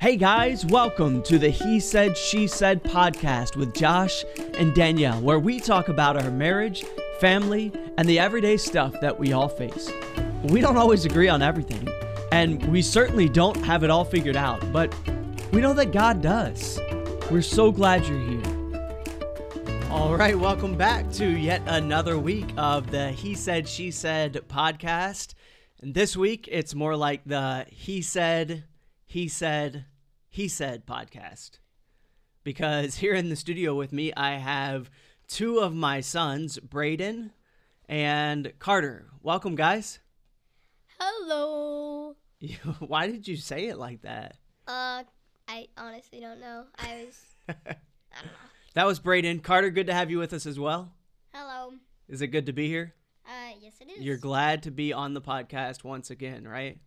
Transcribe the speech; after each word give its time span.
Hey 0.00 0.16
guys, 0.16 0.64
welcome 0.64 1.22
to 1.24 1.38
the 1.38 1.50
He 1.50 1.78
Said, 1.78 2.16
She 2.16 2.46
Said 2.46 2.82
podcast 2.82 3.54
with 3.54 3.74
Josh 3.74 4.24
and 4.54 4.74
Danielle, 4.74 5.20
where 5.20 5.38
we 5.38 5.60
talk 5.60 5.90
about 5.90 6.16
our 6.16 6.30
marriage, 6.30 6.86
family, 7.20 7.70
and 7.98 8.08
the 8.08 8.18
everyday 8.18 8.56
stuff 8.56 8.98
that 9.02 9.18
we 9.18 9.34
all 9.34 9.46
face. 9.46 9.92
We 10.44 10.62
don't 10.62 10.78
always 10.78 11.04
agree 11.04 11.28
on 11.28 11.42
everything, 11.42 11.86
and 12.32 12.64
we 12.72 12.80
certainly 12.80 13.28
don't 13.28 13.58
have 13.58 13.84
it 13.84 13.90
all 13.90 14.06
figured 14.06 14.36
out, 14.36 14.72
but 14.72 14.90
we 15.52 15.60
know 15.60 15.74
that 15.74 15.92
God 15.92 16.22
does. 16.22 16.80
We're 17.30 17.42
so 17.42 17.70
glad 17.70 18.06
you're 18.06 18.18
here. 18.20 19.02
All 19.90 20.16
right, 20.16 20.38
welcome 20.38 20.78
back 20.78 21.12
to 21.12 21.28
yet 21.28 21.60
another 21.66 22.18
week 22.18 22.50
of 22.56 22.90
the 22.90 23.10
He 23.10 23.34
Said, 23.34 23.68
She 23.68 23.90
Said 23.90 24.40
podcast. 24.48 25.34
And 25.82 25.92
this 25.92 26.16
week, 26.16 26.48
it's 26.50 26.74
more 26.74 26.96
like 26.96 27.20
the 27.26 27.66
He 27.68 28.00
Said, 28.00 28.64
He 29.04 29.28
Said, 29.28 29.84
He 30.32 30.46
Said 30.46 30.86
podcast. 30.86 31.58
Because 32.44 32.94
here 32.94 33.14
in 33.14 33.30
the 33.30 33.36
studio 33.36 33.74
with 33.74 33.92
me, 33.92 34.12
I 34.16 34.36
have 34.36 34.88
two 35.26 35.58
of 35.58 35.74
my 35.74 36.00
sons, 36.00 36.60
Braden 36.60 37.32
and 37.88 38.52
Carter. 38.60 39.08
Welcome, 39.24 39.56
guys. 39.56 39.98
Hello. 41.00 42.14
Why 42.78 43.08
did 43.08 43.26
you 43.26 43.36
say 43.36 43.66
it 43.66 43.76
like 43.76 44.02
that? 44.02 44.36
Uh, 44.68 45.02
I 45.48 45.66
honestly 45.76 46.20
don't 46.20 46.40
know. 46.40 46.66
I 46.78 47.06
was. 47.06 47.20
I 47.48 47.54
don't 47.64 48.26
know. 48.26 48.32
That 48.74 48.86
was 48.86 49.00
Braden. 49.00 49.40
Carter, 49.40 49.70
good 49.70 49.88
to 49.88 49.94
have 49.94 50.12
you 50.12 50.20
with 50.20 50.32
us 50.32 50.46
as 50.46 50.60
well. 50.60 50.92
Hello. 51.34 51.72
Is 52.08 52.22
it 52.22 52.28
good 52.28 52.46
to 52.46 52.52
be 52.52 52.68
here? 52.68 52.94
Uh, 53.26 53.54
yes, 53.60 53.72
it 53.80 53.90
is. 53.90 54.00
You're 54.00 54.16
glad 54.16 54.62
to 54.62 54.70
be 54.70 54.92
on 54.92 55.12
the 55.12 55.20
podcast 55.20 55.82
once 55.82 56.08
again, 56.08 56.46
right? 56.46 56.78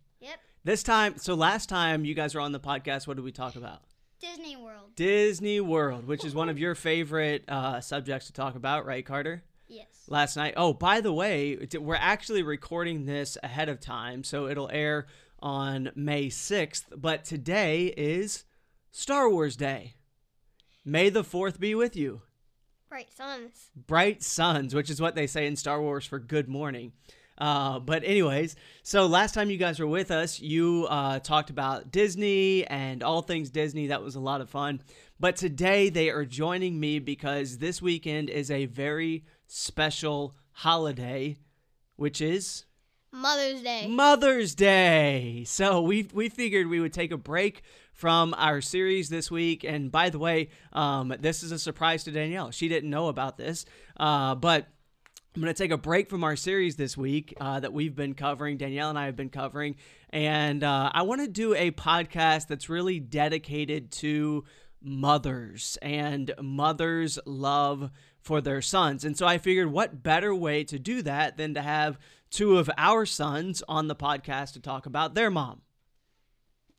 This 0.64 0.82
time, 0.82 1.18
so 1.18 1.34
last 1.34 1.68
time 1.68 2.06
you 2.06 2.14
guys 2.14 2.34
were 2.34 2.40
on 2.40 2.52
the 2.52 2.60
podcast, 2.60 3.06
what 3.06 3.16
did 3.16 3.24
we 3.24 3.32
talk 3.32 3.54
about? 3.54 3.82
Disney 4.18 4.56
World. 4.56 4.96
Disney 4.96 5.60
World, 5.60 6.06
which 6.06 6.24
is 6.24 6.34
one 6.34 6.48
of 6.48 6.58
your 6.58 6.74
favorite 6.74 7.44
uh, 7.48 7.82
subjects 7.82 8.28
to 8.28 8.32
talk 8.32 8.54
about, 8.54 8.86
right, 8.86 9.04
Carter? 9.04 9.42
Yes. 9.68 9.86
Last 10.08 10.36
night. 10.36 10.54
Oh, 10.56 10.72
by 10.72 11.02
the 11.02 11.12
way, 11.12 11.58
we're 11.78 11.96
actually 11.96 12.42
recording 12.42 13.04
this 13.04 13.36
ahead 13.42 13.68
of 13.68 13.78
time, 13.78 14.24
so 14.24 14.46
it'll 14.46 14.70
air 14.70 15.06
on 15.40 15.90
May 15.94 16.28
6th, 16.28 16.84
but 16.96 17.26
today 17.26 17.92
is 17.98 18.44
Star 18.90 19.28
Wars 19.28 19.56
Day. 19.56 19.96
May 20.82 21.10
the 21.10 21.24
4th 21.24 21.60
be 21.60 21.74
with 21.74 21.94
you. 21.94 22.22
Bright 22.88 23.12
suns. 23.12 23.70
bright 23.74 24.22
suns, 24.22 24.74
which 24.74 24.88
is 24.88 25.00
what 25.00 25.14
they 25.14 25.26
say 25.26 25.46
in 25.46 25.56
Star 25.56 25.82
Wars 25.82 26.06
for 26.06 26.18
good 26.18 26.48
morning. 26.48 26.92
Uh, 27.36 27.80
but 27.80 28.04
anyways, 28.04 28.54
so 28.82 29.06
last 29.06 29.34
time 29.34 29.50
you 29.50 29.56
guys 29.56 29.80
were 29.80 29.86
with 29.86 30.10
us, 30.10 30.40
you 30.40 30.86
uh, 30.88 31.18
talked 31.18 31.50
about 31.50 31.90
Disney 31.90 32.66
and 32.66 33.02
all 33.02 33.22
things 33.22 33.50
Disney. 33.50 33.88
That 33.88 34.02
was 34.02 34.14
a 34.14 34.20
lot 34.20 34.40
of 34.40 34.48
fun. 34.48 34.80
But 35.18 35.36
today 35.36 35.88
they 35.88 36.10
are 36.10 36.24
joining 36.24 36.78
me 36.78 36.98
because 36.98 37.58
this 37.58 37.82
weekend 37.82 38.30
is 38.30 38.50
a 38.50 38.66
very 38.66 39.24
special 39.46 40.34
holiday, 40.52 41.36
which 41.96 42.20
is 42.20 42.64
Mother's 43.10 43.62
Day. 43.62 43.86
Mother's 43.88 44.54
Day. 44.54 45.44
So 45.46 45.80
we 45.80 46.08
we 46.12 46.28
figured 46.28 46.66
we 46.68 46.80
would 46.80 46.92
take 46.92 47.12
a 47.12 47.16
break 47.16 47.62
from 47.92 48.34
our 48.36 48.60
series 48.60 49.08
this 49.08 49.30
week. 49.30 49.64
And 49.64 49.90
by 49.90 50.10
the 50.10 50.18
way, 50.18 50.50
um, 50.72 51.14
this 51.20 51.42
is 51.42 51.52
a 51.52 51.58
surprise 51.58 52.04
to 52.04 52.10
Danielle. 52.10 52.50
She 52.50 52.68
didn't 52.68 52.90
know 52.90 53.08
about 53.08 53.36
this, 53.38 53.64
uh, 53.96 54.34
but. 54.36 54.66
I'm 55.34 55.42
going 55.42 55.52
to 55.52 55.62
take 55.62 55.72
a 55.72 55.76
break 55.76 56.08
from 56.08 56.22
our 56.22 56.36
series 56.36 56.76
this 56.76 56.96
week 56.96 57.34
uh, 57.40 57.58
that 57.58 57.72
we've 57.72 57.96
been 57.96 58.14
covering. 58.14 58.56
Danielle 58.56 58.90
and 58.90 58.98
I 58.98 59.06
have 59.06 59.16
been 59.16 59.30
covering. 59.30 59.74
And 60.10 60.62
uh, 60.62 60.92
I 60.94 61.02
want 61.02 61.22
to 61.22 61.26
do 61.26 61.56
a 61.56 61.72
podcast 61.72 62.46
that's 62.46 62.68
really 62.68 63.00
dedicated 63.00 63.90
to 63.92 64.44
mothers 64.80 65.76
and 65.82 66.32
mothers' 66.40 67.18
love 67.26 67.90
for 68.20 68.40
their 68.40 68.62
sons. 68.62 69.04
And 69.04 69.18
so 69.18 69.26
I 69.26 69.38
figured 69.38 69.72
what 69.72 70.04
better 70.04 70.32
way 70.32 70.62
to 70.62 70.78
do 70.78 71.02
that 71.02 71.36
than 71.36 71.54
to 71.54 71.62
have 71.62 71.98
two 72.30 72.56
of 72.56 72.70
our 72.78 73.04
sons 73.04 73.60
on 73.66 73.88
the 73.88 73.96
podcast 73.96 74.52
to 74.52 74.60
talk 74.60 74.86
about 74.86 75.14
their 75.16 75.32
mom. 75.32 75.62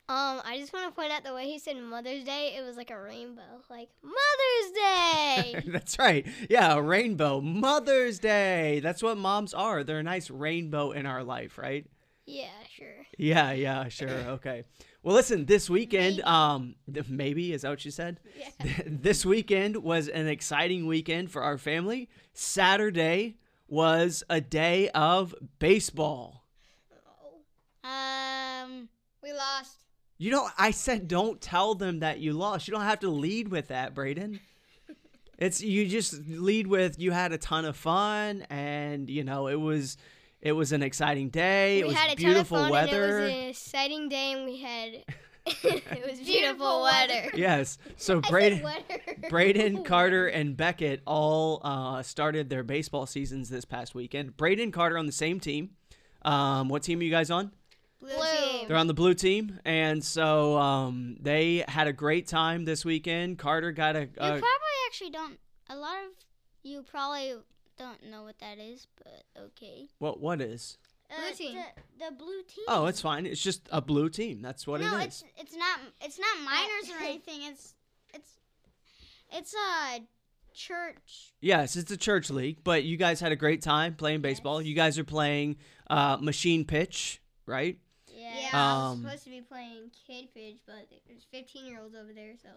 Um, 0.08 0.40
I 0.46 0.60
just 0.60 0.72
want 0.72 0.88
to 0.88 0.96
point 0.96 1.12
out 1.12 1.24
the 1.24 1.34
way 1.34 1.46
he 1.48 1.58
said 1.58 1.78
Mother's 1.78 2.24
Day. 2.24 2.54
It 2.56 2.64
was 2.64 2.78
like 2.78 2.92
a 2.92 3.00
rainbow, 3.02 3.42
like 3.72 3.90
Mother's 4.04 4.72
Day. 4.76 5.64
That's 5.72 5.98
right. 5.98 6.28
Yeah, 6.48 6.76
a 6.76 6.82
rainbow. 6.82 7.42
Mother's 7.42 8.20
Day. 8.20 8.82
That's 8.82 9.02
what 9.02 9.18
moms 9.18 9.54
are. 9.56 9.84
They're 9.84 9.98
a 10.00 10.04
nice 10.04 10.30
rainbow 10.30 10.92
in 10.92 11.08
our 11.08 11.24
life, 11.24 11.58
right? 11.58 11.88
yeah, 12.28 12.50
sure. 12.76 13.06
Yeah, 13.18 13.52
yeah, 13.54 13.88
sure. 13.90 14.10
Okay. 14.28 14.64
Well, 15.02 15.14
listen, 15.16 15.46
this 15.46 15.70
weekend, 15.70 16.18
Maybe. 16.18 16.24
um, 16.24 16.76
maybe 17.08 17.54
is 17.54 17.62
that 17.62 17.70
what 17.70 17.86
you 17.86 17.92
said? 17.92 18.20
Yeah. 18.38 18.66
this 18.88 19.24
weekend 19.26 19.78
was 19.78 20.08
an 20.08 20.28
exciting 20.28 20.88
weekend 20.88 21.32
for 21.32 21.44
our 21.44 21.60
family. 21.60 22.10
Saturday 22.34 23.38
was 23.68 24.24
a 24.30 24.42
day 24.42 24.90
of 24.90 25.34
baseball. 25.60 26.46
Um, 27.84 28.90
we 29.22 29.32
lost. 29.32 29.85
You 30.18 30.32
know, 30.32 30.48
I 30.58 30.72
said 30.72 31.08
don't 31.08 31.42
tell 31.42 31.76
them 31.76 32.00
that 32.00 32.20
you 32.20 32.34
lost. 32.34 32.68
You 32.68 32.74
don't 32.74 32.84
have 32.84 33.02
to 33.02 33.10
lead 33.10 33.50
with 33.50 33.68
that, 33.68 33.94
Braden. 33.94 34.40
It's 35.38 35.62
you 35.62 35.86
just 35.88 36.26
lead 36.28 36.68
with 36.68 37.00
you 37.00 37.12
had 37.12 37.34
a 37.34 37.38
ton 37.38 37.66
of 37.66 37.76
fun 37.76 38.44
and 38.50 39.10
you 39.10 39.26
know 39.26 39.48
it 39.48 39.60
was 39.60 39.98
it 40.42 40.54
was 40.54 40.72
an 40.72 40.82
exciting 40.82 41.30
day. 41.30 41.80
it 41.80 41.84
we 41.84 41.88
was 41.90 41.98
had 41.98 42.14
a 42.14 42.16
beautiful 42.16 42.58
ton 42.58 42.66
of 42.68 42.72
fun, 42.72 42.72
weather. 42.72 43.18
And 43.18 43.24
it 43.24 43.28
was 43.28 43.44
an 43.44 43.50
exciting 43.50 44.10
day, 44.10 44.32
and 44.32 44.46
we 44.46 44.58
had 44.58 45.04
it 45.46 46.10
was 46.10 46.20
beautiful 46.20 46.84
weather. 46.84 47.30
yes. 47.36 47.78
So 47.98 48.18
I 48.18 48.22
said 48.22 48.32
Braden. 48.32 48.68
Braden, 49.30 49.84
Carter, 49.86 50.28
and 50.28 50.58
Beckett 50.58 51.02
all 51.06 51.62
uh, 51.64 52.02
started 52.02 52.50
their 52.50 52.64
baseball 52.64 53.06
seasons 53.06 53.50
this 53.50 53.64
past 53.64 53.94
weekend. 53.94 54.38
Braden, 54.38 54.72
Carter 54.72 54.98
on 54.98 55.06
the 55.06 55.12
same 55.12 55.40
team. 55.40 55.72
Um, 56.24 56.70
what 56.70 56.82
team 56.82 57.00
are 57.00 57.04
you 57.04 57.12
guys 57.12 57.30
on? 57.30 57.52
Blue. 58.00 58.68
They're 58.68 58.78
on 58.78 58.88
the 58.88 58.94
blue 58.94 59.14
team, 59.14 59.60
and 59.66 60.04
so 60.04 60.58
um, 60.58 61.18
they 61.22 61.64
had 61.68 61.88
a 61.88 61.94
great 61.94 62.28
time 62.28 62.66
this 62.66 62.84
weekend. 62.86 63.38
Carter 63.38 63.72
got 63.72 63.96
a, 63.96 64.02
You 64.02 64.08
a 64.18 64.28
probably 64.28 64.76
actually 64.88 65.12
don't. 65.12 65.40
A 65.70 65.76
lot 65.76 65.96
of 65.98 66.12
you 66.64 66.84
probably 66.84 67.36
don't 67.78 68.10
know 68.10 68.24
what 68.24 68.40
that 68.40 68.60
is, 68.60 68.88
but 68.98 69.44
okay. 69.46 69.88
what? 70.00 70.20
What 70.20 70.42
is? 70.42 70.78
Blue 71.10 71.36
team. 71.36 71.56
The, 71.56 72.06
the 72.06 72.16
blue 72.16 72.44
team. 72.44 72.66
Oh, 72.68 72.88
it's 72.88 73.02
fine. 73.02 73.26
It's 73.26 73.42
just 73.42 73.68
a 73.72 73.82
blue 73.82 74.10
team. 74.10 74.42
That's 74.42 74.66
what 74.66 74.82
no, 74.82 74.98
it 74.98 75.00
is. 75.00 75.06
it's 75.06 75.24
it's 75.38 75.56
not 75.56 75.80
it's 76.02 76.20
not 76.20 76.44
minors 76.44 76.90
or 76.90 77.04
anything. 77.04 77.42
It's 77.44 77.76
it's 78.14 78.32
it's 79.32 79.54
a 79.54 80.02
church. 80.54 81.34
Yes, 81.42 81.76
it's 81.76 81.92
a 81.92 81.98
church 81.98 82.30
league, 82.30 82.64
but 82.64 82.84
you 82.84 82.98
guys 82.98 83.20
had 83.20 83.32
a 83.32 83.36
great 83.36 83.62
time 83.62 83.94
playing 83.96 84.22
baseball. 84.22 84.62
Yes. 84.62 84.70
You 84.70 84.76
guys 84.76 85.00
are 85.00 85.04
playing 85.04 85.58
uh, 85.90 86.18
machine 86.20 86.66
pitch, 86.66 87.22
right? 87.46 87.78
Yeah, 88.46 88.50
Yeah. 88.54 88.74
I 88.74 88.74
was 88.78 88.92
Um, 88.98 89.04
supposed 89.04 89.24
to 89.26 89.30
be 89.30 89.42
playing 89.42 89.92
kid 90.08 90.34
pitch, 90.34 90.58
but 90.66 90.88
there's 91.08 91.26
15 91.32 91.66
year 91.66 91.80
olds 91.82 91.96
over 91.96 92.14
there, 92.14 92.34
so 92.42 92.50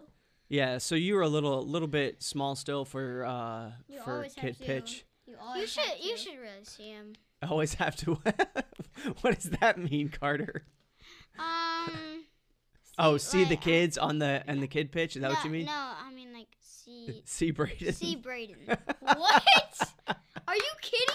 Yeah. 0.47 0.77
So 0.77 0.95
you 0.95 1.15
were 1.15 1.21
a 1.21 1.29
little 1.29 1.65
little 1.65 1.87
bit 1.87 2.21
small 2.23 2.55
still 2.55 2.85
for 2.85 3.25
uh, 3.25 3.71
You 3.87 4.01
for 4.01 4.25
kid 4.35 4.57
pitch. 4.59 5.05
you 5.25 5.33
You 5.33 5.39
always 5.41 5.71
should 5.71 5.83
have 5.83 5.99
you 5.99 6.15
to. 6.15 6.17
should 6.17 6.37
really 6.39 6.63
see 6.63 6.89
him. 6.89 7.13
I 7.41 7.47
Always 7.51 7.75
have 7.75 7.95
to. 7.97 8.15
what 9.21 9.35
does 9.35 9.49
that 9.59 9.77
mean, 9.77 10.09
Carter? 10.09 10.65
Um. 11.37 12.25
Oh, 13.01 13.15
see 13.15 13.45
the 13.45 13.51
like, 13.51 13.59
uh, 13.59 13.61
kids 13.61 13.97
on 13.97 14.19
the 14.19 14.43
and 14.45 14.61
the 14.61 14.67
kid 14.67 14.91
pitch. 14.91 15.15
Is 15.15 15.21
that 15.21 15.29
no, 15.29 15.33
what 15.35 15.45
you 15.45 15.51
mean? 15.51 15.67
No, 15.67 15.71
I 15.71 16.11
mean 16.13 16.33
like 16.33 16.49
see 16.59 17.21
See 17.23 17.51
Braden. 17.51 17.93
see 17.93 18.17
Braden. 18.17 18.57
What? 18.99 19.45
Are 20.45 20.55
you 20.55 20.71
kidding 20.81 21.07
me? 21.07 21.08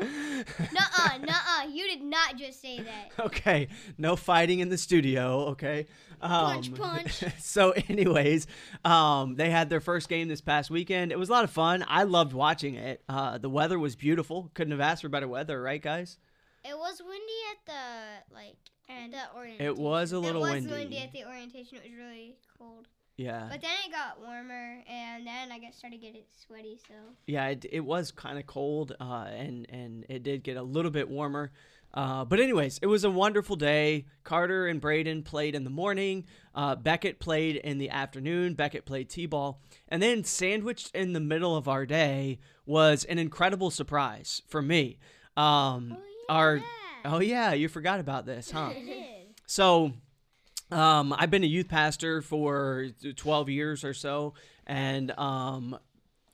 Nuh-uh, 0.00 1.18
nuh-uh. 1.18 1.68
You 1.70 1.86
did 1.88 2.02
not 2.02 2.36
just 2.36 2.60
say 2.60 2.80
that. 2.80 3.10
okay, 3.26 3.68
no 3.96 4.16
fighting 4.16 4.60
in 4.60 4.68
the 4.68 4.78
studio. 4.78 5.46
Okay. 5.48 5.86
Um, 6.20 6.30
Punch, 6.30 6.74
punch. 6.74 7.24
so, 7.38 7.70
anyways, 7.88 8.46
um, 8.84 9.36
they 9.36 9.50
had 9.50 9.70
their 9.70 9.80
first 9.80 10.08
game 10.08 10.26
this 10.28 10.40
past 10.40 10.68
weekend. 10.70 11.12
It 11.12 11.18
was 11.18 11.28
a 11.28 11.32
lot 11.32 11.44
of 11.44 11.50
fun. 11.50 11.84
I 11.86 12.02
loved 12.02 12.32
watching 12.32 12.74
it. 12.74 13.02
Uh, 13.08 13.38
the 13.38 13.48
weather 13.48 13.78
was 13.78 13.94
beautiful. 13.94 14.50
Couldn't 14.54 14.72
have 14.72 14.80
asked 14.80 15.02
for 15.02 15.08
better 15.08 15.28
weather, 15.28 15.62
right, 15.62 15.80
guys? 15.80 16.18
It 16.64 16.76
was 16.76 17.00
windy 17.00 17.22
at 17.52 17.66
the 17.66 18.34
like 18.34 18.56
And 18.88 19.12
the 19.12 19.20
orientation. 19.36 19.66
It 19.66 19.76
was 19.78 20.12
a 20.12 20.16
it 20.16 20.20
little 20.20 20.40
was 20.40 20.50
windy. 20.50 20.72
windy 20.72 20.98
at 20.98 21.12
the 21.12 21.24
orientation. 21.24 21.78
It 21.78 21.84
was 21.84 21.92
really 21.96 22.34
cold. 22.58 22.88
Yeah. 23.18 23.48
But 23.50 23.60
then 23.60 23.70
it 23.84 23.92
got 23.92 24.20
warmer, 24.20 24.82
and 24.88 25.26
then 25.26 25.50
I 25.50 25.58
got 25.58 25.74
started 25.74 26.00
getting 26.00 26.22
sweaty. 26.46 26.78
So 26.86 26.94
Yeah, 27.26 27.48
it, 27.48 27.66
it 27.70 27.80
was 27.80 28.12
kind 28.12 28.38
of 28.38 28.46
cold, 28.46 28.94
uh, 29.00 29.26
and 29.28 29.66
and 29.68 30.06
it 30.08 30.22
did 30.22 30.44
get 30.44 30.56
a 30.56 30.62
little 30.62 30.92
bit 30.92 31.10
warmer. 31.10 31.50
Uh, 31.92 32.24
but 32.24 32.38
anyways, 32.38 32.78
it 32.80 32.86
was 32.86 33.02
a 33.02 33.10
wonderful 33.10 33.56
day. 33.56 34.04
Carter 34.22 34.68
and 34.68 34.80
Braden 34.80 35.24
played 35.24 35.54
in 35.56 35.64
the 35.64 35.70
morning. 35.70 36.26
Uh, 36.54 36.76
Beckett 36.76 37.18
played 37.18 37.56
in 37.56 37.78
the 37.78 37.90
afternoon. 37.90 38.54
Beckett 38.54 38.84
played 38.84 39.08
t-ball, 39.08 39.60
and 39.88 40.00
then 40.00 40.22
sandwiched 40.22 40.94
in 40.94 41.12
the 41.12 41.20
middle 41.20 41.56
of 41.56 41.66
our 41.66 41.86
day 41.86 42.38
was 42.66 43.04
an 43.04 43.18
incredible 43.18 43.70
surprise 43.70 44.42
for 44.46 44.62
me. 44.62 44.98
Um, 45.36 45.96
our 46.28 46.60
oh 47.04 47.18
yeah, 47.18 47.52
you 47.52 47.68
forgot 47.68 47.98
about 47.98 48.26
this, 48.26 48.50
huh? 48.50 48.70
So 49.50 49.94
Um, 50.70 51.14
I've 51.16 51.30
been 51.30 51.44
a 51.44 51.48
youth 51.48 51.68
pastor 51.68 52.20
for 52.20 52.88
12 53.16 53.48
years 53.48 53.84
or 53.84 53.94
so, 53.94 54.34
and 54.66 55.10
um, 55.18 55.78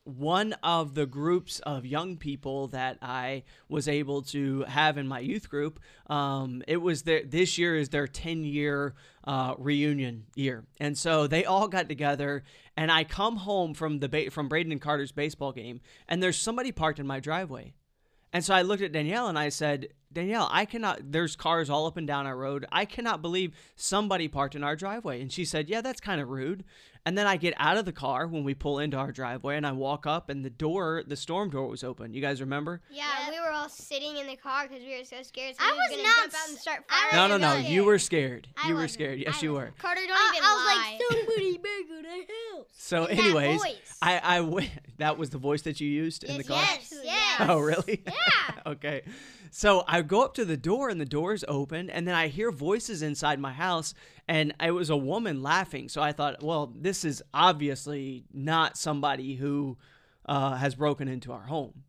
one 0.03 0.55
of 0.63 0.95
the 0.95 1.07
groups 1.07 1.61
of 1.61 1.87
young 1.87 2.17
people 2.17 2.67
that 2.69 2.99
I 3.01 3.45
was 3.69 3.87
able 3.87 4.23
to 4.23 4.63
have 4.63 4.99
in 4.99 5.07
my 5.07 5.21
youth 5.21 5.49
group, 5.49 5.79
um, 6.09 6.65
it 6.67 6.79
was 6.79 7.03
their 7.03 7.25
this 7.25 7.59
year 7.59 7.77
is 7.77 7.91
their 7.91 8.09
10 8.09 8.45
year 8.45 8.95
uh, 9.25 9.55
reunion 9.57 10.27
year, 10.35 10.65
and 10.81 10.99
so 10.99 11.29
they 11.29 11.45
all 11.45 11.69
got 11.69 11.89
together. 11.89 12.43
And 12.77 12.91
I 12.91 13.05
come 13.05 13.37
home 13.37 13.73
from 13.73 14.01
the 14.01 14.09
ba- 14.09 14.33
from 14.33 14.49
Braden 14.49 14.73
and 14.73 14.81
Carter's 14.81 15.13
baseball 15.13 15.53
game, 15.53 15.81
and 16.09 16.21
there's 16.21 16.37
somebody 16.37 16.73
parked 16.73 16.99
in 16.99 17.07
my 17.07 17.21
driveway. 17.21 17.73
And 18.33 18.45
so 18.45 18.53
I 18.53 18.63
looked 18.63 18.83
at 18.83 18.91
Danielle 18.91 19.29
and 19.29 19.39
I 19.39 19.49
said, 19.49 19.91
Danielle, 20.15 20.49
I 20.51 20.65
cannot, 20.65 21.01
there's 21.13 21.37
cars 21.37 21.69
all 21.69 21.87
up 21.87 21.97
and 21.97 22.07
down 22.07 22.27
our 22.27 22.37
road. 22.37 22.65
I 22.73 22.85
cannot 22.85 23.21
believe 23.21 23.55
somebody 23.77 24.29
parked 24.29 24.55
in 24.55 24.65
our 24.65 24.77
driveway. 24.77 25.21
And 25.21 25.31
she 25.33 25.45
said, 25.45 25.69
Yeah, 25.69 25.81
that's 25.81 26.01
kind 26.01 26.21
of 26.21 26.29
rude. 26.29 26.65
And 27.07 27.19
then 27.19 27.27
I 27.27 27.37
get 27.37 27.53
out 27.59 27.77
of 27.77 27.85
the 27.85 27.93
car 27.93 28.27
when 28.27 28.45
we 28.45 28.55
pull 28.55 28.79
into 28.79 28.97
our 28.97 29.13
driveway 29.13 29.59
and 29.59 29.67
I 29.67 29.73
walk 29.73 30.07
up 30.07 30.31
and 30.31 30.43
the 30.43 30.49
door, 30.49 31.03
the 31.07 31.17
storm 31.17 31.51
door 31.51 31.67
was 31.69 31.85
open. 31.85 32.15
You 32.15 32.23
guys 32.23 32.41
remember? 32.41 32.81
Yeah, 32.91 33.05
Yep. 33.25 33.31
we 33.31 33.41
were 33.41 33.51
all 33.51 33.69
sitting 33.69 34.17
in 34.17 34.27
the 34.27 34.37
car 34.37 34.67
because 34.67 34.83
we 34.83 34.97
were 34.99 35.05
so 35.05 35.23
scared. 35.23 35.55
So 35.57 35.63
I 35.63 35.73
we 35.73 35.77
was 35.77 35.89
was 35.91 35.97
gonna 35.99 36.09
not 36.09 36.17
jump 36.23 36.35
out 36.35 36.49
and 36.49 36.57
s- 36.57 36.63
start 36.63 36.85
I 36.89 37.11
firing. 37.11 37.29
No, 37.29 37.37
no, 37.37 37.47
no. 37.47 37.55
wasn't. 37.57 37.75
You 37.75 37.85
were 37.85 37.99
scared. 37.99 38.49
I 38.57 38.69
You 38.69 38.75
were 38.75 38.81
wasn't. 38.81 38.93
scared. 38.93 39.19
Yes, 39.19 39.37
I 39.39 39.43
you 39.43 39.53
were. 39.53 39.75
Carter, 39.79 40.01
don't 40.09 40.13
I- 40.17 40.33
even 40.35 40.45
I 40.47 40.55
was 40.55 41.11
like, 41.11 41.19
somebody 41.27 41.59
bigger 41.59 41.97
than 42.09 42.23
hell. 42.55 42.67
So, 42.73 43.05
In 43.05 43.17
that 43.19 43.23
anyways, 43.25 43.61
voice. 43.61 43.99
I, 44.01 44.21
I 44.23 44.39
w- 44.39 44.69
that 44.97 45.19
was 45.19 45.29
the 45.29 45.39
voice 45.39 45.61
that 45.63 45.83
you 45.83 45.89
used 45.91 46.25
in 46.25 46.39
the 46.39 46.45
car. 46.45 46.57
Yes, 46.63 46.91
oh, 46.97 47.01
yes. 47.05 47.37
Oh, 47.51 47.59
really? 47.61 48.03
Yeah. 48.07 48.13
okay. 48.69 49.03
So 49.57 49.85
I 49.87 50.03
go 50.03 50.23
up 50.23 50.35
to 50.35 50.45
the 50.45 50.57
door 50.57 50.89
and 50.89 51.01
the 51.01 51.05
door 51.05 51.33
is 51.33 51.45
open, 51.47 51.89
and 51.89 52.09
then 52.09 52.15
I 52.17 52.27
hear 52.27 52.51
voices 52.51 53.03
inside 53.03 53.39
my 53.39 53.53
house, 53.53 53.95
and 54.27 54.53
it 54.61 54.73
was 54.73 54.91
a 54.91 54.97
woman 54.97 55.45
laughing. 55.45 55.89
So 55.89 56.03
I 56.03 56.11
thought, 56.11 56.43
well, 56.43 56.73
this 56.75 57.05
is 57.05 57.23
obviously 57.33 58.25
not 58.33 58.77
somebody 58.77 59.37
who 59.37 59.79
uh, 60.27 60.57
has 60.57 60.75
broken 60.75 61.07
into 61.07 61.31
our 61.31 61.45
home. 61.45 61.85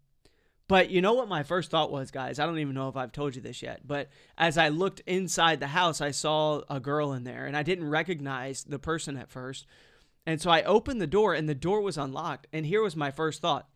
But 0.68 0.92
you 0.92 1.02
know 1.02 1.16
what 1.16 1.28
my 1.28 1.42
first 1.42 1.72
thought 1.72 1.92
was, 1.92 2.12
guys? 2.12 2.38
I 2.38 2.46
don't 2.46 2.60
even 2.60 2.76
know 2.76 2.88
if 2.88 2.96
I've 2.96 3.12
told 3.12 3.36
you 3.36 3.42
this 3.42 3.64
yet. 3.64 3.82
But 3.84 4.10
as 4.38 4.60
I 4.60 4.70
looked 4.70 5.00
inside 5.08 5.60
the 5.60 5.66
house, 5.66 6.02
I 6.02 6.12
saw 6.12 6.62
a 6.70 6.80
girl 6.80 7.14
in 7.14 7.24
there, 7.24 7.48
and 7.48 7.58
I 7.58 7.64
didn't 7.64 7.90
recognize 7.90 8.64
the 8.64 8.78
person 8.78 9.18
at 9.18 9.32
first. 9.32 9.66
And 10.24 10.40
so 10.40 10.52
I 10.52 10.62
opened 10.62 11.02
the 11.02 11.08
door, 11.08 11.34
and 11.34 11.50
the 11.50 11.56
door 11.56 11.82
was 11.82 11.98
unlocked. 11.98 12.46
And 12.54 12.64
here 12.68 12.84
was 12.84 12.96
my 12.96 13.10
first 13.10 13.42
thought 13.42 13.68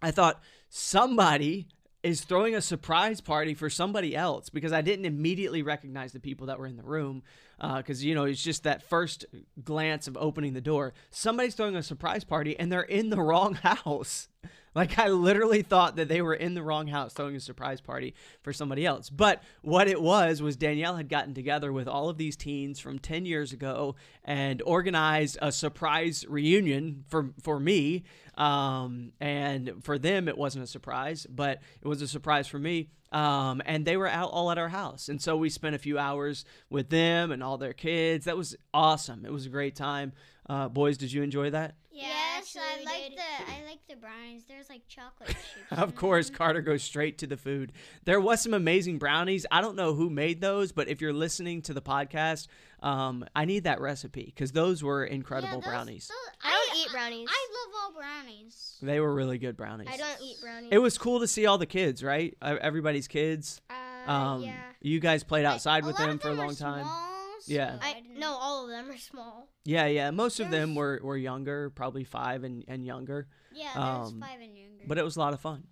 I 0.00 0.12
thought 0.12 0.40
somebody 0.68 1.66
is 2.06 2.22
throwing 2.22 2.54
a 2.54 2.60
surprise 2.60 3.20
party 3.20 3.52
for 3.52 3.68
somebody 3.68 4.14
else 4.14 4.48
because 4.48 4.72
I 4.72 4.80
didn't 4.80 5.06
immediately 5.06 5.62
recognize 5.62 6.12
the 6.12 6.20
people 6.20 6.46
that 6.46 6.56
were 6.56 6.66
in 6.66 6.76
the 6.76 6.84
room. 6.84 7.24
Because, 7.58 8.04
you 8.04 8.14
know, 8.14 8.24
it's 8.24 8.42
just 8.42 8.64
that 8.64 8.82
first 8.82 9.24
glance 9.62 10.08
of 10.08 10.16
opening 10.18 10.52
the 10.52 10.60
door. 10.60 10.92
Somebody's 11.10 11.54
throwing 11.54 11.76
a 11.76 11.82
surprise 11.82 12.24
party 12.24 12.58
and 12.58 12.70
they're 12.70 12.82
in 12.82 13.10
the 13.10 13.20
wrong 13.20 13.54
house. 13.54 14.28
Like, 14.74 14.98
I 14.98 15.08
literally 15.08 15.62
thought 15.62 15.96
that 15.96 16.08
they 16.08 16.20
were 16.20 16.34
in 16.34 16.52
the 16.52 16.62
wrong 16.62 16.86
house 16.86 17.14
throwing 17.14 17.34
a 17.34 17.40
surprise 17.40 17.80
party 17.80 18.14
for 18.42 18.52
somebody 18.52 18.84
else. 18.84 19.08
But 19.08 19.42
what 19.62 19.88
it 19.88 20.02
was, 20.02 20.42
was 20.42 20.54
Danielle 20.54 20.96
had 20.96 21.08
gotten 21.08 21.32
together 21.32 21.72
with 21.72 21.88
all 21.88 22.10
of 22.10 22.18
these 22.18 22.36
teens 22.36 22.78
from 22.78 22.98
10 22.98 23.24
years 23.24 23.54
ago 23.54 23.96
and 24.22 24.60
organized 24.66 25.38
a 25.40 25.50
surprise 25.50 26.26
reunion 26.28 27.04
for, 27.08 27.30
for 27.42 27.58
me. 27.58 28.04
Um, 28.36 29.12
and 29.18 29.82
for 29.82 29.98
them, 29.98 30.28
it 30.28 30.36
wasn't 30.36 30.64
a 30.64 30.66
surprise, 30.66 31.26
but 31.26 31.62
it 31.80 31.88
was 31.88 32.02
a 32.02 32.08
surprise 32.08 32.46
for 32.46 32.58
me. 32.58 32.90
Um, 33.16 33.62
and 33.64 33.86
they 33.86 33.96
were 33.96 34.10
out 34.10 34.28
all 34.30 34.50
at 34.50 34.58
our 34.58 34.68
house. 34.68 35.08
And 35.08 35.22
so 35.22 35.38
we 35.38 35.48
spent 35.48 35.74
a 35.74 35.78
few 35.78 35.98
hours 35.98 36.44
with 36.68 36.90
them 36.90 37.32
and 37.32 37.42
all 37.42 37.56
their 37.56 37.72
kids. 37.72 38.26
That 38.26 38.36
was 38.36 38.54
awesome. 38.74 39.24
It 39.24 39.32
was 39.32 39.46
a 39.46 39.48
great 39.48 39.74
time. 39.74 40.12
Uh, 40.48 40.68
boys, 40.68 40.96
did 40.96 41.12
you 41.12 41.22
enjoy 41.22 41.50
that? 41.50 41.74
Yeah, 41.90 42.06
yes, 42.36 42.56
I 42.60 42.84
like 42.84 43.16
the 43.16 43.52
I 43.52 43.64
like 43.66 43.78
the 43.88 43.96
brownies. 43.96 44.42
There's 44.46 44.68
like 44.68 44.82
chocolate 44.86 45.28
chips. 45.30 45.80
Of 45.80 45.94
course. 45.96 46.28
Carter 46.30 46.60
goes 46.60 46.82
straight 46.82 47.18
to 47.18 47.26
the 47.26 47.36
food. 47.38 47.72
There 48.04 48.20
was 48.20 48.42
some 48.42 48.52
amazing 48.54 48.98
brownies. 48.98 49.46
I 49.50 49.60
don't 49.62 49.76
know 49.76 49.94
who 49.94 50.10
made 50.10 50.40
those, 50.42 50.72
but 50.72 50.88
if 50.88 51.00
you're 51.00 51.14
listening 51.14 51.62
to 51.62 51.74
the 51.74 51.80
podcast, 51.80 52.48
um, 52.82 53.24
I 53.34 53.46
need 53.46 53.64
that 53.64 53.80
recipe 53.80 54.26
because 54.26 54.52
those 54.52 54.82
were 54.84 55.04
incredible 55.04 55.48
Yeah, 55.48 55.54
those- 55.60 55.64
brownies. 55.64 56.08
those- 56.08 56.34
I 56.44 56.50
don't 56.68 56.78
eat 56.78 56.90
brownies. 56.92 57.28
I 57.30 57.48
love 57.52 57.74
all 57.82 57.92
brownies. 58.00 58.76
They 58.82 59.00
were 59.00 59.14
really 59.14 59.38
good 59.38 59.56
brownies. 59.56 59.88
I 59.90 59.96
don't 59.96 60.20
eat 60.22 60.36
brownies. 60.42 60.68
It 60.70 60.78
was 60.78 60.98
cool 60.98 61.20
to 61.20 61.26
see 61.26 61.46
all 61.46 61.56
the 61.58 61.66
kids, 61.66 62.04
right? 62.04 62.36
Uh, 62.42 62.56
Everybody's 62.60 63.08
kids. 63.08 63.60
Uh, 63.70 64.10
Um, 64.10 64.42
yeah. 64.42 64.54
You 64.82 65.00
guys 65.00 65.24
played 65.24 65.46
outside 65.46 65.82
a 65.82 65.86
with 65.86 65.98
lot 65.98 66.06
them 66.08 66.18
for 66.18 66.28
a 66.28 66.34
long 66.34 66.54
time. 66.54 66.84
small, 66.84 67.08
so 67.10 67.15
Yeah. 67.48 67.78
I 67.80 67.94
didn't- 67.94 68.18
no, 68.18 68.34
all 68.34 68.64
of 68.64 68.70
them 68.70 68.90
are 68.90 68.98
small. 68.98 69.48
Yeah, 69.64 69.86
yeah. 69.86 70.10
Most 70.10 70.40
of 70.40 70.50
them 70.50 70.74
were, 70.74 71.00
were 71.02 71.16
younger, 71.16 71.70
probably 71.70 72.04
five 72.04 72.44
and, 72.44 72.64
and 72.68 72.84
younger. 72.84 73.28
Yeah, 73.52 73.70
there's 73.74 74.12
um, 74.12 74.20
five 74.20 74.40
and 74.40 74.56
younger. 74.56 74.84
But 74.86 74.98
it 74.98 75.04
was 75.04 75.16
a 75.16 75.20
lot 75.20 75.32
of 75.34 75.40
fun. 75.40 75.64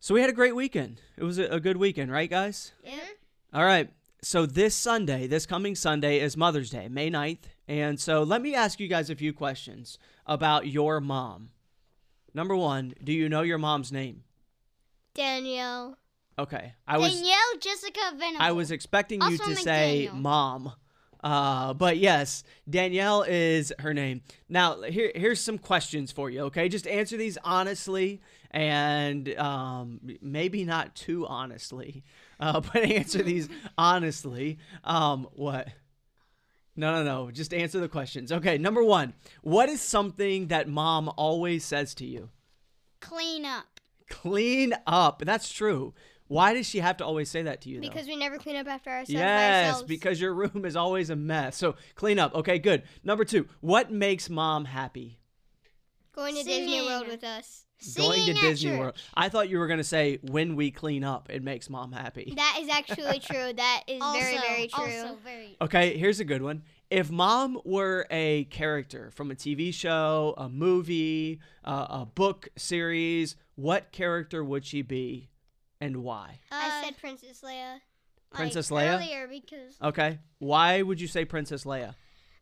So 0.00 0.14
we 0.14 0.20
had 0.20 0.30
a 0.30 0.34
great 0.34 0.54
weekend. 0.54 1.00
It 1.16 1.24
was 1.24 1.38
a, 1.38 1.44
a 1.44 1.60
good 1.60 1.76
weekend, 1.78 2.12
right, 2.12 2.28
guys? 2.28 2.72
Yeah. 2.84 2.98
All 3.52 3.64
right. 3.64 3.90
So 4.22 4.46
this 4.46 4.74
Sunday, 4.74 5.26
this 5.26 5.46
coming 5.46 5.74
Sunday 5.74 6.20
is 6.20 6.36
Mother's 6.36 6.70
Day, 6.70 6.88
May 6.88 7.10
9th. 7.10 7.44
And 7.68 7.98
so 8.00 8.22
let 8.22 8.42
me 8.42 8.54
ask 8.54 8.80
you 8.80 8.88
guys 8.88 9.08
a 9.10 9.16
few 9.16 9.32
questions 9.32 9.98
about 10.26 10.66
your 10.66 11.00
mom. 11.00 11.50
Number 12.34 12.56
one, 12.56 12.94
do 13.02 13.12
you 13.12 13.28
know 13.28 13.42
your 13.42 13.58
mom's 13.58 13.92
name? 13.92 14.24
Danielle. 15.14 15.96
Okay. 16.38 16.74
I 16.86 16.98
was 16.98 17.14
Danielle 17.14 17.36
Jessica 17.60 18.00
Venable. 18.16 18.42
I 18.42 18.52
was 18.52 18.70
expecting 18.70 19.20
you 19.20 19.26
Also 19.26 19.44
to 19.44 19.56
say 19.56 20.08
McDaniel. 20.10 20.20
mom. 20.20 20.72
Uh, 21.22 21.72
but 21.72 21.96
yes, 21.96 22.44
Danielle 22.68 23.22
is 23.22 23.72
her 23.78 23.94
name. 23.94 24.20
Now, 24.48 24.82
here, 24.82 25.10
here's 25.14 25.40
some 25.40 25.56
questions 25.58 26.12
for 26.12 26.28
you, 26.28 26.42
okay? 26.42 26.68
Just 26.68 26.86
answer 26.86 27.16
these 27.16 27.38
honestly 27.42 28.20
and 28.50 29.34
um, 29.38 30.00
maybe 30.20 30.64
not 30.64 30.94
too 30.94 31.26
honestly, 31.26 32.04
uh, 32.40 32.60
but 32.72 32.76
answer 32.76 33.22
these 33.22 33.48
honestly. 33.78 34.58
Um, 34.84 35.26
what? 35.32 35.68
No, 36.76 36.92
no, 36.92 37.04
no. 37.04 37.30
Just 37.30 37.54
answer 37.54 37.80
the 37.80 37.88
questions. 37.88 38.30
Okay, 38.32 38.58
number 38.58 38.82
one 38.84 39.14
What 39.42 39.68
is 39.68 39.80
something 39.80 40.48
that 40.48 40.68
mom 40.68 41.10
always 41.16 41.64
says 41.64 41.94
to 41.96 42.04
you? 42.04 42.30
clean 43.00 43.44
up. 43.44 43.80
Clean 44.10 44.74
up. 44.86 45.22
That's 45.24 45.50
true. 45.50 45.94
Why 46.34 46.52
does 46.52 46.68
she 46.68 46.80
have 46.80 46.96
to 46.96 47.04
always 47.04 47.30
say 47.30 47.42
that 47.42 47.60
to 47.60 47.68
you, 47.68 47.80
though? 47.80 47.88
Because 47.88 48.08
we 48.08 48.16
never 48.16 48.38
clean 48.38 48.56
up 48.56 48.66
after 48.66 48.90
ourselves 48.90 49.12
by 49.12 49.20
Yes, 49.20 49.66
ourselves. 49.66 49.88
because 49.88 50.20
your 50.20 50.34
room 50.34 50.64
is 50.64 50.74
always 50.74 51.08
a 51.10 51.14
mess. 51.16 51.56
So 51.56 51.76
clean 51.94 52.18
up. 52.18 52.34
Okay, 52.34 52.58
good. 52.58 52.82
Number 53.04 53.24
two, 53.24 53.46
what 53.60 53.92
makes 53.92 54.28
mom 54.28 54.64
happy? 54.64 55.20
going 56.12 56.34
to 56.36 56.42
Disney 56.42 56.80
World 56.82 57.06
with 57.08 57.22
us. 57.24 57.66
Going 57.96 58.24
to 58.26 58.30
at 58.32 58.36
Disney 58.40 58.70
church. 58.70 58.78
World. 58.80 58.94
I 59.14 59.28
thought 59.28 59.48
you 59.48 59.58
were 59.58 59.66
going 59.66 59.78
to 59.78 59.84
say 59.84 60.18
when 60.22 60.56
we 60.56 60.70
clean 60.70 61.04
up, 61.04 61.28
it 61.30 61.42
makes 61.42 61.68
mom 61.70 61.92
happy. 61.92 62.32
That 62.36 62.58
is 62.60 62.68
actually 62.68 63.18
true. 63.20 63.52
That 63.52 63.82
is 63.86 64.00
very, 64.00 64.38
very 64.38 64.68
true. 64.68 64.84
Also 65.02 65.18
very. 65.22 65.56
Okay, 65.60 65.96
here's 65.96 66.18
a 66.20 66.24
good 66.24 66.42
one. 66.42 66.62
If 66.90 67.10
mom 67.10 67.60
were 67.64 68.06
a 68.10 68.44
character 68.44 69.10
from 69.12 69.30
a 69.30 69.34
TV 69.34 69.72
show, 69.72 70.34
a 70.36 70.48
movie, 70.48 71.40
uh, 71.64 71.86
a 71.90 72.06
book 72.06 72.48
series, 72.56 73.36
what 73.56 73.92
character 73.92 74.42
would 74.44 74.64
she 74.64 74.82
be 74.82 75.30
and 75.84 75.98
why? 76.02 76.40
I 76.50 76.68
Uh, 76.80 76.84
said 76.84 76.98
Princess 76.98 77.42
Leia. 77.42 77.80
Princess 78.32 78.70
like, 78.70 78.86
Leia? 78.88 78.94
Earlier 78.96 79.28
because 79.28 79.76
Okay. 79.82 80.18
Why 80.38 80.82
would 80.82 81.00
you 81.00 81.06
say 81.08 81.24
Princess 81.24 81.64
Leia? 81.64 81.94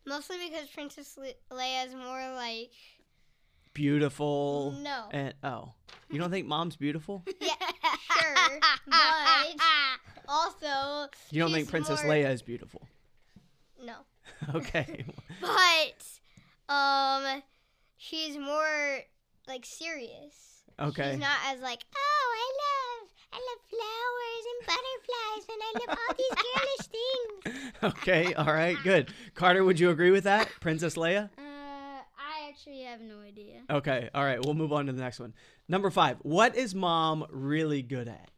Mostly 0.05 0.37
because 0.49 0.67
Princess 0.69 1.17
Le- 1.17 1.33
Leia 1.55 1.85
is 1.87 1.93
more 1.95 2.33
like 2.35 2.71
Beautiful. 3.73 4.71
no. 4.81 5.05
And 5.11 5.33
oh, 5.43 5.73
you 6.09 6.19
don't 6.19 6.29
think 6.31 6.47
mom's 6.47 6.75
beautiful? 6.75 7.23
Yeah, 7.41 7.53
sure, 8.19 8.59
but 8.87 9.61
also 10.27 11.09
You 11.31 11.41
don't 11.41 11.51
think 11.51 11.69
Princess 11.69 12.03
more- 12.03 12.13
Leia 12.13 12.31
is 12.31 12.41
beautiful? 12.41 12.87
No, 13.83 13.95
Okay. 14.55 15.05
but 15.41 16.73
um, 16.73 17.41
she's 17.97 18.37
more 18.37 18.99
like 19.47 19.65
serious. 19.65 20.63
Okay. 20.79 21.11
She's 21.11 21.19
not 21.19 21.37
as 21.47 21.59
like, 21.61 21.83
oh, 21.95 22.33
I 22.35 22.47
love, 23.01 23.09
I 23.33 23.39
love 23.49 23.61
flowers 23.69 24.45
and 24.51 24.59
butterflies, 24.67 25.43
and 25.49 25.61
I 25.63 25.71
love 25.79 25.97
all 25.99 26.15
these 26.17 26.35
girlish 27.43 27.53
things. 27.57 27.83
okay. 27.83 28.33
All 28.35 28.53
right. 28.53 28.77
Good. 28.83 29.11
Carter, 29.33 29.63
would 29.63 29.79
you 29.79 29.89
agree 29.89 30.11
with 30.11 30.25
that? 30.25 30.49
Princess 30.61 30.95
Leia? 30.95 31.29
uh, 31.37 31.41
I 31.41 32.47
actually 32.49 32.81
have 32.83 33.01
no 33.01 33.19
idea. 33.19 33.61
Okay. 33.69 34.09
All 34.13 34.23
right. 34.23 34.43
We'll 34.43 34.53
move 34.53 34.71
on 34.71 34.85
to 34.85 34.93
the 34.93 35.01
next 35.01 35.19
one. 35.19 35.33
Number 35.67 35.89
five. 35.89 36.17
What 36.21 36.55
is 36.55 36.75
mom 36.75 37.25
really 37.31 37.81
good 37.81 38.07
at? 38.07 38.29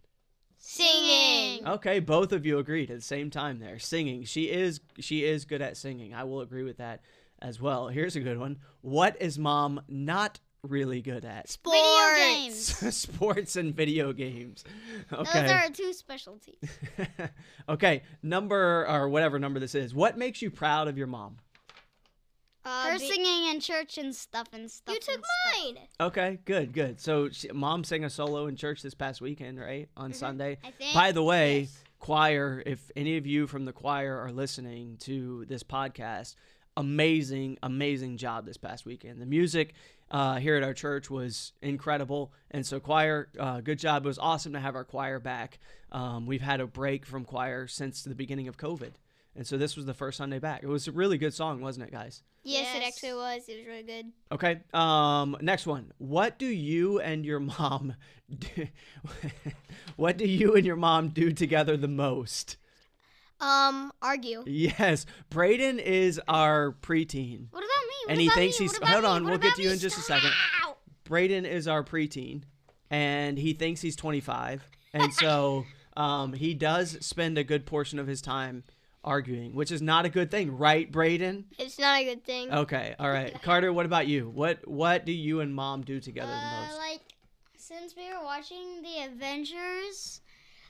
Singing. 0.58 1.68
Okay, 1.68 2.00
both 2.00 2.32
of 2.32 2.44
you 2.46 2.58
agreed 2.58 2.90
at 2.90 2.98
the 2.98 3.04
same 3.04 3.30
time 3.30 3.60
there. 3.60 3.78
Singing. 3.78 4.24
She 4.24 4.46
is 4.46 4.80
she 5.00 5.24
is 5.24 5.46
good 5.46 5.62
at 5.62 5.78
singing. 5.78 6.14
I 6.16 6.24
will 6.24 6.42
agree 6.42 6.64
with 6.64 6.78
that 6.78 7.02
as 7.40 7.62
well. 7.62 7.88
Here's 7.90 8.16
a 8.16 8.20
good 8.20 8.40
one. 8.40 8.58
What 8.82 9.16
is 9.22 9.38
mom 9.38 9.82
not 9.88 10.40
really 10.70 11.02
good 11.02 11.26
at? 11.26 11.50
Sports. 11.50 11.78
Video 11.78 12.16
games. 12.16 12.96
Sports 12.96 13.56
and 13.56 13.76
video 13.76 14.14
games. 14.14 14.64
Okay. 15.12 15.42
Those 15.42 15.52
are 15.52 15.56
our 15.56 15.70
two 15.70 15.94
specialties. 15.94 16.60
okay, 17.70 18.04
number 18.22 18.86
or 18.88 19.10
whatever 19.10 19.40
number 19.40 19.60
this 19.60 19.76
is. 19.76 19.94
What 19.94 20.18
makes 20.18 20.42
you 20.42 20.52
proud 20.52 20.88
of 20.88 20.98
your 20.98 21.08
mom? 21.08 21.38
Uh, 22.66 22.92
Her 22.92 23.00
be- 23.00 23.08
singing 23.08 23.50
in 23.52 23.60
church 23.60 23.98
and 24.00 24.16
stuff 24.16 24.48
and 24.52 24.70
stuff. 24.70 24.96
you 24.96 25.00
took 25.00 25.16
and 25.16 25.24
stuff. 25.24 25.64
mine. 25.76 25.88
Okay, 26.00 26.40
good, 26.46 26.74
good. 26.74 27.00
So, 27.00 27.30
she, 27.30 27.50
mom 27.50 27.84
sang 27.84 28.04
a 28.04 28.10
solo 28.10 28.48
in 28.48 28.56
church 28.56 28.82
this 28.82 28.96
past 28.96 29.22
weekend, 29.22 29.60
right? 29.60 29.88
On 29.96 30.14
Sunday. 30.14 30.58
I 30.64 30.72
think. 30.72 30.94
By 30.96 31.12
the 31.12 31.22
way, 31.22 31.62
yes. 31.62 31.84
choir, 32.00 32.64
if 32.66 32.92
any 32.96 33.18
of 33.18 33.28
you 33.28 33.46
from 33.46 33.66
the 33.66 33.74
choir 33.74 34.18
are 34.18 34.32
listening 34.32 34.98
to 35.02 35.46
this 35.46 35.62
podcast, 35.62 36.36
amazing, 36.76 37.58
amazing 37.62 38.18
job 38.18 38.46
this 38.46 38.58
past 38.58 38.86
weekend. 38.86 39.22
The 39.22 39.26
music 39.28 39.76
uh, 40.12 40.36
here 40.36 40.56
at 40.56 40.64
our 40.64 40.74
church 40.74 41.10
was 41.10 41.54
incredible. 41.62 42.32
And 42.52 42.66
so, 42.66 42.80
choir, 42.80 43.30
uh, 43.40 43.62
good 43.62 43.80
job. 43.80 44.06
It 44.06 44.08
was 44.08 44.20
awesome 44.20 44.54
to 44.54 44.60
have 44.60 44.76
our 44.76 44.84
choir 44.84 45.20
back. 45.20 45.60
Um, 45.92 46.26
we've 46.26 46.42
had 46.42 46.62
a 46.62 46.68
break 46.68 47.06
from 47.06 47.26
choir 47.26 47.68
since 47.68 48.04
the 48.04 48.16
beginning 48.16 48.48
of 48.48 48.58
COVID. 48.58 48.94
And 49.36 49.46
so, 49.46 49.58
this 49.58 49.76
was 49.76 49.86
the 49.86 49.94
first 49.94 50.18
Sunday 50.18 50.40
back. 50.40 50.64
It 50.64 50.68
was 50.68 50.88
a 50.88 50.92
really 50.92 51.18
good 51.18 51.34
song, 51.34 51.62
wasn't 51.62 51.88
it, 51.88 51.92
guys? 51.92 52.24
Yes, 52.44 52.76
it 52.76 52.84
actually 52.84 53.16
was. 53.16 53.50
It 53.50 53.58
was 53.58 53.66
really 53.66 53.84
good. 53.84 54.06
Okay. 54.32 54.60
Um. 54.74 55.36
Next 55.42 55.66
one. 55.66 55.92
What 55.98 56.38
do 56.38 56.46
you 56.46 57.00
and 57.00 57.26
your 57.26 57.40
mom 57.40 57.96
do? 58.40 58.68
what 59.96 60.18
do 60.18 60.28
you 60.28 60.56
and 60.56 60.66
your 60.66 60.76
mom 60.76 61.10
do 61.10 61.32
together 61.32 61.76
the 61.76 61.88
most? 61.88 62.58
Um, 63.42 63.92
argue. 64.02 64.44
Yes, 64.48 65.06
Braden 65.30 65.80
is 65.80 66.22
our 66.28 66.72
preteen. 66.82 67.48
What 67.52 67.60
about 67.60 67.66
me? 67.66 67.96
What 68.06 68.12
And 68.12 68.22
he 68.22 68.30
thinks 68.30 68.60
me? 68.60 68.68
he's- 68.68 68.80
hold 68.82 69.04
me? 69.04 69.08
on, 69.10 69.24
What 69.24 69.30
we'll 69.32 69.40
get 69.40 69.56
to 69.56 69.62
you 69.64 69.72
in 69.72 69.80
just 69.80 69.98
a 69.98 70.02
second. 70.02 70.32
Ow! 70.64 70.78
Braden 71.04 71.46
is 71.46 71.68
our 71.68 71.84
preteen, 71.84 72.44
and 72.90 73.38
he 73.38 73.54
thinks 73.54 73.82
he's 73.82 73.96
25, 73.96 74.64
and 74.94 75.14
so 75.14 75.66
um, 75.98 76.34
he 76.34 76.54
does 76.54 76.98
spend 77.06 77.38
a 77.38 77.44
good 77.44 77.66
portion 77.66 78.00
of 78.00 78.08
his 78.08 78.22
time 78.22 78.64
arguing, 79.04 79.54
which 79.54 79.72
is 79.72 79.82
not 79.84 80.06
a 80.06 80.10
good 80.10 80.32
thing, 80.32 80.58
right, 80.58 80.92
Braden? 80.92 81.46
It's 81.60 81.78
not 81.78 82.00
a 82.02 82.04
good 82.06 82.24
thing. 82.24 82.52
Okay. 82.52 82.96
All 82.98 83.10
right, 83.12 83.40
Carter. 83.44 83.72
What 83.72 83.86
about 83.86 84.08
you? 84.08 84.30
What 84.30 84.68
What 84.68 85.06
do 85.06 85.12
you 85.12 85.42
and 85.42 85.54
mom 85.54 85.82
do 85.84 86.00
together 86.00 86.32
the 86.32 86.38
Uh, 86.38 86.66
most? 86.68 86.78
like 86.80 87.02
since 87.58 87.96
we 87.96 88.08
were 88.12 88.24
watching 88.24 88.82
the 88.82 89.06
Avengers, 89.12 90.22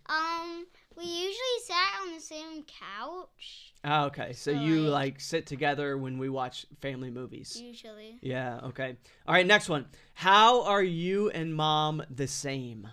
um, 0.08 0.66
we 0.98 1.04
usually 1.06 1.60
sat 1.64 2.02
on 2.06 2.14
the 2.14 2.20
same 2.22 2.64
couch. 2.64 3.74
Ah, 3.84 4.06
okay. 4.06 4.34
So 4.34 4.54
So, 4.54 4.60
you 4.60 4.82
like- 4.82 4.92
like 5.14 5.20
sit 5.22 5.46
together 5.46 5.98
when 5.98 6.18
we 6.18 6.30
watch 6.30 6.66
family 6.82 7.12
movies. 7.12 7.60
Usually, 7.62 8.18
Yeah, 8.22 8.60
okay. 8.64 8.98
All 9.28 9.34
right, 9.34 9.46
next 9.46 9.70
one. 9.70 9.86
How 10.16 10.64
are 10.64 10.82
you 10.84 11.30
and 11.30 11.54
mom 11.56 12.04
the 12.10 12.28
same? 12.28 12.88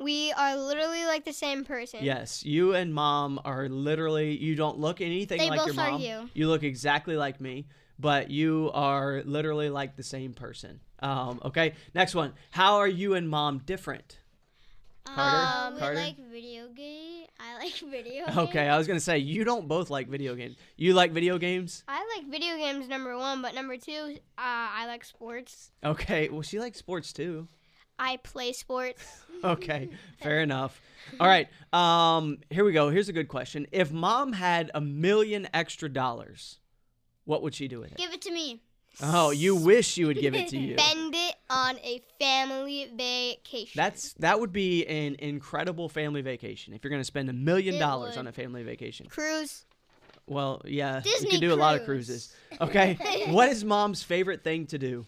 We 0.00 0.32
are 0.32 0.56
literally 0.56 1.04
like 1.04 1.24
the 1.24 1.32
same 1.32 1.64
person. 1.64 2.00
Yes, 2.02 2.44
you 2.44 2.74
and 2.74 2.92
mom 2.92 3.40
are 3.44 3.68
literally 3.68 4.36
you 4.36 4.56
don't 4.56 4.78
look 4.78 5.00
anything 5.00 5.38
They 5.38 5.50
like 5.50 5.58
your 5.58 5.66
both 5.68 5.76
mom. 5.76 5.92
argue. 5.94 6.28
You 6.34 6.48
look 6.48 6.64
exactly 6.64 7.16
like 7.16 7.40
me, 7.40 7.68
but 7.98 8.28
you 8.28 8.72
are 8.74 9.22
literally 9.24 9.70
like 9.70 9.94
the 9.96 10.02
same 10.02 10.34
person. 10.34 10.80
Um, 10.98 11.40
okay. 11.44 11.74
Next 11.94 12.14
one. 12.16 12.32
How 12.50 12.76
are 12.78 12.88
you 12.88 13.14
and 13.14 13.28
mom 13.28 13.58
different? 13.58 14.18
Carter? 15.04 15.66
Um, 15.68 15.74
we 15.74 15.80
Carter? 15.80 15.96
like 16.00 16.16
video 16.30 16.68
game. 16.68 17.23
I 17.44 17.58
like 17.58 17.74
video. 17.90 18.24
Okay, 18.44 18.68
I 18.68 18.78
was 18.78 18.86
going 18.86 18.98
to 18.98 19.04
say 19.04 19.18
you 19.18 19.44
don't 19.44 19.68
both 19.68 19.90
like 19.90 20.08
video 20.08 20.34
games. 20.34 20.56
You 20.76 20.94
like 20.94 21.12
video 21.12 21.38
games? 21.38 21.84
I 21.88 22.04
like 22.16 22.30
video 22.30 22.56
games 22.56 22.88
number 22.88 23.16
one, 23.16 23.42
but 23.42 23.54
number 23.54 23.76
two, 23.76 24.16
uh, 24.38 24.38
I 24.38 24.86
like 24.86 25.04
sports. 25.04 25.70
Okay. 25.84 26.28
Well, 26.28 26.42
she 26.42 26.58
likes 26.58 26.78
sports 26.78 27.12
too. 27.12 27.48
I 27.98 28.16
play 28.18 28.52
sports. 28.52 29.04
okay, 29.44 29.88
fair 30.20 30.40
enough. 30.40 30.80
All 31.20 31.28
right, 31.28 31.48
um, 31.72 32.38
here 32.50 32.64
we 32.64 32.72
go. 32.72 32.90
Here's 32.90 33.08
a 33.08 33.12
good 33.12 33.28
question. 33.28 33.68
If 33.70 33.92
mom 33.92 34.32
had 34.32 34.72
a 34.74 34.80
million 34.80 35.46
extra 35.54 35.88
dollars, 35.88 36.58
what 37.24 37.40
would 37.42 37.54
she 37.54 37.68
do 37.68 37.78
with 37.78 37.92
it? 37.92 37.98
Give 37.98 38.12
it 38.12 38.22
to 38.22 38.32
me. 38.32 38.62
Oh, 39.00 39.30
you 39.30 39.54
wish 39.54 39.86
she 39.86 40.04
would 40.04 40.18
give 40.18 40.34
it 40.34 40.48
to 40.48 40.58
you. 40.58 40.76
Spend 40.76 41.14
it 41.14 41.33
on 41.50 41.76
a 41.78 42.02
family 42.18 42.90
vacation. 42.94 43.72
That's 43.76 44.12
that 44.14 44.40
would 44.40 44.52
be 44.52 44.86
an 44.86 45.16
incredible 45.18 45.88
family 45.88 46.22
vacation 46.22 46.74
if 46.74 46.82
you're 46.82 46.90
going 46.90 47.00
to 47.00 47.06
spend 47.06 47.28
a 47.28 47.32
million 47.32 47.78
dollars 47.78 48.16
on 48.16 48.26
a 48.26 48.32
family 48.32 48.62
vacation. 48.62 49.06
cruise. 49.08 49.64
Well, 50.26 50.62
yeah, 50.64 51.02
you 51.04 51.28
can 51.28 51.40
do 51.40 51.52
a 51.52 51.56
lot 51.56 51.76
of 51.76 51.84
cruises. 51.84 52.34
Okay, 52.60 53.26
what 53.28 53.48
is 53.50 53.64
mom's 53.64 54.02
favorite 54.02 54.42
thing 54.42 54.66
to 54.66 54.78
do? 54.78 55.04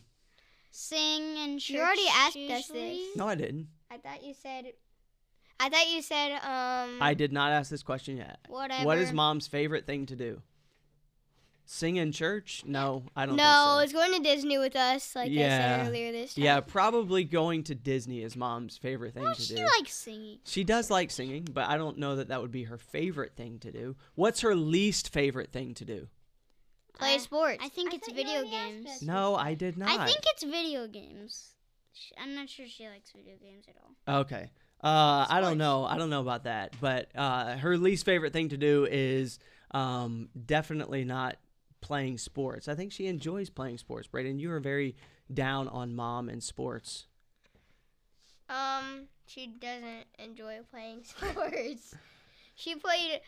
Sing 0.70 1.38
and 1.38 1.58
church. 1.58 1.74
You 1.74 1.80
already 1.80 2.06
asked 2.12 2.36
us 2.36 2.68
this. 2.68 3.16
No, 3.16 3.26
I 3.26 3.34
didn't. 3.34 3.68
I 3.90 3.96
thought 3.96 4.22
you 4.22 4.34
said. 4.34 4.72
I 5.58 5.70
thought 5.70 5.88
you 5.90 6.02
said 6.02 6.32
um. 6.32 6.98
I 7.00 7.14
did 7.14 7.32
not 7.32 7.52
ask 7.52 7.70
this 7.70 7.82
question 7.82 8.18
yet. 8.18 8.40
Whatever. 8.48 8.84
What 8.84 8.98
is 8.98 9.10
mom's 9.10 9.46
favorite 9.46 9.86
thing 9.86 10.04
to 10.06 10.16
do? 10.16 10.42
Sing 11.68 11.96
in 11.96 12.12
church? 12.12 12.62
No, 12.64 13.02
I 13.16 13.26
don't. 13.26 13.34
no, 13.36 13.74
think 13.80 13.84
it's 13.84 13.92
going 13.92 14.12
to 14.12 14.20
Disney 14.28 14.56
with 14.56 14.76
us, 14.76 15.16
like 15.16 15.26
I 15.26 15.32
Yeah. 15.32 15.78
said 15.78 15.88
earlier 15.88 16.12
this 16.12 16.30
so. 16.30 16.36
time. 16.36 16.44
Yeah, 16.44 16.60
probably 16.60 17.24
going 17.24 17.64
to 17.64 17.74
Disney 17.74 18.22
is 18.22 18.36
mom's 18.36 18.76
favorite 18.78 19.14
thing 19.14 19.26
Oh, 19.26 19.32
to 19.32 19.38
do. 19.40 19.44
she 19.44 19.54
do. 19.56 19.66
likes 19.78 19.92
singing. 19.94 20.38
she 20.44 20.62
does 20.62 20.90
like 20.90 21.10
singing, 21.10 21.44
but 21.50 21.68
I 21.68 21.76
don't 21.76 21.98
know 21.98 22.14
that 22.16 22.28
that 22.28 22.40
would 22.40 22.52
be 22.52 22.64
her 22.64 22.78
favorite 22.78 23.34
thing 23.34 23.58
to 23.58 23.72
do. 23.72 23.96
What's 24.14 24.42
her 24.42 24.54
least 24.54 25.12
favorite 25.12 25.50
thing 25.50 25.74
to 25.74 25.84
do? 25.84 26.08
Play 26.96 27.16
Uh, 27.16 27.18
sports. 27.18 27.58
I 27.62 27.68
think 27.68 27.92
I 27.92 27.96
it's 27.96 28.12
video 28.12 28.44
games. 28.44 29.02
No, 29.02 29.34
I 29.34 29.54
did 29.54 29.76
not. 29.76 29.88
I 29.90 30.06
think 30.06 30.20
it's 30.26 30.44
video 30.44 30.86
games. 30.86 31.50
I'm 32.16 32.34
not 32.36 32.48
sure 32.48 32.66
she 32.68 32.86
likes 32.88 33.10
video 33.10 33.34
games 33.42 33.64
at 33.68 33.74
all. 33.82 34.20
Okay. 34.20 34.50
Uh, 34.84 35.26
I 35.28 35.40
don't 35.40 35.58
know. 35.58 35.84
I 35.84 35.98
don't 35.98 36.10
know 36.10 36.20
about 36.20 36.44
that. 36.44 36.76
But 36.80 37.08
uh, 37.16 37.56
her 37.56 37.76
least 37.76 38.04
favorite 38.04 38.32
thing 38.32 38.50
to 38.50 38.56
do 38.56 38.86
is 38.88 39.40
um, 39.72 40.28
definitely 40.46 41.04
not 41.04 41.36
playing 41.80 42.18
sports. 42.18 42.68
I 42.68 42.74
think 42.74 42.92
she 42.92 43.06
enjoys 43.06 43.50
playing 43.50 43.78
sports. 43.78 44.06
Braden, 44.06 44.38
you 44.38 44.50
are 44.52 44.60
very 44.60 44.96
down 45.32 45.68
on 45.68 45.94
mom 45.94 46.28
and 46.28 46.42
sports. 46.42 47.06
Um, 48.48 49.08
she 49.26 49.46
doesn't 49.46 50.04
enjoy 50.18 50.58
playing 50.70 51.02
sports. 51.04 51.94
she 52.54 52.74
played 52.76 53.20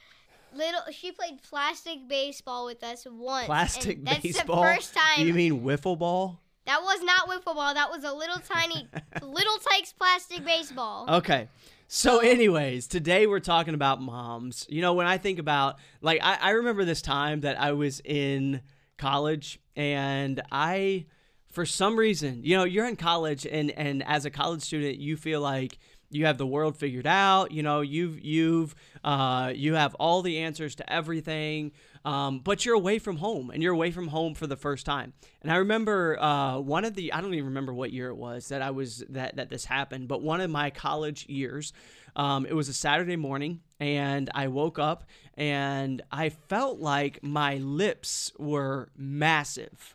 little. 0.55 0.81
She 0.93 1.13
played 1.13 1.43
plastic 1.43 2.09
baseball 2.09 2.67
with 2.67 2.83
us 2.85 3.07
once. 3.11 3.47
Plastic 3.47 4.05
that's 4.05 4.21
baseball? 4.21 4.63
the 4.63 4.75
first 4.75 4.95
time. 4.95 5.27
You 5.27 5.35
mean 5.35 5.63
wiffle 5.63 5.99
ball? 5.99 6.41
that 6.69 6.83
was 6.83 7.03
not 7.03 7.29
wiffle 7.29 7.55
ball. 7.55 7.73
That 7.75 7.91
was 7.91 8.05
a 8.05 8.13
little 8.13 8.39
tiny, 8.39 8.87
little 9.23 9.59
Tikes 9.59 9.95
plastic 9.95 10.45
baseball. 10.45 11.07
Okay. 11.09 11.49
So, 11.91 12.19
anyways, 12.19 12.87
today 12.87 13.27
we're 13.27 13.41
talking 13.41 13.73
about 13.73 14.03
moms. 14.03 14.67
You 14.69 14.83
know, 14.83 14.93
when 14.93 15.07
I 15.07 15.17
think 15.17 15.39
about, 15.39 15.79
like, 16.03 16.21
I, 16.23 16.37
I 16.39 16.51
remember 16.51 16.85
this 16.85 17.01
time 17.01 17.41
that 17.41 17.59
I 17.59 17.73
was 17.73 18.03
in 18.05 18.61
college 18.99 19.59
and 19.75 20.43
I, 20.53 21.07
for 21.51 21.65
some 21.65 21.99
reason, 21.99 22.43
you 22.45 22.59
know, 22.59 22.65
you're 22.65 22.87
in 22.87 22.97
college 22.97 23.47
and, 23.47 23.71
and 23.71 24.05
as 24.07 24.27
a 24.27 24.31
college 24.31 24.61
student, 24.61 24.99
you 24.99 25.17
feel 25.17 25.41
like 25.41 25.79
you 26.11 26.27
have 26.27 26.37
the 26.37 26.47
world 26.47 26.77
figured 26.77 27.07
out. 27.07 27.53
You 27.53 27.63
know, 27.63 27.81
you've, 27.81 28.21
you've, 28.21 28.75
uh, 29.03 29.55
you 29.57 29.73
have 29.73 29.95
all 29.95 30.21
the 30.21 30.41
answers 30.41 30.75
to 30.75 30.93
everything. 30.93 31.73
Um, 32.09 32.39
but 32.39 32.65
you're 32.65 32.75
away 32.75 32.99
from 32.99 33.19
home 33.19 33.51
and 33.51 33.63
you're 33.63 33.75
away 33.75 33.91
from 33.91 34.09
home 34.09 34.33
for 34.33 34.47
the 34.47 34.57
first 34.57 34.87
time. 34.87 35.13
And 35.43 35.53
I 35.53 35.57
remember 35.57 36.19
uh, 36.19 36.59
one 36.59 36.87
of 36.87 36.95
the 36.95 37.13
I 37.13 37.21
don't 37.21 37.35
even 37.35 37.45
remember 37.45 37.75
what 37.75 37.93
year 37.93 38.09
it 38.09 38.17
was 38.17 38.49
that 38.49 38.63
I 38.63 38.71
was 38.71 39.05
that 39.11 39.37
that 39.37 39.51
this 39.51 39.67
happened, 39.67 40.09
but 40.09 40.23
one 40.23 40.41
of 40.41 40.51
my 40.51 40.71
college 40.71 41.27
years, 41.29 41.75
um, 42.17 42.47
it 42.47 42.55
was 42.55 42.71
a 42.71 42.73
Saturday 42.73 43.17
morning 43.17 43.61
and 43.79 44.31
I 44.35 44.49
woke 44.49 44.79
up 44.79 45.05
and 45.37 46.01
I 46.11 46.31
felt 46.31 46.81
like 46.81 47.23
my 47.23 47.59
lips 47.59 48.33
were 48.39 48.89
massive. 48.97 49.95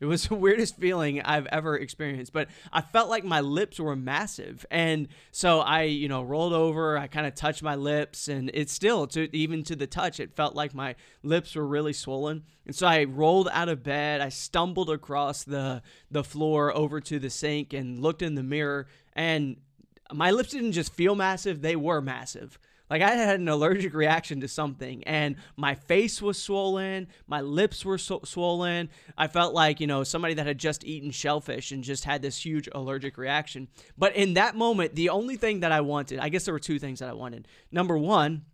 It 0.00 0.06
was 0.06 0.24
the 0.28 0.34
weirdest 0.34 0.76
feeling 0.76 1.20
I've 1.22 1.46
ever 1.46 1.76
experienced, 1.76 2.32
but 2.32 2.48
I 2.72 2.80
felt 2.80 3.08
like 3.08 3.24
my 3.24 3.40
lips 3.40 3.78
were 3.78 3.94
massive. 3.94 4.64
And 4.70 5.08
so 5.30 5.60
I, 5.60 5.82
you 5.82 6.08
know, 6.08 6.22
rolled 6.22 6.52
over, 6.52 6.96
I 6.96 7.06
kind 7.06 7.26
of 7.26 7.34
touched 7.34 7.62
my 7.62 7.74
lips, 7.74 8.28
and 8.28 8.50
it's 8.54 8.72
still, 8.72 9.06
to, 9.08 9.34
even 9.36 9.62
to 9.64 9.76
the 9.76 9.86
touch, 9.86 10.18
it 10.18 10.34
felt 10.34 10.54
like 10.54 10.74
my 10.74 10.96
lips 11.22 11.54
were 11.54 11.66
really 11.66 11.92
swollen. 11.92 12.44
And 12.66 12.74
so 12.74 12.86
I 12.86 13.04
rolled 13.04 13.48
out 13.52 13.68
of 13.68 13.82
bed, 13.82 14.20
I 14.20 14.30
stumbled 14.30 14.90
across 14.90 15.44
the, 15.44 15.82
the 16.10 16.24
floor 16.24 16.74
over 16.74 17.00
to 17.00 17.18
the 17.18 17.30
sink 17.30 17.72
and 17.72 18.00
looked 18.00 18.22
in 18.22 18.34
the 18.34 18.42
mirror, 18.42 18.86
and 19.12 19.56
my 20.12 20.30
lips 20.30 20.50
didn't 20.50 20.72
just 20.72 20.92
feel 20.92 21.14
massive, 21.14 21.62
they 21.62 21.76
were 21.76 22.00
massive. 22.00 22.58
Like 22.90 23.02
I 23.02 23.12
had 23.12 23.38
an 23.38 23.48
allergic 23.48 23.94
reaction 23.94 24.40
to 24.40 24.48
something, 24.48 25.04
and 25.04 25.36
my 25.56 25.76
face 25.76 26.20
was 26.20 26.42
swollen, 26.42 27.06
my 27.28 27.40
lips 27.40 27.84
were 27.84 27.98
swollen. 27.98 28.90
I 29.16 29.28
felt 29.28 29.54
like 29.54 29.80
you 29.80 29.86
know 29.86 30.02
somebody 30.02 30.34
that 30.34 30.46
had 30.46 30.58
just 30.58 30.84
eaten 30.84 31.12
shellfish 31.12 31.70
and 31.70 31.84
just 31.84 32.04
had 32.04 32.20
this 32.20 32.44
huge 32.44 32.68
allergic 32.72 33.16
reaction. 33.16 33.68
But 33.96 34.16
in 34.16 34.34
that 34.34 34.56
moment, 34.56 34.96
the 34.96 35.10
only 35.10 35.36
thing 35.36 35.60
that 35.60 35.70
I 35.70 35.82
wanted, 35.82 36.18
I 36.18 36.28
guess 36.28 36.44
there 36.44 36.54
were 36.54 36.58
two 36.58 36.80
things 36.80 36.98
that 36.98 37.08
I 37.08 37.12
wanted. 37.12 37.46
Number 37.70 37.96
one, 37.96 38.44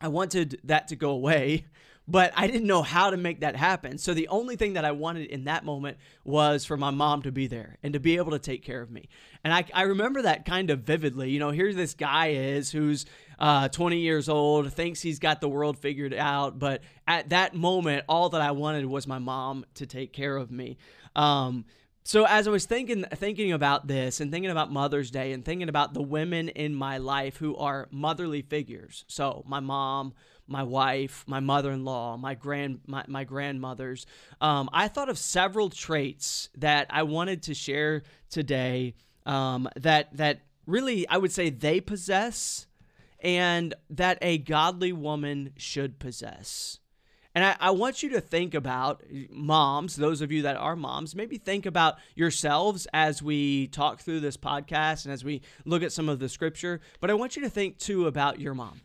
I 0.00 0.08
wanted 0.08 0.58
that 0.64 0.88
to 0.88 0.96
go 0.96 1.10
away, 1.10 1.66
but 2.08 2.32
I 2.36 2.46
didn't 2.46 2.66
know 2.66 2.82
how 2.82 3.10
to 3.10 3.16
make 3.16 3.40
that 3.40 3.56
happen. 3.56 3.98
So 3.98 4.14
the 4.14 4.28
only 4.28 4.56
thing 4.56 4.74
that 4.74 4.84
I 4.84 4.92
wanted 4.92 5.28
in 5.28 5.44
that 5.44 5.64
moment 5.64 5.98
was 6.24 6.64
for 6.64 6.76
my 6.76 6.90
mom 6.90 7.22
to 7.22 7.32
be 7.32 7.46
there 7.46 7.78
and 7.82 7.94
to 7.94 8.00
be 8.00 8.16
able 8.16 8.30
to 8.32 8.38
take 8.38 8.62
care 8.62 8.80
of 8.80 8.90
me. 8.90 9.08
And 9.42 9.52
I, 9.52 9.64
I 9.74 9.82
remember 9.82 10.22
that 10.22 10.44
kind 10.44 10.70
of 10.70 10.80
vividly. 10.80 11.30
You 11.30 11.40
know, 11.40 11.50
here 11.50 11.72
this 11.72 11.94
guy 11.94 12.28
is 12.28 12.70
who's 12.70 13.06
uh, 13.38 13.68
20 13.68 13.98
years 13.98 14.28
old, 14.28 14.72
thinks 14.72 15.00
he's 15.00 15.18
got 15.18 15.40
the 15.40 15.48
world 15.48 15.78
figured 15.78 16.14
out, 16.14 16.58
but 16.58 16.82
at 17.08 17.30
that 17.30 17.54
moment, 17.54 18.04
all 18.08 18.28
that 18.30 18.40
I 18.40 18.52
wanted 18.52 18.86
was 18.86 19.06
my 19.06 19.18
mom 19.18 19.66
to 19.74 19.86
take 19.86 20.12
care 20.12 20.36
of 20.36 20.50
me. 20.50 20.78
Um, 21.16 21.64
so 22.06 22.24
as 22.24 22.46
I 22.46 22.52
was 22.52 22.66
thinking 22.66 23.02
thinking 23.16 23.50
about 23.50 23.88
this 23.88 24.20
and 24.20 24.30
thinking 24.30 24.52
about 24.52 24.70
Mother's 24.70 25.10
Day 25.10 25.32
and 25.32 25.44
thinking 25.44 25.68
about 25.68 25.92
the 25.92 26.02
women 26.02 26.50
in 26.50 26.72
my 26.72 26.98
life 26.98 27.36
who 27.36 27.56
are 27.56 27.88
motherly 27.90 28.42
figures. 28.42 29.04
So 29.08 29.42
my 29.44 29.58
mom, 29.58 30.14
my 30.48 30.62
wife, 30.62 31.24
my 31.26 31.40
mother-in-law, 31.40 32.16
my 32.16 32.34
grand 32.34 32.80
my, 32.86 33.04
my 33.08 33.24
grandmothers. 33.24 34.06
Um, 34.40 34.68
I 34.72 34.88
thought 34.88 35.08
of 35.08 35.18
several 35.18 35.70
traits 35.70 36.48
that 36.56 36.86
I 36.90 37.02
wanted 37.02 37.44
to 37.44 37.54
share 37.54 38.02
today 38.30 38.94
um, 39.24 39.68
that 39.76 40.16
that 40.16 40.40
really 40.66 41.08
I 41.08 41.16
would 41.16 41.32
say 41.32 41.50
they 41.50 41.80
possess 41.80 42.66
and 43.20 43.74
that 43.90 44.18
a 44.22 44.38
godly 44.38 44.92
woman 44.92 45.52
should 45.56 45.98
possess. 45.98 46.78
And 47.34 47.44
I, 47.44 47.56
I, 47.60 47.70
want 47.72 48.02
you 48.02 48.10
to 48.10 48.20
think 48.22 48.54
about 48.54 49.02
moms, 49.30 49.94
those 49.94 50.22
of 50.22 50.32
you 50.32 50.42
that 50.42 50.56
are 50.56 50.74
moms, 50.74 51.14
maybe 51.14 51.36
think 51.36 51.66
about 51.66 51.96
yourselves 52.14 52.86
as 52.94 53.22
we 53.22 53.66
talk 53.66 54.00
through 54.00 54.20
this 54.20 54.38
podcast 54.38 55.04
and 55.04 55.12
as 55.12 55.22
we 55.22 55.42
look 55.66 55.82
at 55.82 55.92
some 55.92 56.08
of 56.08 56.18
the 56.18 56.30
scripture. 56.30 56.80
But 56.98 57.10
I 57.10 57.14
want 57.14 57.36
you 57.36 57.42
to 57.42 57.50
think 57.50 57.76
too 57.76 58.06
about 58.06 58.40
your 58.40 58.54
mom. 58.54 58.80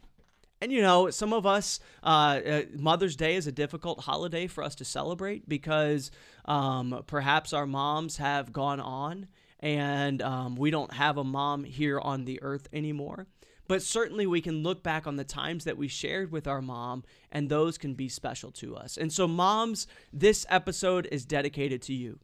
And 0.62 0.72
you 0.72 0.82
know, 0.82 1.10
some 1.10 1.34
of 1.34 1.48
us, 1.48 1.80
uh, 2.04 2.40
uh, 2.46 2.62
Mother's 2.78 3.16
Day 3.16 3.36
is 3.36 3.48
a 3.48 3.52
difficult 3.52 4.02
holiday 4.02 4.46
for 4.46 4.64
us 4.64 4.76
to 4.76 4.86
celebrate 4.86 5.50
because 5.50 6.12
um, 6.46 7.04
perhaps 7.08 7.52
our 7.52 7.66
moms 7.66 8.18
have 8.18 8.54
gone 8.54 8.80
on 8.80 9.28
and 9.60 10.22
um, 10.22 10.56
we 10.56 10.70
don't 10.72 10.94
have 10.94 11.18
a 11.18 11.24
mom 11.24 11.64
here 11.64 12.00
on 12.00 12.26
the 12.26 12.42
earth 12.42 12.68
anymore. 12.74 13.28
But 13.68 13.82
certainly 13.82 14.28
we 14.28 14.42
can 14.42 14.64
look 14.64 14.84
back 14.84 15.08
on 15.08 15.16
the 15.16 15.24
times 15.24 15.64
that 15.64 15.78
we 15.78 15.88
shared 15.88 16.32
with 16.32 16.46
our 16.48 16.62
mom, 16.62 17.04
and 17.32 17.48
those 17.48 17.78
can 17.78 17.94
be 17.94 18.10
special 18.10 18.52
to 18.54 18.76
us. 18.76 18.98
And 18.98 19.14
so, 19.14 19.28
moms, 19.28 19.88
this 20.12 20.46
episode 20.50 21.08
is 21.12 21.26
dedicated 21.26 21.82
to 21.84 21.94
you. 21.94 22.20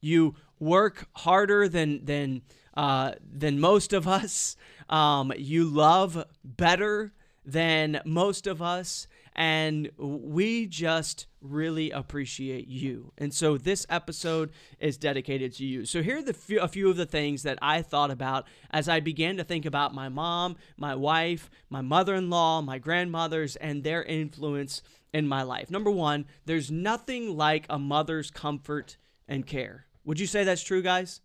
You 0.00 0.36
work 0.60 1.08
harder 1.16 1.68
than 1.68 2.04
than 2.04 2.42
uh, 2.74 3.12
than 3.20 3.58
most 3.58 3.92
of 3.92 4.06
us. 4.06 4.56
Um, 4.88 5.32
you 5.36 5.64
love 5.64 6.24
better 6.44 7.12
than 7.44 8.00
most 8.04 8.46
of 8.46 8.62
us, 8.62 9.06
and 9.34 9.90
we 9.96 10.66
just 10.66 11.26
really 11.40 11.90
appreciate 11.90 12.68
you. 12.68 13.12
And 13.18 13.34
so 13.34 13.56
this 13.56 13.86
episode 13.88 14.52
is 14.78 14.96
dedicated 14.96 15.52
to 15.54 15.64
you. 15.64 15.84
So 15.84 16.02
here 16.02 16.18
are 16.18 16.22
the 16.22 16.34
few, 16.34 16.60
a 16.60 16.68
few 16.68 16.88
of 16.90 16.96
the 16.96 17.06
things 17.06 17.42
that 17.42 17.58
I 17.60 17.82
thought 17.82 18.10
about 18.10 18.46
as 18.70 18.88
I 18.88 19.00
began 19.00 19.38
to 19.38 19.44
think 19.44 19.64
about 19.64 19.94
my 19.94 20.08
mom, 20.08 20.56
my 20.76 20.94
wife, 20.94 21.50
my 21.68 21.80
mother-in-law, 21.80 22.62
my 22.62 22.78
grandmothers 22.78 23.56
and 23.56 23.82
their 23.82 24.04
influence 24.04 24.82
in 25.12 25.26
my 25.26 25.42
life. 25.42 25.70
Number 25.70 25.90
1, 25.90 26.26
there's 26.44 26.70
nothing 26.70 27.36
like 27.36 27.66
a 27.68 27.78
mother's 27.78 28.30
comfort 28.30 28.96
and 29.26 29.46
care. 29.46 29.86
Would 30.04 30.20
you 30.20 30.26
say 30.26 30.44
that's 30.44 30.62
true, 30.62 30.82
guys? 30.82 31.20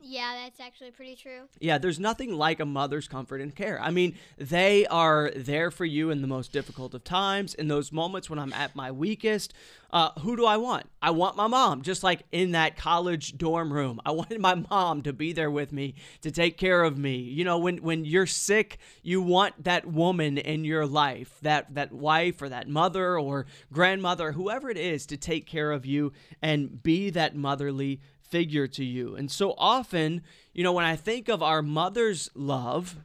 Yeah, 0.00 0.44
that's 0.44 0.60
actually 0.60 0.92
pretty 0.92 1.16
true. 1.16 1.48
Yeah, 1.58 1.78
there's 1.78 1.98
nothing 1.98 2.32
like 2.32 2.60
a 2.60 2.64
mother's 2.64 3.08
comfort 3.08 3.40
and 3.40 3.54
care. 3.54 3.80
I 3.82 3.90
mean, 3.90 4.16
they 4.36 4.86
are 4.86 5.32
there 5.34 5.72
for 5.72 5.84
you 5.84 6.10
in 6.10 6.22
the 6.22 6.28
most 6.28 6.52
difficult 6.52 6.94
of 6.94 7.02
times, 7.02 7.52
in 7.54 7.66
those 7.66 7.90
moments 7.90 8.30
when 8.30 8.38
I'm 8.38 8.52
at 8.52 8.76
my 8.76 8.92
weakest. 8.92 9.54
Uh, 9.90 10.10
who 10.20 10.36
do 10.36 10.46
I 10.46 10.56
want? 10.56 10.86
I 11.02 11.10
want 11.10 11.34
my 11.36 11.48
mom, 11.48 11.82
just 11.82 12.04
like 12.04 12.22
in 12.30 12.52
that 12.52 12.76
college 12.76 13.36
dorm 13.36 13.72
room. 13.72 14.00
I 14.06 14.10
wanted 14.12 14.40
my 14.40 14.54
mom 14.54 15.02
to 15.02 15.12
be 15.12 15.32
there 15.32 15.50
with 15.50 15.72
me, 15.72 15.94
to 16.20 16.30
take 16.30 16.58
care 16.58 16.84
of 16.84 16.96
me. 16.96 17.16
You 17.16 17.42
know, 17.44 17.58
when 17.58 17.78
when 17.78 18.04
you're 18.04 18.26
sick, 18.26 18.78
you 19.02 19.20
want 19.20 19.64
that 19.64 19.84
woman 19.84 20.38
in 20.38 20.64
your 20.64 20.86
life, 20.86 21.38
that 21.42 21.74
that 21.74 21.90
wife 21.90 22.40
or 22.40 22.48
that 22.48 22.68
mother 22.68 23.18
or 23.18 23.46
grandmother, 23.72 24.32
whoever 24.32 24.70
it 24.70 24.76
is, 24.76 25.06
to 25.06 25.16
take 25.16 25.46
care 25.46 25.72
of 25.72 25.84
you 25.84 26.12
and 26.40 26.82
be 26.82 27.10
that 27.10 27.34
motherly 27.34 28.00
figure 28.30 28.66
to 28.68 28.84
you. 28.84 29.16
And 29.16 29.30
so 29.30 29.54
often, 29.56 30.22
you 30.52 30.62
know, 30.62 30.72
when 30.72 30.84
I 30.84 30.96
think 30.96 31.28
of 31.28 31.42
our 31.42 31.62
mother's 31.62 32.30
love, 32.34 32.96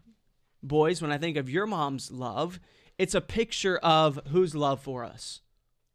boys, 0.61 1.01
when 1.01 1.11
I 1.11 1.17
think 1.17 1.37
of 1.37 1.49
your 1.49 1.65
mom's 1.65 2.11
love, 2.11 2.59
it's 2.97 3.15
a 3.15 3.21
picture 3.21 3.77
of 3.77 4.19
whose 4.29 4.55
love 4.55 4.81
for 4.81 5.03
us? 5.03 5.41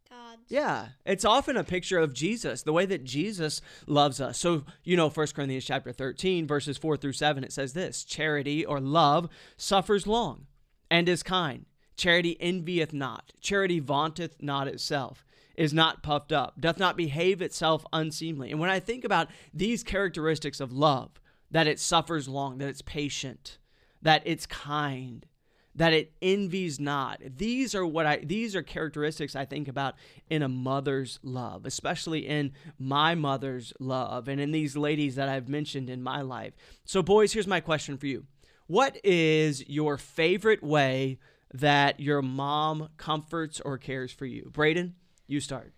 God's. 0.09 0.43
Yeah, 0.49 0.89
it's 1.05 1.25
often 1.25 1.57
a 1.57 1.65
picture 1.65 1.99
of 1.99 2.13
Jesus, 2.13 2.63
the 2.63 2.73
way 2.73 2.87
that 2.87 3.05
Jesus 3.05 3.61
loves 3.87 4.21
us. 4.21 4.39
So, 4.39 4.65
you 4.85 4.97
know, 4.97 5.09
1 5.09 5.27
Corinthians 5.35 5.65
chapter 5.65 5.93
13, 5.93 6.47
verses 6.47 6.79
4 6.79 6.97
through 6.97 7.13
7, 7.13 7.45
it 7.45 7.53
says 7.53 7.73
this 7.73 8.05
Charity 8.05 8.65
or 8.65 8.81
love 8.81 9.29
suffers 9.57 10.07
long 10.07 10.47
and 10.91 11.09
is 11.09 11.23
kind. 11.23 11.67
Charity 11.97 12.37
envieth 12.41 12.93
not. 12.93 13.33
Charity 13.41 13.81
vaunteth 13.81 14.37
not 14.41 14.69
itself 14.69 15.25
is 15.59 15.75
not 15.75 16.05
puffed 16.05 16.33
up, 16.33 16.61
doth 16.61 16.79
not 16.79 16.97
behave 16.97 17.43
itself 17.43 17.85
unseemly. 17.93 18.53
And 18.53 18.61
when 18.61 18.71
I 18.71 18.79
think 18.79 19.05
about 19.05 19.29
these 19.53 19.83
characteristics 19.83 20.61
of 20.61 20.73
love, 20.73 21.21
that 21.51 21.67
it 21.67 21.81
suffers 21.81 22.29
long, 22.29 22.59
that 22.59 22.69
it's 22.69 22.83
patient, 22.83 23.59
that 24.01 24.23
it's 24.25 24.47
kind, 24.47 25.27
that 25.75 25.93
it 25.93 26.13
envies 26.23 26.79
not. 26.79 27.21
These 27.37 27.75
are 27.75 27.85
what 27.85 28.07
I 28.07 28.19
these 28.19 28.55
are 28.55 28.63
characteristics 28.63 29.35
I 29.35 29.45
think 29.47 29.67
about 29.67 29.97
in 30.31 30.43
a 30.43 30.49
mother's 30.49 31.19
love, 31.25 31.67
especially 31.67 32.27
in 32.27 32.53
my 32.79 33.17
mother's 33.17 33.73
love 33.81 34.29
and 34.29 34.41
in 34.41 34.53
these 34.53 34.77
ladies 34.77 35.17
that 35.17 35.29
I've 35.29 35.49
mentioned 35.49 35.91
in 35.91 36.03
my 36.03 36.21
life. 36.21 36.55
So 36.85 37.03
boys, 37.03 37.33
here's 37.33 37.47
my 37.49 37.61
question 37.61 37.99
for 37.99 38.07
you. 38.07 38.27
What 38.69 38.99
is 39.03 39.69
your 39.69 39.97
favorite 39.97 40.63
way 40.63 41.19
that 41.53 41.99
your 41.99 42.23
mom 42.23 42.91
comforts 42.97 43.61
or 43.61 43.79
cares 43.79 44.13
for 44.13 44.27
you? 44.27 44.51
Braden? 44.53 44.95
You 45.31 45.41
start. 45.41 45.75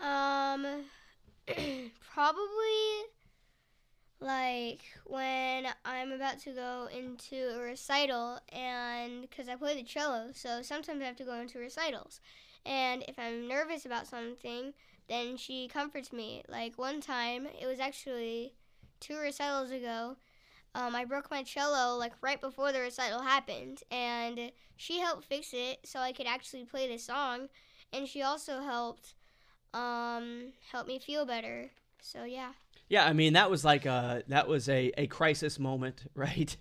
Um, 0.00 0.66
probably 2.12 2.72
like 4.20 4.82
when 5.06 5.68
I'm 5.84 6.10
about 6.10 6.40
to 6.40 6.50
go 6.50 6.88
into 6.92 7.36
a 7.54 7.60
recital, 7.60 8.40
and 8.52 9.22
because 9.22 9.48
I 9.48 9.54
play 9.54 9.76
the 9.76 9.84
cello, 9.84 10.30
so 10.34 10.62
sometimes 10.62 11.00
I 11.00 11.04
have 11.04 11.16
to 11.16 11.24
go 11.24 11.34
into 11.34 11.60
recitals. 11.60 12.20
And 12.66 13.04
if 13.06 13.20
I'm 13.20 13.46
nervous 13.46 13.86
about 13.86 14.08
something, 14.08 14.74
then 15.08 15.36
she 15.36 15.68
comforts 15.68 16.12
me. 16.12 16.42
Like 16.48 16.76
one 16.76 17.00
time, 17.00 17.46
it 17.46 17.66
was 17.66 17.78
actually 17.78 18.52
two 18.98 19.16
recitals 19.16 19.70
ago. 19.70 20.16
Um, 20.74 20.96
I 20.96 21.04
broke 21.04 21.30
my 21.30 21.44
cello 21.44 21.96
like 21.96 22.14
right 22.20 22.40
before 22.40 22.72
the 22.72 22.80
recital 22.80 23.22
happened, 23.22 23.84
and 23.92 24.50
she 24.76 24.98
helped 24.98 25.26
fix 25.26 25.50
it 25.52 25.78
so 25.84 26.00
I 26.00 26.10
could 26.10 26.26
actually 26.26 26.64
play 26.64 26.88
the 26.88 26.98
song 26.98 27.48
and 27.92 28.08
she 28.08 28.22
also 28.22 28.60
helped 28.60 29.14
um, 29.74 30.52
help 30.70 30.86
me 30.86 30.98
feel 30.98 31.24
better. 31.24 31.70
So 32.00 32.24
yeah. 32.24 32.52
Yeah, 32.88 33.06
I 33.06 33.14
mean 33.14 33.32
that 33.32 33.50
was 33.50 33.64
like 33.64 33.86
a 33.86 34.22
that 34.28 34.48
was 34.48 34.68
a, 34.68 34.92
a 34.98 35.06
crisis 35.06 35.58
moment, 35.58 36.04
right? 36.14 36.54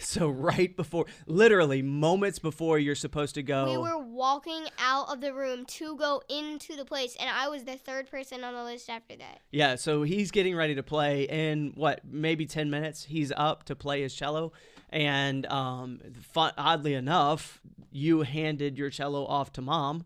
So 0.00 0.28
right 0.28 0.76
before 0.76 1.06
literally 1.26 1.80
moments 1.80 2.38
before 2.38 2.78
you're 2.78 2.94
supposed 2.94 3.36
to 3.36 3.42
go. 3.42 3.70
We 3.70 3.78
were 3.78 3.96
walking 3.96 4.66
out 4.78 5.08
of 5.10 5.22
the 5.22 5.32
room 5.32 5.64
to 5.64 5.96
go 5.96 6.20
into 6.28 6.76
the 6.76 6.84
place 6.84 7.16
and 7.18 7.30
I 7.30 7.48
was 7.48 7.64
the 7.64 7.76
third 7.76 8.10
person 8.10 8.44
on 8.44 8.54
the 8.54 8.64
list 8.64 8.90
after 8.90 9.16
that. 9.16 9.40
Yeah, 9.50 9.76
so 9.76 10.02
he's 10.02 10.30
getting 10.30 10.54
ready 10.54 10.74
to 10.74 10.82
play 10.82 11.22
in 11.22 11.72
what, 11.74 12.00
maybe 12.04 12.44
10 12.44 12.68
minutes. 12.68 13.04
He's 13.04 13.32
up 13.34 13.64
to 13.64 13.74
play 13.74 14.02
his 14.02 14.14
cello 14.14 14.52
and 14.90 15.46
um 15.46 16.00
fun, 16.20 16.52
oddly 16.58 16.92
enough, 16.94 17.62
you 17.90 18.22
handed 18.22 18.76
your 18.76 18.90
cello 18.90 19.24
off 19.24 19.52
to 19.52 19.62
mom 19.62 20.04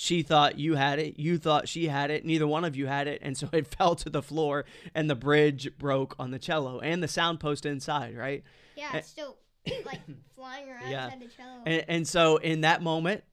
she 0.00 0.22
thought 0.22 0.58
you 0.58 0.76
had 0.76 0.98
it, 0.98 1.18
you 1.18 1.36
thought 1.36 1.68
she 1.68 1.86
had 1.88 2.10
it, 2.10 2.24
neither 2.24 2.46
one 2.46 2.64
of 2.64 2.74
you 2.74 2.86
had 2.86 3.06
it, 3.06 3.18
and 3.20 3.36
so 3.36 3.50
it 3.52 3.66
fell 3.76 3.94
to 3.94 4.08
the 4.08 4.22
floor 4.22 4.64
and 4.94 5.10
the 5.10 5.14
bridge 5.14 5.76
broke 5.76 6.14
on 6.18 6.30
the 6.30 6.38
cello 6.38 6.80
and 6.80 7.02
the 7.02 7.06
sound 7.06 7.38
post 7.38 7.66
inside, 7.66 8.16
right? 8.16 8.42
Yeah, 8.76 8.88
eh, 8.94 8.98
it's 8.98 9.08
still 9.08 9.36
like 9.84 10.00
flying 10.34 10.70
around 10.70 10.90
yeah. 10.90 11.04
inside 11.04 11.20
the 11.20 11.26
cello. 11.26 11.60
And, 11.66 11.84
and 11.86 12.08
so 12.08 12.38
in 12.38 12.62
that 12.62 12.80
moment, 12.82 13.24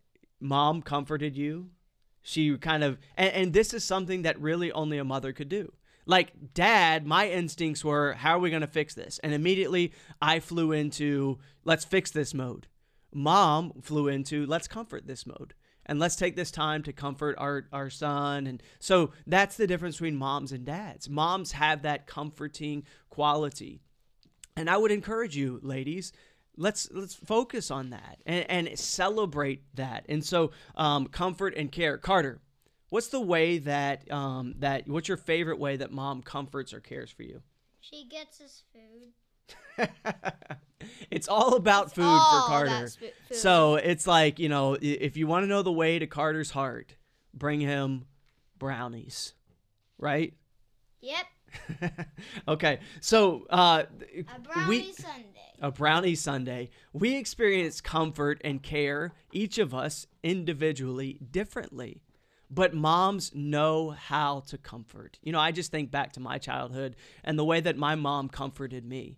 mom 0.42 0.82
comforted 0.82 1.38
you. 1.38 1.70
She 2.22 2.58
kind 2.58 2.84
of, 2.84 2.98
and, 3.16 3.34
and 3.34 3.54
this 3.54 3.74
is 3.74 3.86
something 3.86 4.24
that 4.24 4.38
really 4.42 4.70
only 4.74 4.98
a 4.98 5.06
mother 5.06 5.32
could 5.32 5.48
do. 5.48 5.72
Like 6.06 6.54
dad, 6.54 7.08
my 7.08 7.30
instincts 7.30 7.86
were, 7.86 8.12
how 8.12 8.36
are 8.36 8.40
we 8.40 8.50
going 8.50 8.60
to 8.60 8.68
fix 8.68 8.94
this? 8.94 9.22
And 9.24 9.34
immediately 9.34 9.94
I 10.22 10.42
flew 10.42 10.74
into, 10.74 11.40
let's 11.64 11.86
fix 11.86 12.12
this 12.12 12.34
mode. 12.34 12.68
Mom 13.14 13.72
flew 13.82 14.10
into, 14.10 14.46
let's 14.46 14.68
comfort 14.68 15.08
this 15.08 15.26
mode 15.26 15.54
and 15.88 16.00
let's 16.00 16.16
take 16.16 16.36
this 16.36 16.52
time 16.52 16.84
to 16.84 16.94
comfort 16.94 17.36
our, 17.38 17.68
our 17.72 17.90
son. 17.90 18.48
And 18.48 18.62
so 18.80 19.12
that's 19.26 19.58
the 19.58 19.68
difference 19.68 19.96
between 19.96 20.16
moms 20.16 20.52
and 20.52 20.66
dads. 20.66 21.10
Moms 21.10 21.54
have 21.54 21.82
that 21.84 22.08
comforting 22.08 22.84
quality. 23.10 23.80
And 24.56 24.70
I 24.70 24.78
would 24.78 24.92
encourage 24.92 25.36
you, 25.36 25.60
ladies, 25.64 26.12
let's 26.58 26.90
let's 26.92 27.14
focus 27.14 27.72
on 27.72 27.92
that 27.92 28.18
and, 28.26 28.46
and 28.50 28.80
celebrate 28.80 29.64
that. 29.76 30.06
And 30.10 30.26
so, 30.26 30.52
um, 30.76 31.08
comfort 31.08 31.54
and 31.56 31.72
care. 31.72 31.98
Carter, 31.98 32.42
what's 32.90 33.10
the 33.10 33.22
way 33.22 33.60
that 33.60 34.12
um, 34.12 34.56
that 34.60 34.88
what's 34.88 35.08
your 35.08 35.18
favorite 35.18 35.60
way 35.60 35.78
that 35.78 35.92
mom 35.92 36.22
comforts 36.22 36.74
or 36.74 36.80
cares 36.80 37.12
for 37.12 37.24
you? 37.24 37.42
She 37.80 38.06
gets 38.10 38.42
us 38.42 38.64
food. 38.74 39.14
it's 41.12 41.28
all 41.28 41.56
about 41.56 41.94
food 41.94 42.04
All 42.04 42.42
for 42.42 42.48
Carter. 42.48 42.88
sp- 42.90 43.14
food. 43.28 43.38
So 43.38 43.76
it's 43.76 44.08
like, 44.08 44.40
you 44.40 44.50
know, 44.50 44.78
if 44.82 45.18
you 45.18 45.28
want 45.28 45.44
to 45.44 45.48
know 45.48 45.62
the 45.62 45.72
way 45.72 46.00
to 46.00 46.08
Carter's 46.08 46.52
heart, 46.52 46.96
bring 47.34 47.62
him 47.62 48.06
brownies, 48.58 49.34
right? 49.98 50.34
Yep. 51.02 51.26
okay. 52.48 52.80
So, 53.02 53.46
uh, 53.50 53.84
A 54.36 54.40
brownie 54.40 54.68
we, 54.68 54.92
Sunday. 54.94 55.54
a 55.62 55.72
brownie 55.72 56.16
Sunday, 56.16 56.70
we 56.94 57.16
experience 57.16 57.82
comfort 57.82 58.42
and 58.44 58.62
care, 58.62 59.14
each 59.32 59.58
of 59.58 59.74
us 59.74 60.08
individually, 60.24 61.20
differently. 61.32 62.02
But 62.50 62.74
moms 62.74 63.34
know 63.36 63.90
how 63.92 64.42
to 64.48 64.58
comfort. 64.58 65.20
You 65.22 65.34
know, 65.34 65.40
I 65.40 65.52
just 65.52 65.70
think 65.70 65.92
back 65.92 66.14
to 66.14 66.22
my 66.22 66.38
childhood 66.38 66.96
and 67.24 67.38
the 67.38 67.44
way 67.44 67.60
that 67.60 67.78
my 67.78 67.96
mom 67.96 68.30
comforted 68.30 68.86
me. 68.86 69.18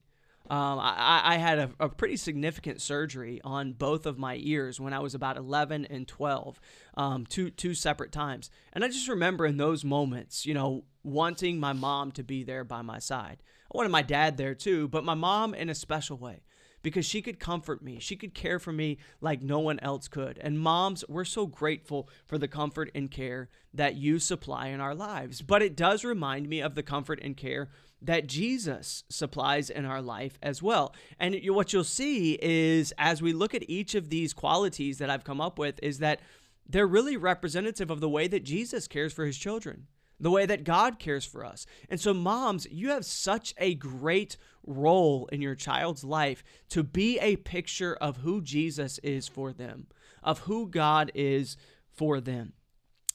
Um, 0.50 0.80
I, 0.80 1.22
I 1.24 1.38
had 1.38 1.60
a, 1.60 1.70
a 1.80 1.90
pretty 1.90 2.18
significant 2.18 2.82
surgery 2.82 3.40
on 3.44 3.74
both 3.74 4.08
of 4.08 4.18
my 4.18 4.38
ears 4.42 4.80
when 4.80 4.94
I 4.94 5.00
was 5.00 5.14
about 5.14 5.38
11 5.38 5.86
and 5.86 6.08
12, 6.08 6.60
um, 6.98 7.26
two, 7.28 7.52
two 7.52 7.76
separate 7.76 8.12
times. 8.12 8.50
And 8.74 8.84
I 8.84 8.88
just 8.88 9.08
remember 9.08 9.46
in 9.46 9.58
those 9.58 9.86
moments, 9.86 10.48
you 10.48 10.56
know, 10.56 10.86
wanting 11.04 11.60
my 11.60 11.74
mom 11.74 12.12
to 12.14 12.24
be 12.24 12.44
there 12.44 12.64
by 12.64 12.82
my 12.82 12.98
side. 12.98 13.44
I 13.72 13.78
wanted 13.78 13.92
my 13.92 14.02
dad 14.02 14.38
there 14.38 14.56
too, 14.56 14.88
but 14.88 15.04
my 15.04 15.14
mom 15.14 15.54
in 15.54 15.70
a 15.70 15.76
special 15.76 16.18
way 16.18 16.42
because 16.82 17.06
she 17.06 17.22
could 17.22 17.40
comfort 17.40 17.84
me. 17.84 18.00
She 18.00 18.16
could 18.16 18.34
care 18.34 18.60
for 18.60 18.72
me 18.72 18.98
like 19.22 19.42
no 19.42 19.60
one 19.60 19.80
else 19.80 20.08
could. 20.08 20.40
And 20.40 20.60
moms, 20.60 21.04
we're 21.08 21.26
so 21.26 21.46
grateful 21.46 22.10
for 22.26 22.38
the 22.38 22.48
comfort 22.48 22.90
and 22.96 23.12
care 23.12 23.50
that 23.74 23.96
you 23.96 24.20
supply 24.20 24.68
in 24.68 24.80
our 24.80 24.96
lives. 24.96 25.42
But 25.42 25.62
it 25.62 25.76
does 25.76 26.04
remind 26.04 26.50
me 26.50 26.62
of 26.62 26.76
the 26.76 26.84
comfort 26.84 27.20
and 27.22 27.36
care 27.36 27.70
that 28.02 28.28
Jesus 28.28 29.04
supplies 29.10 29.70
in 29.70 29.86
our 29.86 30.02
life 30.02 30.38
as 30.42 30.62
well. 30.64 30.94
And 31.20 31.36
what 31.50 31.74
you'll 31.74 31.84
see 31.84 32.38
is 32.42 32.94
as 32.98 33.22
we 33.22 33.34
look 33.34 33.54
at 33.54 33.70
each 33.70 33.96
of 33.96 34.10
these 34.10 34.34
qualities 34.34 34.98
that 35.00 35.10
I've 35.10 35.24
come 35.24 35.42
up 35.42 35.60
with 35.60 35.80
is 35.84 36.00
that 36.00 36.22
they're 36.68 36.88
really 36.88 37.18
representative 37.18 37.90
of 37.92 38.00
the 38.00 38.10
way 38.10 38.28
that 38.28 38.44
Jesus 38.44 38.88
cares 38.88 39.12
for 39.12 39.26
his 39.26 39.38
children 39.38 39.88
the 40.20 40.32
way 40.32 40.46
that 40.46 40.64
God 40.64 41.00
cares 41.00 41.26
for 41.26 41.46
us. 41.46 41.66
And 41.90 42.00
so, 42.00 42.14
moms, 42.14 42.68
you 42.70 42.90
have 42.90 43.06
such 43.06 43.54
a 43.58 43.76
great 43.76 44.38
role 44.66 45.30
in 45.32 45.42
your 45.42 45.56
child's 45.56 46.04
life 46.04 46.44
to 46.70 46.84
be 46.84 47.20
a 47.20 47.38
picture 47.38 47.96
of 47.96 48.18
who 48.18 48.42
Jesus 48.42 49.00
is 49.00 49.28
for 49.28 49.54
them, 49.54 49.88
of 50.22 50.40
who 50.40 50.68
God 50.68 51.12
is 51.16 51.58
for 51.92 52.20
them. 52.20 52.54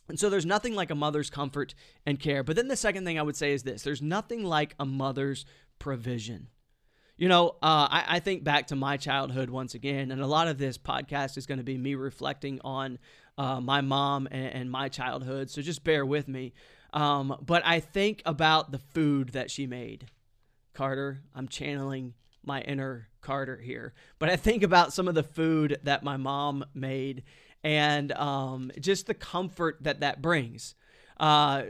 And 0.09 0.19
so 0.19 0.29
there's 0.29 0.47
nothing 0.47 0.75
like 0.75 0.90
a 0.90 0.95
mother's 0.95 1.31
comfort 1.31 1.75
and 2.05 2.21
care. 2.21 2.43
But 2.43 2.57
then 2.57 2.69
the 2.69 2.77
second 2.77 3.05
thing 3.05 3.19
I 3.19 3.23
would 3.23 3.37
say 3.37 3.53
is 3.53 3.62
this 3.62 3.83
there's 3.83 4.03
nothing 4.03 4.45
like 4.45 4.75
a 4.79 4.85
mother's 4.85 5.47
provision. 5.79 6.49
You 7.17 7.29
know, 7.29 7.51
uh, 7.62 7.87
I, 7.90 8.05
I 8.09 8.19
think 8.19 8.43
back 8.43 8.67
to 8.69 8.77
my 8.77 8.97
childhood 8.97 9.49
once 9.49 9.75
again, 9.75 10.11
and 10.11 10.21
a 10.21 10.27
lot 10.27 10.49
of 10.49 10.59
this 10.59 10.77
podcast 10.77 11.38
is 11.38 11.47
going 11.47 11.59
to 11.59 11.64
be 11.64 11.79
me 11.79 11.95
reflecting 11.95 12.61
on 12.64 12.99
uh, 13.38 13.61
my 13.61 13.81
mom 13.83 14.27
and, 14.31 14.47
and 14.47 14.71
my 14.71 14.88
childhood. 14.88 15.49
So 15.49 15.62
just 15.62 15.85
bear 15.85 16.05
with 16.05 16.27
me. 16.27 16.55
Um, 16.93 17.37
but 17.45 17.62
I 17.64 17.81
think 17.81 18.23
about 18.27 18.73
the 18.73 18.79
food 18.79 19.31
that 19.31 19.51
she 19.51 19.67
made. 19.67 20.07
Carter, 20.75 21.23
I'm 21.35 21.49
channeling 21.49 22.14
my 22.45 22.61
inner 22.62 23.09
Carter 23.21 23.59
here. 23.59 23.95
But 24.19 24.29
I 24.29 24.37
think 24.37 24.62
about 24.62 24.93
some 24.93 25.09
of 25.09 25.14
the 25.14 25.23
food 25.23 25.79
that 25.85 26.03
my 26.03 26.17
mom 26.17 26.64
made 26.75 27.23
and 27.64 28.12
um, 28.12 28.70
just 28.79 29.07
the 29.07 29.14
comfort 29.14 29.79
that 29.81 30.00
that 30.00 30.22
brings. 30.22 30.74
Uh, 31.18 31.62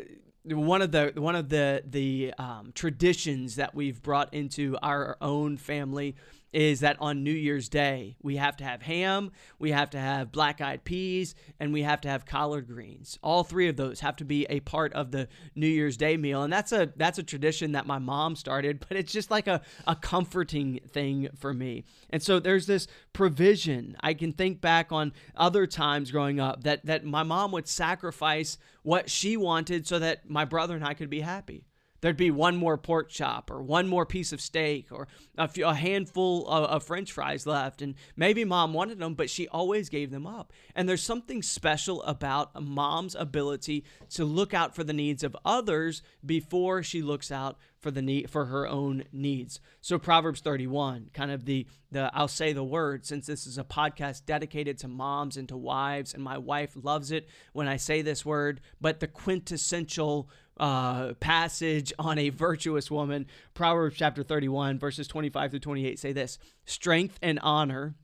one 0.44 0.82
of 0.82 0.92
the 0.92 1.12
one 1.16 1.36
of 1.36 1.48
the 1.48 1.82
the 1.86 2.34
um, 2.36 2.72
traditions 2.74 3.56
that 3.56 3.74
we've 3.74 4.02
brought 4.02 4.34
into 4.34 4.76
our 4.82 5.16
own 5.22 5.56
family 5.56 6.16
is 6.54 6.80
that 6.80 6.96
on 7.00 7.24
New 7.24 7.32
Year's 7.32 7.68
Day 7.68 8.16
we 8.22 8.36
have 8.36 8.56
to 8.58 8.64
have 8.64 8.82
ham, 8.82 9.32
we 9.58 9.72
have 9.72 9.90
to 9.90 9.98
have 9.98 10.30
black 10.30 10.60
eyed 10.60 10.84
peas, 10.84 11.34
and 11.58 11.72
we 11.72 11.82
have 11.82 12.00
to 12.02 12.08
have 12.08 12.24
collard 12.24 12.68
greens. 12.68 13.18
All 13.22 13.42
three 13.42 13.68
of 13.68 13.76
those 13.76 14.00
have 14.00 14.16
to 14.16 14.24
be 14.24 14.46
a 14.48 14.60
part 14.60 14.92
of 14.92 15.10
the 15.10 15.28
New 15.56 15.66
Year's 15.66 15.96
Day 15.96 16.16
meal, 16.16 16.44
and 16.44 16.52
that's 16.52 16.70
a 16.72 16.92
that's 16.96 17.18
a 17.18 17.24
tradition 17.24 17.72
that 17.72 17.86
my 17.86 17.98
mom 17.98 18.36
started, 18.36 18.84
but 18.88 18.96
it's 18.96 19.12
just 19.12 19.30
like 19.30 19.48
a 19.48 19.60
a 19.86 19.96
comforting 19.96 20.78
thing 20.88 21.28
for 21.36 21.52
me. 21.52 21.84
And 22.10 22.22
so 22.22 22.38
there's 22.38 22.66
this 22.66 22.86
provision. 23.12 23.96
I 24.00 24.14
can 24.14 24.32
think 24.32 24.60
back 24.60 24.92
on 24.92 25.12
other 25.34 25.66
times 25.66 26.12
growing 26.12 26.38
up 26.38 26.62
that 26.62 26.86
that 26.86 27.04
my 27.04 27.24
mom 27.24 27.50
would 27.50 27.66
sacrifice 27.66 28.58
what 28.82 29.10
she 29.10 29.36
wanted 29.36 29.88
so 29.88 29.98
that 29.98 30.30
my 30.30 30.44
brother 30.44 30.76
and 30.76 30.84
I 30.84 30.94
could 30.94 31.10
be 31.10 31.20
happy 31.20 31.64
there'd 32.04 32.18
be 32.18 32.30
one 32.30 32.54
more 32.54 32.76
pork 32.76 33.08
chop 33.08 33.50
or 33.50 33.62
one 33.62 33.88
more 33.88 34.04
piece 34.04 34.30
of 34.30 34.38
steak 34.38 34.88
or 34.92 35.08
a, 35.38 35.48
few, 35.48 35.64
a 35.64 35.72
handful 35.72 36.46
of, 36.48 36.64
of 36.64 36.82
french 36.82 37.10
fries 37.10 37.46
left. 37.46 37.80
And 37.80 37.94
maybe 38.14 38.44
mom 38.44 38.74
wanted 38.74 38.98
them 38.98 39.14
but 39.14 39.30
she 39.30 39.48
always 39.48 39.88
gave 39.88 40.10
them 40.10 40.26
up. 40.26 40.52
And 40.74 40.86
there's 40.86 41.02
something 41.02 41.40
special 41.40 42.02
about 42.02 42.50
a 42.54 42.60
mom's 42.60 43.14
ability 43.14 43.84
to 44.10 44.26
look 44.26 44.52
out 44.52 44.74
for 44.74 44.84
the 44.84 44.92
needs 44.92 45.24
of 45.24 45.34
others 45.46 46.02
before 46.26 46.82
she 46.82 47.00
looks 47.00 47.32
out 47.32 47.56
for 47.80 47.90
the 47.90 48.02
need 48.02 48.28
for 48.28 48.46
her 48.46 48.68
own 48.68 49.04
needs. 49.10 49.60
So 49.80 49.98
proverbs 49.98 50.40
31 50.40 51.10
kind 51.14 51.30
of 51.30 51.46
the 51.46 51.66
the 51.94 52.10
i'll 52.14 52.28
say 52.28 52.52
the 52.52 52.64
word 52.64 53.06
since 53.06 53.26
this 53.26 53.46
is 53.46 53.56
a 53.56 53.64
podcast 53.64 54.26
dedicated 54.26 54.76
to 54.78 54.88
moms 54.88 55.36
and 55.36 55.48
to 55.48 55.56
wives 55.56 56.12
and 56.12 56.22
my 56.22 56.36
wife 56.36 56.72
loves 56.82 57.10
it 57.10 57.28
when 57.52 57.68
i 57.68 57.76
say 57.76 58.02
this 58.02 58.24
word 58.24 58.60
but 58.80 59.00
the 59.00 59.06
quintessential 59.06 60.28
uh, 60.58 61.14
passage 61.14 61.92
on 61.98 62.18
a 62.18 62.28
virtuous 62.28 62.90
woman. 62.90 63.26
Proverbs 63.54 63.96
chapter 63.96 64.22
31, 64.22 64.78
verses 64.78 65.06
25 65.08 65.50
through 65.50 65.60
28 65.60 65.98
say 65.98 66.12
this 66.12 66.38
Strength 66.64 67.18
and 67.22 67.38
honor, 67.42 67.94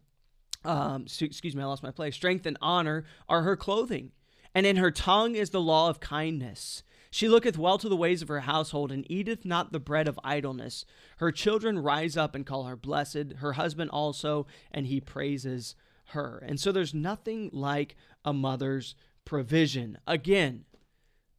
um, 0.64 1.06
excuse 1.20 1.54
me, 1.54 1.62
I 1.62 1.66
lost 1.66 1.82
my 1.82 1.90
place. 1.90 2.14
Strength 2.14 2.46
and 2.46 2.58
honor 2.60 3.04
are 3.28 3.42
her 3.42 3.56
clothing, 3.56 4.12
and 4.54 4.66
in 4.66 4.76
her 4.76 4.90
tongue 4.90 5.34
is 5.34 5.50
the 5.50 5.60
law 5.60 5.88
of 5.88 6.00
kindness. 6.00 6.82
She 7.12 7.28
looketh 7.28 7.58
well 7.58 7.76
to 7.78 7.88
the 7.88 7.96
ways 7.96 8.22
of 8.22 8.28
her 8.28 8.40
household, 8.40 8.92
and 8.92 9.10
eateth 9.10 9.44
not 9.44 9.72
the 9.72 9.80
bread 9.80 10.06
of 10.06 10.20
idleness. 10.22 10.84
Her 11.16 11.32
children 11.32 11.78
rise 11.78 12.16
up 12.16 12.34
and 12.36 12.46
call 12.46 12.64
her 12.64 12.76
blessed, 12.76 13.34
her 13.38 13.54
husband 13.54 13.90
also, 13.90 14.46
and 14.70 14.86
he 14.86 15.00
praises 15.00 15.74
her. 16.06 16.42
And 16.46 16.60
so 16.60 16.70
there's 16.70 16.94
nothing 16.94 17.50
like 17.52 17.96
a 18.24 18.32
mother's 18.32 18.94
provision. 19.24 19.98
Again, 20.06 20.64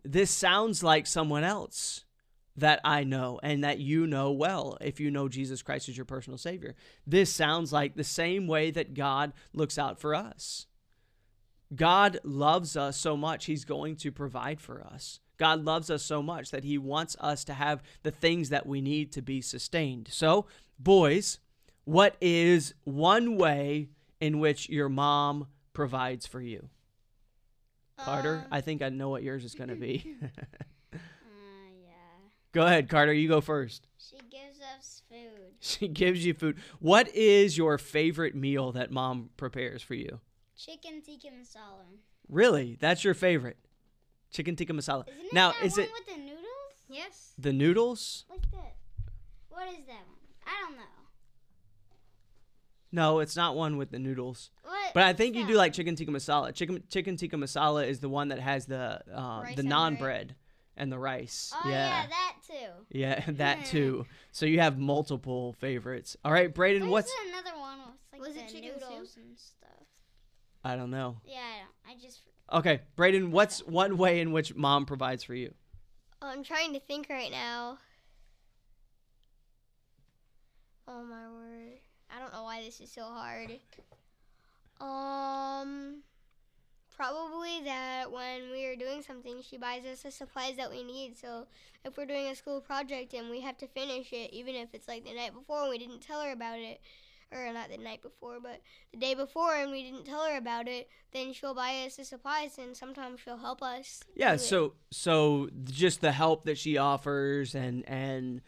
this 0.04 0.32
sounds 0.32 0.84
like 0.84 1.08
someone 1.08 1.44
else 1.44 2.06
that 2.58 2.82
I 2.84 3.04
know 3.04 3.40
and 3.44 3.64
that 3.64 3.80
you 3.80 4.06
know 4.08 4.32
well 4.32 4.78
if 4.82 5.00
you 5.00 5.10
know 5.10 5.30
Jesus 5.30 5.62
Christ 5.62 5.90
as 5.90 5.98
your 5.98 6.06
personal 6.06 6.38
Savior. 6.38 6.76
This 7.08 7.34
sounds 7.34 7.72
like 7.72 7.96
the 7.96 8.04
same 8.04 8.48
way 8.48 8.72
that 8.72 8.94
God 8.94 9.34
looks 9.54 9.78
out 9.78 10.00
for 10.00 10.14
us. 10.14 10.68
God 11.74 12.20
loves 12.24 12.76
us 12.76 12.98
so 12.98 13.16
much, 13.16 13.46
He's 13.46 13.64
going 13.64 13.96
to 13.98 14.12
provide 14.12 14.60
for 14.60 14.84
us. 14.84 15.20
God 15.38 15.64
loves 15.64 15.90
us 15.90 16.04
so 16.04 16.22
much 16.22 16.52
that 16.52 16.66
He 16.66 16.78
wants 16.78 17.16
us 17.20 17.44
to 17.46 17.54
have 17.54 17.82
the 18.04 18.12
things 18.12 18.50
that 18.50 18.66
we 18.66 18.82
need 18.82 19.12
to 19.14 19.22
be 19.22 19.42
sustained. 19.42 20.10
So, 20.12 20.46
boys, 20.78 21.40
what 21.86 22.16
is 22.20 22.74
one 22.84 23.38
way 23.38 23.88
in 24.20 24.40
which 24.40 24.70
your 24.70 24.90
mom 24.90 25.48
provides 25.74 26.28
for 26.28 26.42
you? 26.42 26.70
Carter, 28.06 28.36
Um, 28.38 28.48
I 28.52 28.62
think 28.62 28.82
I 28.82 28.90
know 28.90 29.10
what 29.10 29.24
yours 29.24 29.44
is 29.44 29.56
going 29.56 29.70
to 29.70 29.76
be. 29.76 30.16
Uh, 30.94 30.98
yeah. 31.84 31.92
go 32.52 32.66
ahead, 32.66 32.90
Carter. 32.90 33.14
You 33.14 33.28
go 33.28 33.42
first. 33.42 33.88
She 33.98 34.18
gives 34.30 34.60
us 34.78 35.02
food. 35.10 35.18
She 35.60 35.88
gives 35.88 36.26
you 36.26 36.34
food. 36.34 36.58
What 36.80 37.08
is 37.16 37.58
your 37.58 37.78
favorite 37.78 38.34
meal 38.36 38.72
that 38.72 38.90
mom 38.92 39.30
prepares 39.38 39.82
for 39.84 39.94
you? 39.94 40.20
Chicken 40.58 41.02
tikka 41.02 41.28
masala. 41.28 41.86
Really? 42.28 42.78
That's 42.80 43.04
your 43.04 43.14
favorite? 43.14 43.58
Chicken 44.32 44.56
tikka 44.56 44.74
masala. 44.74 45.08
Isn't 45.08 45.26
it 45.26 45.34
now, 45.34 45.52
that 45.52 45.64
is 45.64 45.78
one 45.78 45.86
it 45.86 45.92
with 45.94 46.06
the 46.16 46.22
noodles? 46.22 46.76
Yes. 46.90 47.34
the 47.38 47.54
noodles? 47.54 48.26
Like 48.30 48.50
that. 48.52 48.74
What 49.50 49.68
is 49.70 49.86
that 49.88 50.04
one? 50.08 50.18
I 50.48 50.68
don't 50.68 50.78
know. 50.78 50.84
No, 52.92 53.20
it's 53.20 53.36
not 53.36 53.56
one 53.56 53.78
with 53.78 53.92
the 53.92 54.00
noodles. 54.00 54.52
What? 54.64 54.94
But 54.94 55.04
I 55.04 55.08
what's 55.08 55.18
think 55.18 55.36
you 55.36 55.44
that? 55.44 55.48
do 55.52 55.56
like 55.58 55.74
chicken 55.74 55.96
tikka 55.96 56.12
masala. 56.12 56.54
Chicken 56.54 56.84
chicken 56.90 57.16
tikka 57.16 57.38
masala 57.38 57.88
is 57.88 58.00
the 58.00 58.10
one 58.10 58.28
that 58.30 58.40
has 58.40 58.66
the 58.66 59.02
uh, 59.14 59.42
Rice 59.44 59.56
the 59.56 59.62
and 59.62 59.72
naan 59.72 59.90
bread. 59.98 60.00
bread 60.00 60.36
and 60.78 60.92
the 60.92 61.00
rice. 61.00 61.54
Oh 61.56 61.70
yeah, 61.70 62.08
that 62.08 62.36
too. 62.46 62.70
Yeah, 62.90 63.24
that 63.28 63.66
too. 63.66 64.06
So 64.32 64.46
you 64.46 64.60
have 64.60 64.78
multiple 64.78 65.54
favorites. 65.54 66.18
All 66.26 66.32
right, 66.32 66.54
Braden, 66.54 66.82
There's 66.82 66.92
what's 66.92 67.14
another 67.30 67.58
one 67.58 67.78
with 67.80 67.96
like 68.12 68.22
Was 68.22 68.34
the 68.36 68.42
it 68.42 68.48
chicken 68.50 68.80
soup? 68.80 68.90
noodles 68.90 69.16
and 69.18 69.38
stuff. 69.38 69.70
I 70.64 70.76
don't 70.76 70.92
know. 70.92 71.18
Yeah, 71.26 71.38
I 71.38 71.92
don't. 71.94 72.00
I 72.00 72.02
just. 72.04 72.20
Okay, 72.52 72.82
Braden, 72.98 73.32
what's 73.32 73.60
one 73.66 73.96
way 73.98 74.20
in 74.20 74.34
which 74.34 74.54
mom 74.56 74.86
provides 74.86 75.24
for 75.24 75.34
you? 75.34 75.54
I'm 76.22 76.44
trying 76.44 76.74
to 76.74 76.80
think 76.82 77.08
right 77.10 77.32
now. 77.32 77.78
Oh 80.88 81.04
my 81.04 81.28
word. 81.30 81.80
I 82.16 82.20
don't 82.20 82.34
know 82.34 82.44
why 82.44 82.64
this 82.64 82.80
is 82.82 82.92
so 82.92 83.04
hard. 83.04 83.52
Um, 84.80 86.02
probably 86.96 87.62
that 87.66 88.12
when 88.12 88.52
we 88.52 88.66
are 88.66 88.76
doing 88.76 89.02
something, 89.02 89.42
she 89.42 89.58
buys 89.58 89.86
us 89.86 90.04
the 90.04 90.12
supplies 90.12 90.58
that 90.58 90.70
we 90.70 90.84
need. 90.84 91.18
So 91.18 91.48
if 91.86 91.98
we're 91.98 92.06
doing 92.06 92.28
a 92.28 92.36
school 92.36 92.62
project 92.62 93.14
and 93.14 93.30
we 93.30 93.42
have 93.42 93.58
to 93.60 93.68
finish 93.68 94.12
it, 94.12 94.34
even 94.34 94.56
if 94.56 94.70
it's 94.74 94.88
like 94.88 95.06
the 95.06 95.14
night 95.14 95.34
before 95.34 95.62
and 95.62 95.70
we 95.70 95.78
didn't 95.78 96.02
tell 96.02 96.22
her 96.22 96.32
about 96.32 96.60
it, 96.60 96.82
or 97.32 97.52
not 97.54 97.70
the 97.70 97.78
night 97.78 98.02
before, 98.02 98.40
but 98.42 98.62
the 98.92 98.98
day 98.98 99.14
before, 99.14 99.56
and 99.56 99.72
we 99.72 99.84
didn't 99.84 100.06
tell 100.06 100.26
her 100.26 100.38
about 100.38 100.68
it, 100.68 100.90
then 101.14 101.32
she'll 101.34 101.54
buy 101.54 101.86
us 101.86 101.96
the 101.96 102.04
supplies, 102.04 102.58
and 102.58 102.76
sometimes 102.76 103.22
she'll 103.22 103.38
help 103.38 103.62
us. 103.62 104.04
Yeah, 104.16 104.32
do 104.32 104.36
it. 104.36 104.40
so 104.40 104.74
so 104.92 105.50
just 105.64 106.02
the 106.02 106.12
help 106.12 106.44
that 106.46 106.58
she 106.58 106.78
offers 106.78 107.56
and 107.56 107.88
and 107.88 108.42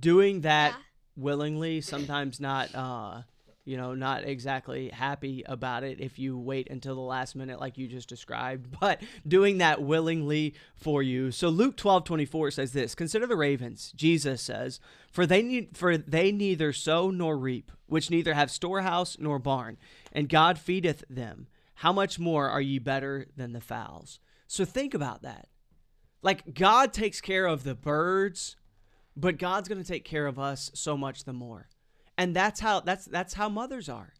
doing 0.00 0.40
that 0.42 0.70
Yeah. 0.70 0.82
Willingly, 1.16 1.80
sometimes 1.80 2.40
not 2.40 2.74
uh 2.74 3.22
you 3.66 3.76
know, 3.76 3.94
not 3.94 4.22
exactly 4.22 4.90
happy 4.90 5.42
about 5.44 5.82
it 5.82 6.00
if 6.00 6.20
you 6.20 6.38
wait 6.38 6.70
until 6.70 6.94
the 6.94 7.00
last 7.00 7.34
minute 7.34 7.60
like 7.60 7.76
you 7.76 7.88
just 7.88 8.08
described, 8.08 8.74
but 8.80 9.02
doing 9.26 9.58
that 9.58 9.82
willingly 9.82 10.54
for 10.76 11.02
you. 11.02 11.32
So 11.32 11.48
Luke 11.48 11.76
12, 11.76 12.04
24 12.04 12.52
says 12.52 12.72
this 12.72 12.94
Consider 12.94 13.26
the 13.26 13.36
ravens, 13.36 13.92
Jesus 13.94 14.40
says, 14.40 14.80
for 15.10 15.26
they 15.26 15.42
need 15.42 15.76
for 15.76 15.98
they 15.98 16.32
neither 16.32 16.72
sow 16.72 17.10
nor 17.10 17.36
reap, 17.36 17.72
which 17.86 18.10
neither 18.10 18.34
have 18.34 18.50
storehouse 18.50 19.18
nor 19.18 19.38
barn, 19.38 19.76
and 20.12 20.28
God 20.28 20.58
feedeth 20.58 21.04
them. 21.10 21.48
How 21.80 21.92
much 21.92 22.18
more 22.18 22.48
are 22.48 22.60
ye 22.60 22.78
better 22.78 23.26
than 23.36 23.52
the 23.52 23.60
fowls? 23.60 24.20
So 24.46 24.64
think 24.64 24.94
about 24.94 25.22
that. 25.22 25.48
Like 26.22 26.54
God 26.54 26.92
takes 26.92 27.20
care 27.20 27.46
of 27.46 27.64
the 27.64 27.74
birds, 27.74 28.56
but 29.16 29.38
God's 29.38 29.68
going 29.68 29.82
to 29.82 29.88
take 29.88 30.04
care 30.04 30.26
of 30.26 30.38
us 30.38 30.70
so 30.74 30.96
much 30.96 31.24
the 31.24 31.32
more. 31.32 31.68
And 32.18 32.34
that's 32.34 32.60
how 32.60 32.80
that's 32.80 33.06
that's 33.06 33.34
how 33.34 33.48
mothers 33.48 33.88
are. 33.88 34.12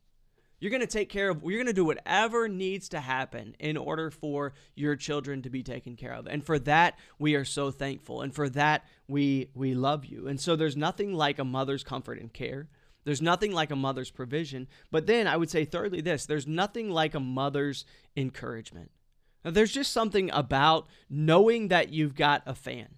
You're 0.59 0.71
going 0.71 0.81
to 0.81 0.87
take 0.87 1.11
care 1.11 1.31
of 1.31 1.43
you're 1.43 1.59
going 1.59 1.67
to 1.67 1.73
do 1.73 1.85
whatever 1.85 2.49
needs 2.49 2.89
to 2.91 3.01
happen 3.01 3.55
in 3.59 3.77
order 3.77 4.11
for 4.11 4.55
your 4.75 4.97
children 4.97 5.43
to 5.43 5.51
be 5.51 5.63
taken 5.63 5.97
care 5.97 6.13
of. 6.13 6.27
And 6.27 6.45
for 6.45 6.59
that 6.61 6.99
we 7.19 7.35
are 7.35 7.45
so 7.45 7.71
thankful. 7.71 8.23
And 8.23 8.35
for 8.35 8.49
that 8.51 8.85
we 9.07 9.51
we 9.55 9.75
love 9.75 10.07
you. 10.07 10.29
And 10.29 10.41
so 10.41 10.57
there's 10.57 10.77
nothing 10.77 11.13
like 11.13 11.39
a 11.39 11.45
mother's 11.45 11.85
comfort 11.85 12.19
and 12.19 12.33
care. 12.33 12.69
There's 13.05 13.23
nothing 13.23 13.53
like 13.53 13.71
a 13.71 13.77
mother's 13.77 14.11
provision. 14.11 14.67
But 14.91 15.07
then 15.07 15.27
I 15.27 15.37
would 15.37 15.51
say 15.51 15.65
thirdly 15.65 16.01
this, 16.01 16.27
there's 16.27 16.47
nothing 16.47 16.91
like 16.91 17.15
a 17.15 17.21
mother's 17.21 17.85
encouragement. 18.17 18.91
Now, 19.45 19.53
there's 19.53 19.73
just 19.73 19.93
something 19.93 20.29
about 20.33 20.89
knowing 21.09 21.69
that 21.69 21.91
you've 21.91 22.17
got 22.17 22.43
a 22.47 22.55
fan 22.55 22.89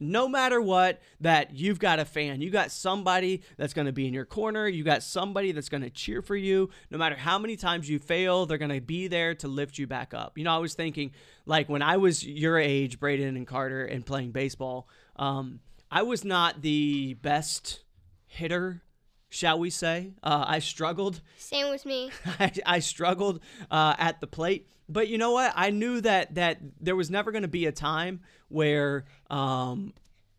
no 0.00 0.28
matter 0.28 0.60
what 0.60 1.00
that 1.20 1.54
you've 1.54 1.78
got 1.78 1.98
a 1.98 2.04
fan. 2.04 2.40
You 2.40 2.50
got 2.50 2.70
somebody 2.70 3.42
that's 3.56 3.74
going 3.74 3.86
to 3.86 3.92
be 3.92 4.06
in 4.06 4.14
your 4.14 4.24
corner. 4.24 4.66
You 4.66 4.84
got 4.84 5.02
somebody 5.02 5.52
that's 5.52 5.68
going 5.68 5.82
to 5.82 5.90
cheer 5.90 6.22
for 6.22 6.36
you. 6.36 6.70
No 6.90 6.98
matter 6.98 7.16
how 7.16 7.38
many 7.38 7.56
times 7.56 7.88
you 7.88 7.98
fail 7.98 8.46
they're 8.46 8.58
going 8.58 8.70
to 8.70 8.80
be 8.80 9.08
there 9.08 9.34
to 9.36 9.48
lift 9.48 9.78
you 9.78 9.86
back 9.86 10.14
up. 10.14 10.36
You 10.36 10.44
know 10.44 10.54
i 10.54 10.58
was 10.58 10.74
thinking 10.74 11.12
like 11.46 11.68
when 11.68 11.82
i 11.82 11.96
was 11.96 12.24
your 12.24 12.58
age 12.58 12.98
braden 12.98 13.36
and 13.36 13.46
carter 13.46 13.84
and 13.84 14.04
playing 14.04 14.32
baseball 14.32 14.88
um, 15.16 15.60
i 15.90 16.02
was 16.02 16.24
not 16.24 16.62
the 16.62 17.14
best 17.14 17.82
hitter 18.26 18.82
shall 19.30 19.58
we 19.58 19.68
say. 19.68 20.12
Uh, 20.22 20.44
i 20.46 20.58
struggled. 20.60 21.20
Same 21.36 21.68
with 21.70 21.84
me. 21.84 22.10
I, 22.40 22.52
I 22.64 22.78
struggled 22.78 23.40
uh, 23.70 23.94
at 23.98 24.20
the 24.20 24.28
plate, 24.28 24.68
but 24.88 25.08
you 25.08 25.18
know 25.18 25.32
what? 25.32 25.52
I 25.54 25.70
knew 25.70 26.00
that 26.02 26.34
that 26.34 26.58
there 26.80 26.96
was 26.96 27.10
never 27.10 27.32
going 27.32 27.42
to 27.42 27.48
be 27.48 27.66
a 27.66 27.72
time 27.72 28.20
where 28.48 29.04
um, 29.30 29.94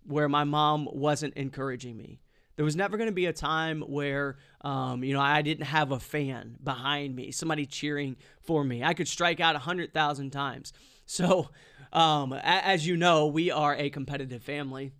where 0.05 0.29
my 0.29 0.43
mom 0.43 0.87
wasn't 0.91 1.33
encouraging 1.35 1.97
me. 1.97 2.19
There 2.55 2.63
was 2.63 2.75
never 2.75 2.95
going 2.95 3.09
to 3.09 3.13
be 3.13 3.25
a 3.25 3.33
time 3.33 3.81
where 3.81 4.37
um, 4.61 5.03
you 5.03 5.13
know 5.13 5.21
I 5.21 5.41
didn't 5.41 5.65
have 5.65 5.91
a 5.91 5.99
fan 5.99 6.57
behind 6.63 7.15
me, 7.15 7.31
somebody 7.31 7.65
cheering 7.65 8.17
for 8.41 8.63
me. 8.63 8.83
I 8.83 8.93
could 8.93 9.07
strike 9.07 9.39
out 9.39 9.55
a 9.55 9.59
hundred 9.59 9.93
thousand 9.93 10.31
times. 10.31 10.73
So, 11.07 11.51
um, 11.93 12.33
as 12.33 12.87
you 12.87 12.97
know, 12.97 13.27
we 13.27 13.51
are 13.51 13.75
a 13.75 13.91
competitive 13.91 14.41
family 14.41 14.91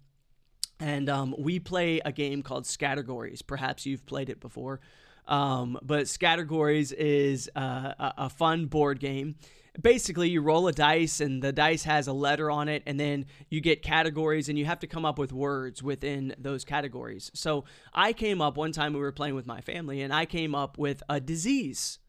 and 0.80 1.10
um, 1.10 1.36
we 1.38 1.60
play 1.60 2.02
a 2.04 2.12
game 2.12 2.44
called 2.44 2.66
Scattergories. 2.66 3.42
Perhaps 3.46 3.86
you've 3.86 4.06
played 4.06 4.30
it 4.30 4.40
before. 4.40 4.82
Um, 5.28 5.80
but 5.82 6.06
Scattergories 6.06 6.94
is 6.94 7.50
uh, 7.56 7.94
a, 8.00 8.14
a 8.18 8.30
fun 8.30 8.68
board 8.68 9.00
game. 9.00 9.36
Basically, 9.82 10.30
you 10.30 10.42
roll 10.42 10.68
a 10.70 10.72
dice, 10.72 11.20
and 11.20 11.42
the 11.42 11.52
dice 11.52 11.84
has 11.84 12.08
a 12.08 12.14
letter 12.14 12.50
on 12.50 12.70
it, 12.70 12.84
and 12.86 12.98
then 12.98 13.26
you 13.50 13.60
get 13.60 13.82
categories, 13.82 14.48
and 14.48 14.58
you 14.58 14.64
have 14.66 14.80
to 14.80 14.88
come 14.88 15.04
up 15.04 15.20
with 15.20 15.34
words 15.34 15.84
within 15.84 16.34
those 16.38 16.64
categories. 16.64 17.30
So 17.34 17.66
I 17.94 18.14
came 18.14 18.42
up 18.42 18.56
one 18.56 18.72
time 18.72 18.94
we 18.94 19.00
were 19.00 19.12
playing 19.12 19.36
with 19.36 19.46
my 19.46 19.60
family, 19.60 20.02
and 20.02 20.14
I 20.14 20.26
came 20.26 20.56
up 20.56 20.78
with 20.78 21.04
a 21.10 21.20
disease. 21.20 22.00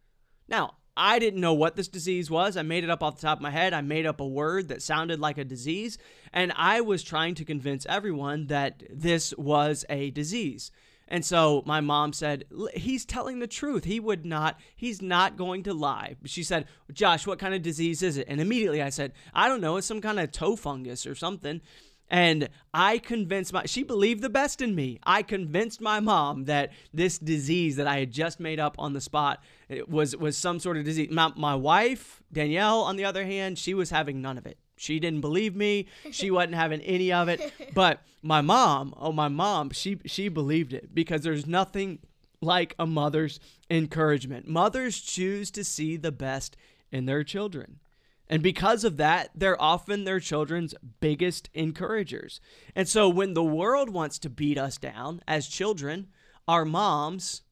Now, 0.47 0.75
I 0.97 1.19
didn't 1.19 1.41
know 1.41 1.53
what 1.55 1.77
this 1.77 1.89
disease 1.89 2.31
was. 2.31 2.57
I 2.57 2.63
made 2.63 2.85
it 2.85 2.91
up 2.91 3.03
off 3.03 3.17
the 3.17 3.27
top 3.27 3.39
of 3.39 3.43
my 3.43 3.51
head. 3.51 3.75
I 3.75 3.83
made 3.83 4.07
up 4.07 4.21
a 4.21 4.27
word 4.27 4.69
that 4.69 4.81
sounded 4.81 5.21
like 5.21 5.37
a 5.37 5.45
disease, 5.45 5.99
and 6.33 6.53
I 6.57 6.81
was 6.81 7.03
trying 7.03 7.35
to 7.35 7.45
convince 7.45 7.85
everyone 7.87 8.47
that 8.47 8.83
this 8.89 9.35
was 9.37 9.85
a 9.91 10.11
disease. 10.13 10.71
And 11.09 11.25
so 11.25 11.63
my 11.67 11.81
mom 11.81 12.13
said, 12.13 12.45
He's 12.75 13.05
telling 13.05 13.39
the 13.39 13.47
truth. 13.47 13.85
He 13.85 14.01
would 14.01 14.27
not, 14.27 14.59
he's 14.75 15.01
not 15.01 15.37
going 15.37 15.63
to 15.65 15.75
lie. 15.75 16.17
She 16.25 16.43
said, 16.43 16.67
Josh, 16.93 17.27
what 17.27 17.39
kind 17.39 17.55
of 17.55 17.63
disease 17.63 18.03
is 18.03 18.17
it? 18.17 18.27
And 18.29 18.41
immediately 18.41 18.83
I 18.83 18.91
said, 18.91 19.13
I 19.33 19.49
don't 19.49 19.61
know. 19.61 19.77
It's 19.77 19.87
some 19.87 20.01
kind 20.01 20.19
of 20.19 20.33
toe 20.33 20.57
fungus 20.57 21.07
or 21.07 21.15
something. 21.15 21.61
And 22.09 22.49
I 22.73 22.99
convinced 22.99 23.53
my, 23.53 23.67
she 23.67 23.83
believed 23.83 24.23
the 24.23 24.29
best 24.29 24.63
in 24.63 24.75
me. 24.75 25.01
I 25.03 25.23
convinced 25.23 25.81
my 25.81 25.99
mom 25.99 26.45
that 26.45 26.73
this 26.95 27.19
disease 27.19 27.77
that 27.77 27.89
I 27.89 27.99
had 27.99 28.13
just 28.13 28.39
made 28.39 28.61
up 28.61 28.77
on 28.79 28.93
the 28.93 29.01
spot 29.01 29.43
was, 29.89 30.17
was 30.17 30.37
some 30.37 30.61
sort 30.61 30.77
of 30.77 30.85
disease. 30.85 31.11
My, 31.11 31.33
my 31.37 31.57
wife, 31.57 32.23
Danielle, 32.33 32.83
on 32.83 32.97
the 32.97 33.05
other 33.05 33.25
hand, 33.25 33.59
she 33.59 33.75
was 33.75 33.91
having 33.91 34.21
none 34.23 34.39
of 34.39 34.47
it. 34.47 34.59
She 34.77 35.01
didn't 35.01 35.21
believe 35.21 35.57
me. 35.57 35.87
She 36.11 36.31
wasn't 36.31 36.55
having 36.55 36.81
any 36.83 37.13
of 37.13 37.29
it. 37.29 37.53
But 37.75 38.03
my 38.23 38.41
mom, 38.41 38.95
oh 38.99 39.13
my 39.13 39.29
mom, 39.29 39.71
she 39.71 39.99
she 40.07 40.29
believed 40.29 40.73
it 40.73 40.95
because 40.95 41.23
there's 41.23 41.47
nothing 41.47 41.99
like 42.41 42.75
a 42.79 42.87
mother's 42.87 43.41
encouragement. 43.71 44.47
Mothers 44.47 45.01
choose 45.01 45.51
to 45.53 45.65
see 45.65 45.97
the 45.97 46.13
best 46.13 46.57
in 46.93 47.07
their 47.07 47.25
children. 47.25 47.81
And 48.29 48.43
because 48.43 48.83
of 48.83 48.97
that, 48.97 49.31
they're 49.35 49.61
often 49.61 50.05
their 50.05 50.21
children's 50.21 50.75
biggest 51.01 51.49
encouragers. 51.55 52.41
And 52.75 52.89
so 52.89 53.09
when 53.09 53.35
the 53.35 53.45
world 53.45 53.91
wants 53.91 54.19
to 54.21 54.31
beat 54.31 54.59
us 54.59 54.79
down 54.79 55.23
as 55.29 55.47
children, 55.47 56.09
our 56.49 56.65
moms 56.65 57.43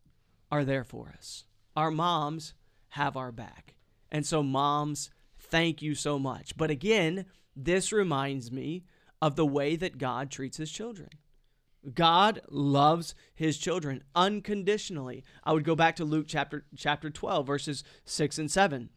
are 0.50 0.64
there 0.64 0.84
for 0.84 1.12
us. 1.16 1.44
Our 1.76 1.90
moms 1.90 2.54
have 2.90 3.16
our 3.16 3.32
back. 3.32 3.74
And 4.10 4.24
so, 4.24 4.42
moms, 4.42 5.10
thank 5.54 5.82
you 5.82 5.94
so 5.94 6.18
much. 6.18 6.56
But 6.56 6.72
again, 6.72 7.26
this 7.54 7.92
reminds 7.92 8.50
me 8.50 8.82
of 9.22 9.36
the 9.36 9.46
way 9.46 9.76
that 9.76 9.98
God 9.98 10.28
treats 10.28 10.56
his 10.56 10.68
children. 10.68 11.10
God 11.94 12.40
loves 12.48 13.14
his 13.36 13.56
children 13.56 14.02
unconditionally. 14.16 15.22
I 15.44 15.52
would 15.52 15.62
go 15.62 15.76
back 15.76 15.94
to 15.96 16.04
Luke 16.04 16.26
chapter 16.26 16.64
chapter 16.76 17.08
12 17.08 17.46
verses 17.46 17.84
6 18.04 18.38
and 18.38 18.50
7. 18.50 18.88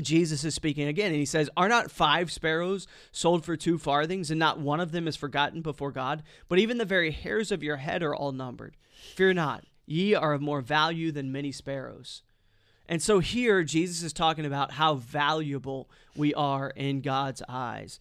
Jesus 0.00 0.44
is 0.44 0.54
speaking 0.54 0.88
again, 0.88 1.10
and 1.10 1.16
he 1.16 1.26
says, 1.26 1.50
Are 1.58 1.68
not 1.68 1.90
five 1.90 2.32
sparrows 2.32 2.86
sold 3.12 3.44
for 3.44 3.56
two 3.56 3.76
farthings, 3.76 4.30
and 4.30 4.38
not 4.38 4.58
one 4.58 4.80
of 4.80 4.92
them 4.92 5.06
is 5.06 5.16
forgotten 5.16 5.60
before 5.60 5.92
God? 5.92 6.22
But 6.48 6.58
even 6.58 6.78
the 6.78 6.86
very 6.86 7.10
hairs 7.10 7.52
of 7.52 7.62
your 7.62 7.76
head 7.76 8.02
are 8.02 8.14
all 8.14 8.32
numbered. 8.32 8.76
Fear 9.14 9.34
not, 9.34 9.64
ye 9.84 10.14
are 10.14 10.32
of 10.32 10.40
more 10.40 10.62
value 10.62 11.12
than 11.12 11.32
many 11.32 11.52
sparrows. 11.52 12.22
And 12.88 13.02
so 13.02 13.18
here, 13.18 13.62
Jesus 13.64 14.02
is 14.02 14.12
talking 14.12 14.46
about 14.46 14.72
how 14.72 14.94
valuable 14.94 15.90
we 16.14 16.32
are 16.34 16.70
in 16.70 17.00
God's 17.00 17.42
eyes. 17.48 17.98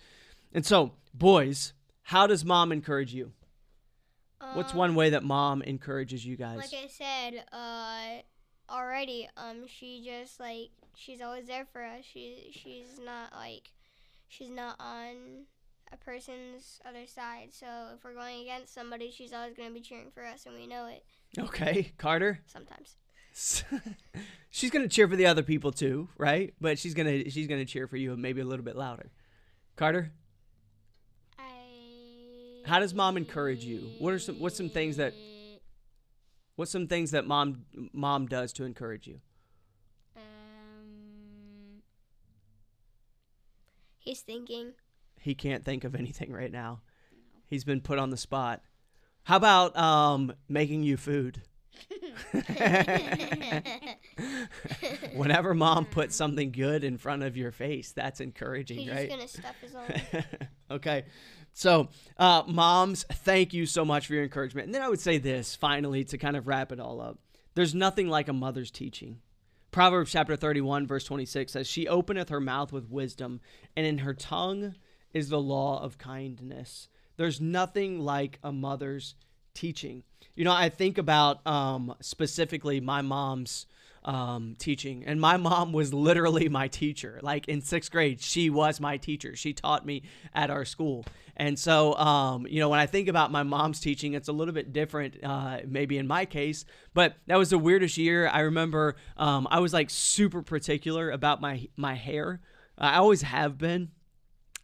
And 0.53 0.65
so, 0.65 0.93
boys, 1.13 1.73
how 2.03 2.27
does 2.27 2.45
mom 2.45 2.71
encourage 2.71 3.13
you? 3.13 3.31
What's 4.53 4.73
Um, 4.73 4.77
one 4.77 4.95
way 4.95 5.09
that 5.09 5.23
mom 5.23 5.61
encourages 5.63 6.25
you 6.25 6.35
guys? 6.35 6.57
Like 6.57 6.73
I 6.73 6.87
said, 6.87 7.45
uh, 7.51 8.21
already, 8.69 9.27
um, 9.37 9.65
she 9.67 10.03
just 10.05 10.39
like 10.39 10.69
she's 10.95 11.21
always 11.21 11.47
there 11.47 11.65
for 11.65 11.83
us. 11.83 12.05
She 12.05 12.51
she's 12.51 12.99
not 13.03 13.33
like 13.33 13.71
she's 14.27 14.49
not 14.51 14.75
on 14.79 15.45
a 15.91 15.97
person's 15.97 16.79
other 16.85 17.07
side. 17.07 17.49
So 17.53 17.65
if 17.95 18.03
we're 18.03 18.13
going 18.13 18.41
against 18.41 18.73
somebody, 18.73 19.11
she's 19.11 19.33
always 19.33 19.55
gonna 19.55 19.71
be 19.71 19.81
cheering 19.81 20.11
for 20.13 20.25
us, 20.25 20.45
and 20.45 20.55
we 20.55 20.67
know 20.67 20.87
it 20.87 21.03
okay, 21.39 21.93
Carter. 21.97 22.41
sometimes. 22.45 22.97
she's 24.49 24.69
gonna 24.71 24.87
cheer 24.87 25.07
for 25.09 25.15
the 25.17 25.25
other 25.25 25.43
people 25.43 25.71
too, 25.71 26.07
right? 26.17 26.53
But 26.61 26.79
she's 26.79 26.93
gonna 26.93 27.29
she's 27.29 27.47
gonna 27.47 27.65
cheer 27.65 27.85
for 27.87 27.97
you 27.97 28.15
maybe 28.15 28.39
a 28.41 28.45
little 28.45 28.63
bit 28.63 28.75
louder. 28.77 29.11
Carter, 29.75 30.11
I. 31.37 31.43
How 32.65 32.79
does 32.79 32.93
mom 32.93 33.17
encourage 33.17 33.63
you? 33.65 33.91
What 33.99 34.13
are 34.13 34.19
some- 34.19 34.39
what's 34.39 34.55
some 34.55 34.69
things 34.69 34.95
that- 34.97 35.13
what's 36.55 36.71
some 36.71 36.87
things 36.87 37.11
that 37.11 37.27
mom 37.27 37.65
mom 37.91 38.27
does 38.27 38.53
to 38.53 38.63
encourage 38.63 39.05
you? 39.05 39.19
Um. 40.15 41.81
He's 43.99 44.21
thinking. 44.21 44.73
He 45.19 45.35
can't 45.35 45.65
think 45.65 45.83
of 45.83 45.93
anything 45.95 46.31
right 46.31 46.51
now. 46.51 46.81
He's 47.47 47.63
been 47.65 47.81
put 47.81 47.99
on 47.99 48.11
the 48.11 48.17
spot. 48.17 48.61
How 49.23 49.35
about 49.37 49.75
um, 49.75 50.33
making 50.47 50.83
you 50.83 50.95
food? 50.97 51.41
Whenever 55.15 55.53
mom 55.53 55.85
puts 55.85 56.15
something 56.15 56.51
good 56.51 56.83
in 56.83 56.97
front 56.97 57.23
of 57.23 57.37
your 57.37 57.51
face, 57.51 57.91
that's 57.91 58.21
encouraging, 58.21 58.79
He's 58.79 58.89
right? 58.89 59.09
just 59.09 59.41
gonna 59.41 59.47
stuff 59.47 59.55
his 59.61 59.75
own. 59.75 60.23
okay. 60.71 61.05
So, 61.53 61.89
uh, 62.17 62.43
moms, 62.47 63.03
thank 63.03 63.53
you 63.53 63.65
so 63.65 63.85
much 63.85 64.07
for 64.07 64.13
your 64.13 64.23
encouragement. 64.23 64.65
And 64.65 64.75
then 64.75 64.81
I 64.81 64.89
would 64.89 64.99
say 64.99 65.17
this 65.17 65.55
finally 65.55 66.03
to 66.05 66.17
kind 66.17 66.35
of 66.35 66.47
wrap 66.47 66.73
it 66.73 66.81
all 66.81 66.99
up 66.99 67.17
there's 67.55 67.73
nothing 67.73 68.09
like 68.09 68.27
a 68.27 68.33
mother's 68.33 68.69
teaching. 68.69 69.19
Proverbs 69.71 70.11
chapter 70.11 70.35
31, 70.35 70.87
verse 70.87 71.05
26 71.05 71.51
says, 71.51 71.67
She 71.67 71.87
openeth 71.87 72.29
her 72.29 72.39
mouth 72.39 72.71
with 72.71 72.89
wisdom, 72.89 73.41
and 73.75 73.85
in 73.85 73.99
her 73.99 74.13
tongue 74.13 74.75
is 75.13 75.29
the 75.29 75.41
law 75.41 75.81
of 75.81 75.97
kindness. 75.97 76.89
There's 77.17 77.41
nothing 77.41 77.99
like 77.99 78.39
a 78.43 78.51
mother's 78.51 79.15
teaching. 79.55 80.03
You 80.35 80.43
know, 80.43 80.53
I 80.53 80.69
think 80.69 80.97
about 80.97 81.45
um, 81.47 81.95
specifically 82.01 82.79
my 82.81 83.01
mom's 83.01 83.65
um, 84.03 84.55
teaching, 84.59 85.03
and 85.05 85.19
my 85.19 85.37
mom 85.37 85.73
was 85.73 85.93
literally 85.93 86.47
my 86.49 86.67
teacher. 86.67 87.19
Like 87.23 87.47
in 87.47 87.61
sixth 87.61 87.91
grade, 87.91 88.21
she 88.21 88.49
was 88.49 88.79
my 88.79 88.97
teacher. 88.97 89.35
She 89.35 89.53
taught 89.53 89.85
me 89.85 90.03
at 90.33 90.49
our 90.51 90.65
school. 90.65 91.05
And 91.37 91.59
so, 91.59 91.95
um, 91.95 92.47
you 92.47 92.59
know, 92.59 92.69
when 92.69 92.79
I 92.79 92.85
think 92.85 93.09
about 93.09 93.31
my 93.31 93.43
mom's 93.43 93.79
teaching, 93.79 94.13
it's 94.13 94.29
a 94.29 94.31
little 94.31 94.53
bit 94.53 94.71
different, 94.71 95.21
uh, 95.21 95.59
maybe 95.67 95.97
in 95.97 96.07
my 96.07 96.25
case, 96.25 96.63
but 96.93 97.15
that 97.27 97.37
was 97.37 97.49
the 97.49 97.57
weirdest 97.57 97.97
year. 97.97 98.29
I 98.29 98.41
remember 98.41 98.95
um, 99.17 99.47
I 99.51 99.59
was 99.59 99.73
like 99.73 99.89
super 99.89 100.41
particular 100.41 101.11
about 101.11 101.41
my, 101.41 101.67
my 101.75 101.95
hair. 101.95 102.39
I 102.77 102.97
always 102.97 103.21
have 103.23 103.57
been. 103.57 103.91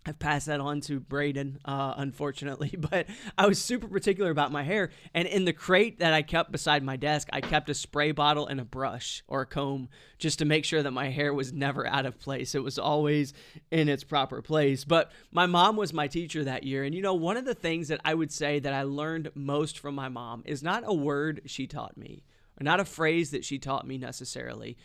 I've 0.03 0.17
passed 0.17 0.47
that 0.47 0.59
on 0.59 0.81
to 0.81 0.99
Braden, 0.99 1.59
uh, 1.63 1.93
unfortunately, 1.97 2.73
but 2.77 3.05
I 3.37 3.45
was 3.45 3.61
super 3.61 3.87
particular 3.87 4.31
about 4.31 4.51
my 4.51 4.63
hair. 4.63 4.89
And 5.13 5.27
in 5.27 5.45
the 5.45 5.53
crate 5.53 5.99
that 5.99 6.11
I 6.11 6.23
kept 6.23 6.51
beside 6.51 6.81
my 6.81 6.95
desk, 6.95 7.27
I 7.31 7.41
kept 7.41 7.69
a 7.69 7.75
spray 7.75 8.11
bottle 8.11 8.47
and 8.47 8.59
a 8.59 8.65
brush 8.65 9.23
or 9.27 9.41
a 9.41 9.45
comb 9.45 9.89
just 10.17 10.39
to 10.39 10.45
make 10.45 10.65
sure 10.65 10.81
that 10.81 10.91
my 10.91 11.09
hair 11.09 11.33
was 11.33 11.53
never 11.53 11.85
out 11.85 12.07
of 12.07 12.19
place. 12.19 12.55
It 12.55 12.63
was 12.63 12.79
always 12.79 13.33
in 13.69 13.89
its 13.89 14.03
proper 14.03 14.41
place. 14.41 14.85
But 14.85 15.11
my 15.31 15.45
mom 15.45 15.75
was 15.75 15.93
my 15.93 16.07
teacher 16.07 16.43
that 16.43 16.63
year. 16.63 16.83
And 16.83 16.95
you 16.95 17.03
know, 17.03 17.13
one 17.13 17.37
of 17.37 17.45
the 17.45 17.53
things 17.53 17.89
that 17.89 18.01
I 18.03 18.15
would 18.15 18.31
say 18.31 18.57
that 18.59 18.73
I 18.73 18.83
learned 18.83 19.31
most 19.35 19.77
from 19.77 19.93
my 19.93 20.09
mom 20.09 20.41
is 20.45 20.63
not 20.63 20.83
a 20.83 20.93
word 20.93 21.41
she 21.45 21.67
taught 21.67 21.95
me, 21.95 22.23
or 22.59 22.63
not 22.63 22.79
a 22.79 22.85
phrase 22.85 23.29
that 23.31 23.45
she 23.45 23.59
taught 23.59 23.85
me 23.85 23.99
necessarily, 23.99 24.77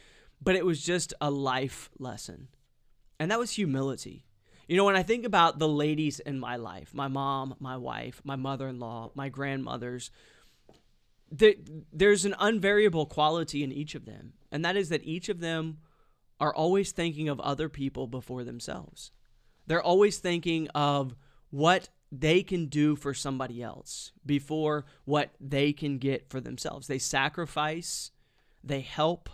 but 0.43 0.57
it 0.57 0.67
was 0.67 0.83
just 0.83 1.15
a 1.23 1.31
life 1.31 1.89
lesson. 1.99 2.49
And 3.19 3.31
that 3.31 3.39
was 3.39 3.53
humility. 3.53 4.26
You 4.67 4.77
know, 4.77 4.85
when 4.85 4.97
I 4.97 5.03
think 5.03 5.25
about 5.25 5.59
the 5.59 5.69
ladies 5.69 6.19
in 6.19 6.41
my 6.41 6.57
life, 6.57 6.93
my 6.93 7.09
mom, 7.09 7.55
my 7.61 7.77
wife, 7.77 8.21
my 8.25 8.37
mother 8.37 8.67
in 8.69 8.81
law, 8.81 9.13
my 9.15 9.29
grandmothers, 9.29 10.11
there's 11.31 12.25
an 12.25 12.35
unvariable 12.39 13.07
quality 13.07 13.63
in 13.63 13.73
each 13.73 13.95
of 13.95 14.07
them. 14.07 14.33
And 14.51 14.65
that 14.65 14.77
is 14.77 14.89
that 14.89 15.05
each 15.05 15.29
of 15.29 15.41
them 15.41 15.79
are 16.41 16.55
always 16.55 16.93
thinking 16.93 17.29
of 17.29 17.41
other 17.41 17.69
people 17.69 18.07
before 18.07 18.45
themselves. 18.45 19.13
They're 19.67 19.83
always 19.83 20.19
thinking 20.19 20.69
of 20.75 21.15
what 21.51 21.89
they 22.13 22.43
can 22.43 22.67
do 22.67 22.95
for 22.95 23.15
somebody 23.15 23.63
else 23.63 24.13
before 24.25 24.85
what 25.05 25.31
they 25.41 25.73
can 25.73 25.99
get 25.99 26.29
for 26.31 26.41
themselves. 26.41 26.87
They 26.87 26.99
sacrifice, 26.99 28.11
they 28.63 28.81
help, 28.81 29.29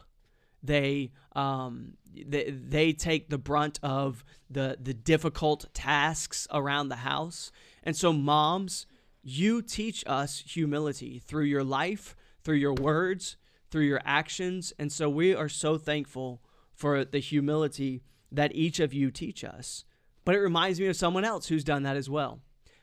they 0.62 1.12
um, 1.35 1.95
they, 2.14 2.51
they 2.51 2.92
take 2.92 3.31
the 3.31 3.38
brunt 3.38 3.79
of 3.83 4.25
the 4.51 4.77
the 4.81 4.95
difficult 4.95 5.66
tasks 5.73 6.47
around 6.53 6.88
the 6.88 6.97
house. 6.97 7.51
And 7.83 7.97
so 7.97 8.12
moms, 8.12 8.87
you 9.23 9.62
teach 9.62 10.05
us 10.07 10.42
humility 10.47 11.18
through 11.18 11.45
your 11.45 11.64
life, 11.64 12.14
through 12.45 12.57
your 12.57 12.75
words, 12.75 13.37
through 13.71 13.85
your 13.85 14.03
actions. 14.05 14.73
And 14.79 14.92
so 14.92 15.09
we 15.09 15.35
are 15.35 15.49
so 15.49 15.79
thankful 15.79 16.42
for 16.75 17.05
the 17.05 17.18
humility 17.18 18.03
that 18.31 18.55
each 18.55 18.81
of 18.81 18.92
you 18.92 19.11
teach 19.11 19.45
us. 19.45 19.85
But 20.25 20.35
it 20.35 20.40
reminds 20.40 20.79
me 20.79 20.87
of 20.87 20.97
someone 20.97 21.25
else 21.25 21.47
who's 21.47 21.64
done 21.64 21.83
that 21.85 21.97
as 21.97 22.09
well. 22.09 22.40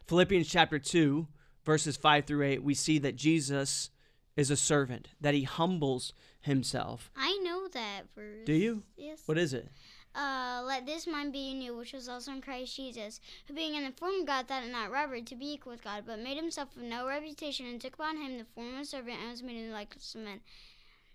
Philippians 0.08 0.48
chapter 0.48 0.80
2, 0.80 1.28
verses 1.64 1.96
5 1.96 2.26
through 2.26 2.46
8, 2.46 2.64
we 2.64 2.74
see 2.74 2.98
that 3.00 3.16
Jesus 3.16 3.92
is 4.40 4.50
a 4.50 4.56
servant, 4.58 5.10
that 5.22 5.34
he 5.34 5.44
humbles 5.44 6.14
himself. 6.42 7.12
I 7.16 7.38
know 7.44 7.68
that 7.74 8.04
verse. 8.16 8.46
Do 8.46 8.54
you? 8.54 8.84
Yes. 8.98 9.22
What 9.26 9.38
is 9.38 9.54
it? 9.54 9.68
Uh, 10.16 10.64
let 10.66 10.86
this 10.88 11.06
mind 11.06 11.32
be 11.32 11.52
in 11.52 11.62
you, 11.62 11.76
which 11.78 11.94
was 11.94 12.10
also 12.10 12.32
in 12.32 12.42
Christ 12.42 12.76
Jesus, 12.76 13.22
who 13.48 13.54
being 13.54 13.76
in 13.76 13.84
the 13.84 13.92
form 13.92 14.22
of 14.22 14.26
God 14.26 14.48
thought 14.48 14.64
it 14.64 14.72
not 14.72 14.92
robbery 14.92 15.22
to 15.22 15.36
be 15.36 15.54
equal 15.54 15.72
with 15.74 15.84
God, 15.84 16.04
but 16.08 16.20
made 16.20 16.36
himself 16.38 16.76
of 16.76 16.82
no 16.82 17.08
reputation, 17.08 17.68
and 17.68 17.80
took 17.80 17.94
upon 17.94 18.18
him 18.18 18.38
the 18.40 18.46
form 18.46 18.74
of 18.76 18.82
a 18.82 18.86
servant, 18.86 19.18
and 19.22 19.30
was 19.30 19.44
made 19.44 19.58
in 19.58 19.68
the 19.68 19.74
likeness 19.74 20.16
of 20.16 20.22
men. 20.22 20.40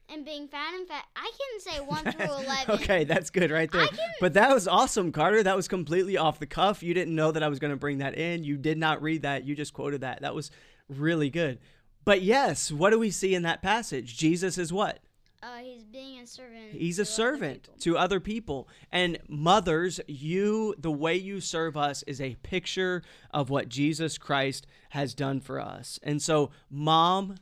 And 0.09 0.25
being 0.25 0.49
found 0.49 0.77
in 0.79 0.87
fact, 0.87 1.07
I 1.17 1.31
can 1.39 1.61
say 1.61 1.81
one 1.81 2.05
through 2.13 2.25
eleven. 2.45 2.75
okay, 2.77 3.05
that's 3.05 3.31
good 3.31 3.51
right 3.51 3.71
there. 3.73 3.87
Can- 3.87 3.99
But 4.21 4.35
that 4.35 4.53
was 4.55 4.69
awesome, 4.69 5.11
Carter. 5.13 5.43
That 5.43 5.57
was 5.57 5.67
completely 5.67 6.17
off 6.19 6.39
the 6.39 6.47
cuff. 6.47 6.83
You 6.83 6.93
didn't 6.95 7.15
know 7.17 7.33
that 7.33 7.43
I 7.43 7.49
was 7.49 7.59
going 7.59 7.73
to 7.73 7.77
bring 7.79 7.99
that 7.99 8.17
in. 8.17 8.45
You 8.45 8.57
did 8.59 8.77
not 8.79 9.03
read 9.03 9.23
that. 9.23 9.45
You 9.45 9.57
just 9.57 9.73
quoted 9.73 10.03
that. 10.03 10.21
That 10.21 10.35
was 10.35 10.51
really 10.91 11.31
good. 11.31 11.59
But 12.05 12.23
yes, 12.23 12.71
what 12.71 12.91
do 12.91 12.99
we 12.99 13.11
see 13.11 13.35
in 13.35 13.43
that 13.43 13.63
passage? 13.63 14.17
Jesus 14.17 14.59
is 14.59 14.73
what? 14.73 15.01
Uh, 15.43 15.59
he's 15.59 15.85
being 15.85 16.21
a 16.21 16.27
servant. 16.27 16.73
He's 16.73 16.99
a 16.99 17.05
servant 17.05 17.65
people. 17.65 17.79
to 17.81 17.99
other 17.99 18.19
people. 18.19 18.67
And 18.91 19.19
mothers, 19.29 20.01
you, 20.07 20.75
the 20.79 20.91
way 20.91 21.17
you 21.17 21.41
serve 21.41 21.77
us 21.77 22.03
is 22.05 22.21
a 22.21 22.37
picture 22.37 23.03
of 23.31 23.51
what 23.51 23.69
Jesus 23.69 24.17
Christ 24.17 24.67
has 24.91 25.15
done 25.15 25.41
for 25.41 25.61
us. 25.61 25.99
And 26.03 26.23
so, 26.23 26.51
mom, 26.71 27.37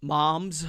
moms, 0.00 0.66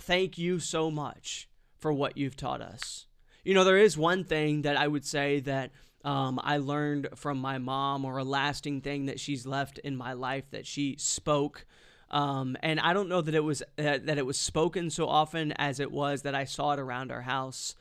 thank 0.00 0.38
you 0.38 0.58
so 0.58 0.90
much 0.90 1.48
for 1.78 1.92
what 1.92 2.16
you've 2.16 2.36
taught 2.36 2.62
us. 2.62 3.06
You 3.44 3.54
know, 3.54 3.62
there 3.64 3.78
is 3.78 3.96
one 3.96 4.24
thing 4.24 4.62
that 4.62 4.76
I 4.76 4.88
would 4.88 5.06
say 5.06 5.40
that 5.40 5.70
um, 6.04 6.40
I 6.42 6.58
learned 6.58 7.08
from 7.14 7.38
my 7.38 7.58
mom, 7.58 8.04
or 8.04 8.18
a 8.18 8.24
lasting 8.24 8.80
thing 8.80 9.06
that 9.06 9.20
she's 9.20 9.46
left 9.46 9.78
in 9.78 9.96
my 9.96 10.12
life 10.14 10.50
that 10.50 10.66
she 10.66 10.96
spoke. 10.98 11.64
Um, 12.10 12.56
and 12.62 12.80
I 12.80 12.92
don't 12.92 13.08
know 13.08 13.20
that 13.20 13.34
it 13.34 13.44
was 13.44 13.62
uh, 13.78 13.98
that 14.02 14.18
it 14.18 14.24
was 14.24 14.38
spoken 14.38 14.90
so 14.90 15.06
often 15.06 15.52
as 15.52 15.78
it 15.78 15.92
was 15.92 16.22
that 16.22 16.34
I 16.34 16.44
saw 16.44 16.72
it 16.72 16.78
around 16.78 17.12
our 17.12 17.20
house, 17.22 17.74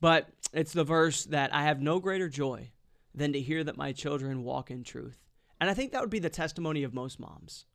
but 0.00 0.28
it's 0.52 0.72
the 0.72 0.84
verse 0.84 1.24
that 1.26 1.54
I 1.54 1.64
have 1.64 1.80
no 1.80 2.00
greater 2.00 2.28
joy 2.28 2.70
than 3.14 3.32
to 3.34 3.40
hear 3.40 3.62
that 3.64 3.76
my 3.76 3.92
children 3.92 4.42
walk 4.42 4.70
in 4.70 4.84
truth. 4.84 5.18
And 5.60 5.68
I 5.68 5.74
think 5.74 5.92
that 5.92 6.00
would 6.00 6.10
be 6.10 6.18
the 6.18 6.30
testimony 6.30 6.82
of 6.82 6.94
most 6.94 7.20
moms. 7.20 7.66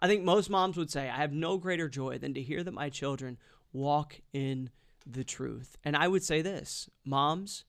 I 0.00 0.06
think 0.06 0.22
most 0.22 0.50
moms 0.50 0.76
would 0.76 0.90
say, 0.90 1.08
I 1.08 1.16
have 1.16 1.32
no 1.32 1.56
greater 1.56 1.88
joy 1.88 2.18
than 2.18 2.34
to 2.34 2.42
hear 2.42 2.62
that 2.62 2.74
my 2.74 2.88
children 2.88 3.38
walk 3.72 4.20
in 4.32 4.70
the 5.06 5.24
truth. 5.24 5.76
And 5.84 5.96
I 5.96 6.08
would 6.08 6.22
say 6.22 6.42
this 6.42 6.90
moms, 7.04 7.64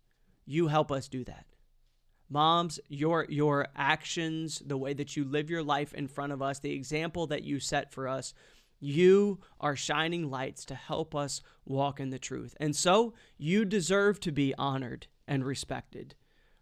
you 0.45 0.67
help 0.67 0.91
us 0.91 1.07
do 1.07 1.23
that. 1.25 1.45
Moms, 2.29 2.79
your 2.87 3.25
your 3.29 3.67
actions, 3.75 4.61
the 4.65 4.77
way 4.77 4.93
that 4.93 5.17
you 5.17 5.23
live 5.25 5.49
your 5.49 5.63
life 5.63 5.93
in 5.93 6.07
front 6.07 6.31
of 6.31 6.41
us, 6.41 6.59
the 6.59 6.73
example 6.73 7.27
that 7.27 7.43
you 7.43 7.59
set 7.59 7.91
for 7.91 8.07
us, 8.07 8.33
you 8.79 9.39
are 9.59 9.75
shining 9.75 10.29
lights 10.29 10.65
to 10.65 10.75
help 10.75 11.15
us 11.15 11.41
walk 11.65 11.99
in 11.99 12.09
the 12.09 12.19
truth. 12.19 12.55
And 12.59 12.75
so 12.75 13.13
you 13.37 13.65
deserve 13.65 14.19
to 14.21 14.31
be 14.31 14.53
honored 14.57 15.07
and 15.27 15.45
respected. 15.45 16.15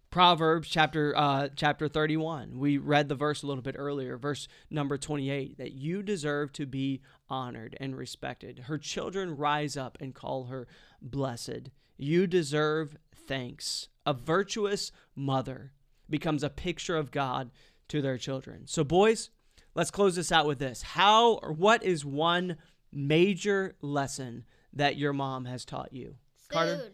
Proverbs 0.09 0.69
chapter 0.69 1.13
uh, 1.17 1.49
chapter 1.55 1.87
31. 1.87 2.57
We 2.57 2.77
read 2.77 3.09
the 3.09 3.15
verse 3.15 3.43
a 3.43 3.47
little 3.47 3.61
bit 3.61 3.75
earlier, 3.77 4.17
verse 4.17 4.47
number 4.69 4.97
28, 4.97 5.57
that 5.57 5.73
you 5.73 6.01
deserve 6.01 6.53
to 6.53 6.65
be 6.65 7.01
honored 7.29 7.75
and 7.79 7.95
respected. 7.95 8.59
Her 8.59 8.77
children 8.77 9.35
rise 9.35 9.75
up 9.75 9.97
and 9.99 10.15
call 10.15 10.45
her 10.45 10.67
blessed. 11.01 11.71
You 11.97 12.25
deserve 12.25 12.95
thanks. 13.27 13.89
A 14.07 14.13
virtuous 14.13 14.93
mother 15.15 15.73
becomes 16.09 16.41
a 16.41 16.49
picture 16.49 16.95
of 16.95 17.11
God 17.11 17.51
to 17.89 18.01
their 18.01 18.17
children. 18.17 18.65
So 18.65 18.85
boys, 18.85 19.31
let's 19.75 19.91
close 19.91 20.15
this 20.15 20.31
out 20.31 20.47
with 20.47 20.59
this. 20.59 20.81
How 20.81 21.33
or 21.43 21.51
what 21.51 21.83
is 21.83 22.05
one 22.05 22.55
major 22.89 23.75
lesson 23.81 24.45
that 24.71 24.95
your 24.95 25.11
mom 25.11 25.43
has 25.43 25.65
taught 25.65 25.91
you? 25.91 26.15
Carter? 26.47 26.91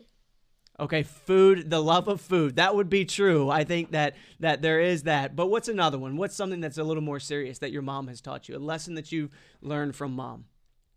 Okay, 0.80 1.04
food, 1.04 1.70
the 1.70 1.84
love 1.84 2.08
of 2.08 2.20
food. 2.20 2.56
That 2.56 2.76
would 2.76 2.90
be 2.90 3.06
true. 3.06 3.48
I 3.48 3.64
think 3.64 3.92
that 3.92 4.16
that 4.40 4.64
there 4.64 4.80
is 4.80 5.04
that. 5.04 5.36
But 5.36 5.52
what's 5.52 5.68
another 5.68 6.00
one? 6.00 6.18
What's 6.18 6.36
something 6.36 6.62
that's 6.62 6.80
a 6.80 6.84
little 6.84 7.04
more 7.04 7.20
serious 7.20 7.60
that 7.60 7.72
your 7.72 7.84
mom 7.84 8.08
has 8.08 8.22
taught 8.22 8.50
you? 8.50 8.58
A 8.58 8.58
lesson 8.58 8.96
that 8.96 9.12
you've 9.12 9.30
learned 9.62 9.96
from 9.96 10.16
mom. 10.16 10.46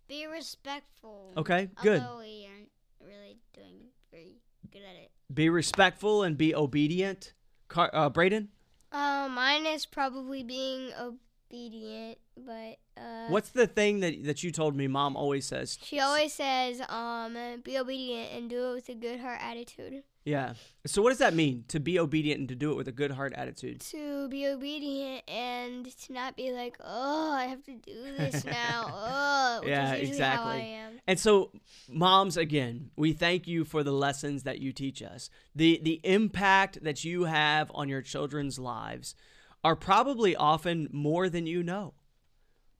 Be 0.09 0.27
respectful. 0.27 1.35
Okay, 1.37 1.69
good. 1.83 2.01
Although 2.01 2.21
we 2.21 2.49
aren't 2.51 2.71
really 3.07 3.37
doing 3.53 3.89
very 4.11 4.39
good 4.73 4.81
at 4.81 4.97
it. 4.97 5.11
Be 5.33 5.49
respectful 5.49 6.23
and 6.23 6.37
be 6.39 6.55
obedient. 6.55 7.33
Car- 7.69 7.91
uh, 7.93 8.09
Braden, 8.09 8.49
Uh, 8.93 9.29
mine 9.31 9.67
is 9.67 9.85
probably 9.85 10.43
being 10.45 10.91
obedient, 10.99 12.19
but 12.37 12.79
uh, 12.97 13.27
what's 13.29 13.49
the 13.51 13.67
thing 13.67 14.01
that 14.01 14.25
that 14.25 14.43
you 14.45 14.53
told 14.53 14.77
me 14.77 14.87
mom 14.87 15.17
always 15.17 15.45
says? 15.45 15.79
she 15.83 15.99
always 15.99 16.33
says, 16.33 16.81
um, 16.89 17.37
be 17.65 17.77
obedient 17.77 18.31
and 18.33 18.49
do 18.49 18.71
it 18.71 18.75
with 18.75 18.89
a 18.89 18.95
good 18.95 19.19
heart 19.21 19.41
attitude. 19.43 20.05
Yeah. 20.27 20.55
So 20.87 21.03
what 21.03 21.11
does 21.11 21.19
that 21.19 21.35
mean 21.35 21.65
to 21.69 21.79
be 21.79 22.01
obedient 22.01 22.41
and 22.41 22.49
to 22.49 22.57
do 22.57 22.73
it 22.73 22.77
with 22.77 22.89
a 22.89 22.93
good 22.93 23.13
heart 23.13 23.33
attitude? 23.35 23.81
To 23.93 24.29
be 24.29 24.49
obedient 24.49 25.23
and 25.31 25.87
to 25.87 26.13
not 26.13 26.37
be 26.37 26.51
like, 26.51 26.77
oh, 26.85 27.31
I 27.33 27.45
have 27.45 27.63
to 27.63 27.75
do 27.77 27.95
this 28.19 28.45
now. 28.45 28.87
Oh, 28.93 29.61
which 29.61 29.69
Yeah, 29.71 29.95
is 29.95 30.09
usually 30.09 30.19
how 30.27 30.43
I 30.43 30.55
exactly. 30.57 30.73
am. 30.73 30.93
And 31.07 31.21
so, 31.21 31.53
moms, 31.89 32.37
again, 32.37 32.91
we 32.97 33.13
thank 33.13 33.47
you 33.47 33.65
for 33.65 33.85
the 33.85 33.93
lessons 33.93 34.43
that 34.43 34.59
you 34.59 34.73
teach 34.73 35.01
us. 35.01 35.31
The 35.55 35.79
the 35.81 36.01
impact 36.03 36.83
that 36.83 37.05
you 37.05 37.25
have 37.25 37.71
on 37.73 37.89
your 37.89 38.03
children's 38.03 38.59
lives 38.59 39.15
are 39.63 39.77
probably 39.77 40.35
often 40.35 40.89
more 40.91 41.29
than 41.29 41.47
you 41.47 41.63
know. 41.63 41.95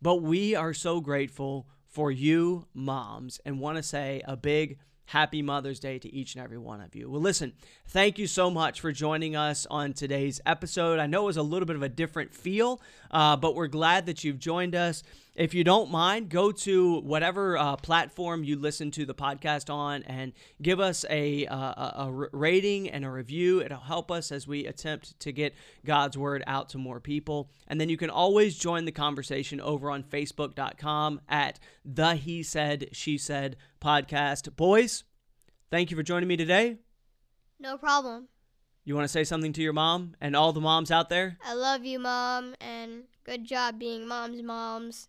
But 0.03 0.17
we 0.17 0.57
are 0.57 0.75
so 0.75 1.01
grateful 1.01 1.69
for 1.87 2.11
you, 2.11 2.67
moms, 2.75 3.41
and 3.47 3.61
want 3.61 3.77
to 3.77 3.85
say 3.85 4.21
a 4.25 4.37
big 4.37 4.79
happy 5.07 5.41
Mother's 5.43 5.81
Day 5.81 5.99
to 5.99 6.13
each 6.13 6.35
and 6.35 6.45
every 6.45 6.59
one 6.59 6.81
of 6.81 6.95
you. 6.95 7.09
Well, 7.11 7.21
listen, 7.21 7.53
thank 7.89 8.19
you 8.19 8.27
so 8.27 8.51
much 8.51 8.81
for 8.81 8.93
joining 8.93 9.37
us 9.37 9.67
on 9.71 9.93
today's 9.93 10.41
episode. 10.45 10.99
I 10.99 11.07
know 11.07 11.23
it 11.23 11.27
was 11.27 11.37
a 11.37 11.43
little 11.43 11.67
bit 11.67 11.77
of 11.77 11.83
a 11.83 11.89
different 11.89 12.35
feel, 12.35 12.81
uh, 13.11 13.37
but 13.37 13.55
we're 13.55 13.69
glad 13.69 14.07
that 14.07 14.25
you've 14.25 14.39
joined 14.39 14.75
us. 14.75 15.03
If 15.37 15.53
you 15.53 15.65
don't 15.65 15.91
mind, 15.91 16.31
go 16.31 16.51
to 16.51 17.01
whatever 17.01 17.59
uh, 17.59 17.77
platform 17.77 18.43
you 18.43 18.57
listen 18.57 18.91
to 18.93 19.05
the 19.05 19.15
podcast 19.15 19.73
on 19.73 20.03
and 20.05 20.33
give 20.63 20.81
us 20.81 21.05
a, 21.11 21.47
uh, 21.47 22.07
a, 22.07 22.29
rating 22.33 22.89
and 22.89 23.05
a 23.05 23.11
review. 23.11 23.61
It'll 23.61 23.79
help 23.79 24.11
us 24.11 24.33
as 24.33 24.49
we 24.49 24.67
attempt 24.67 25.21
to 25.21 25.33
get 25.33 25.55
God's 25.85 26.17
word 26.17 26.43
out 26.47 26.71
to 26.71 26.79
more 26.79 27.01
people. 27.01 27.51
And 27.69 27.79
then 27.79 27.91
you 27.91 27.99
can 27.99 28.09
always 28.09 28.57
join 28.57 28.87
the 28.87 28.93
conversation 28.93 29.61
over 29.61 29.91
on 29.91 30.05
Facebook.com 30.05 31.21
at 31.29 31.61
the 31.85 32.15
He 32.15 32.43
Said, 32.43 32.89
She 32.93 33.19
Said 33.19 33.57
podcast. 33.81 34.55
Boys, 34.57 35.05
thank 35.71 35.91
you 35.91 35.97
for 35.97 36.03
joining 36.03 36.29
me 36.29 36.37
today. 36.37 36.79
No 37.59 37.77
problem. 37.79 38.29
You 38.85 38.95
want 38.95 39.05
to 39.05 39.09
say 39.09 39.25
something 39.25 39.53
to 39.55 39.63
your 39.63 39.73
mom 39.73 40.15
and 40.21 40.37
all 40.37 40.53
the 40.53 40.61
moms 40.61 40.91
out 40.91 41.09
there? 41.09 41.39
I 41.45 41.55
love 41.55 41.85
you, 41.85 41.99
mom, 41.99 42.55
and 42.61 43.03
good 43.25 43.45
job 43.45 43.79
being 43.81 44.07
mom's 44.07 44.43
moms. 44.43 45.09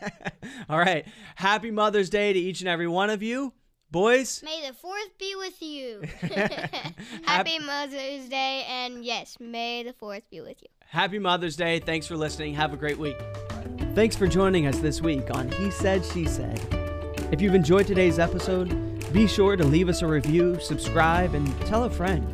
all 0.70 0.78
right. 0.78 1.04
Happy 1.34 1.70
Mother's 1.70 2.08
Day 2.08 2.32
to 2.32 2.38
each 2.38 2.60
and 2.60 2.68
every 2.68 2.86
one 2.88 3.10
of 3.10 3.22
you. 3.22 3.52
Boys, 3.90 4.40
May 4.44 4.66
the 4.68 4.72
fourth 4.72 5.18
be 5.18 5.34
with 5.36 5.60
you. 5.60 6.02
Happy 7.24 7.58
Mother's 7.58 8.28
Day, 8.28 8.64
and 8.68 9.04
yes, 9.04 9.36
may 9.40 9.82
the 9.82 9.92
fourth 9.92 10.22
be 10.30 10.40
with 10.40 10.62
you. 10.62 10.68
happy 10.86 11.18
Mother's 11.18 11.56
Day. 11.56 11.80
Thanks 11.80 12.06
for 12.06 12.16
listening. 12.16 12.54
Have 12.54 12.72
a 12.72 12.76
great 12.76 12.98
week. 12.98 13.16
Thanks 13.96 14.14
for 14.14 14.28
joining 14.28 14.68
us 14.68 14.78
this 14.78 15.00
week 15.02 15.28
on 15.34 15.50
He 15.50 15.72
Said, 15.72 16.04
She 16.04 16.24
Said. 16.26 16.89
If 17.32 17.40
you've 17.40 17.54
enjoyed 17.54 17.86
today's 17.86 18.18
episode, 18.18 18.68
be 19.12 19.28
sure 19.28 19.56
to 19.56 19.64
leave 19.64 19.88
us 19.88 20.02
a 20.02 20.06
review, 20.06 20.58
subscribe, 20.60 21.34
and 21.34 21.48
tell 21.60 21.84
a 21.84 21.90
friend. 21.90 22.26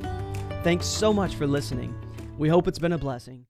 Thanks 0.62 0.86
so 0.86 1.12
much 1.12 1.34
for 1.34 1.46
listening. 1.46 1.94
We 2.38 2.48
hope 2.48 2.66
it's 2.66 2.78
been 2.78 2.92
a 2.92 2.98
blessing. 2.98 3.46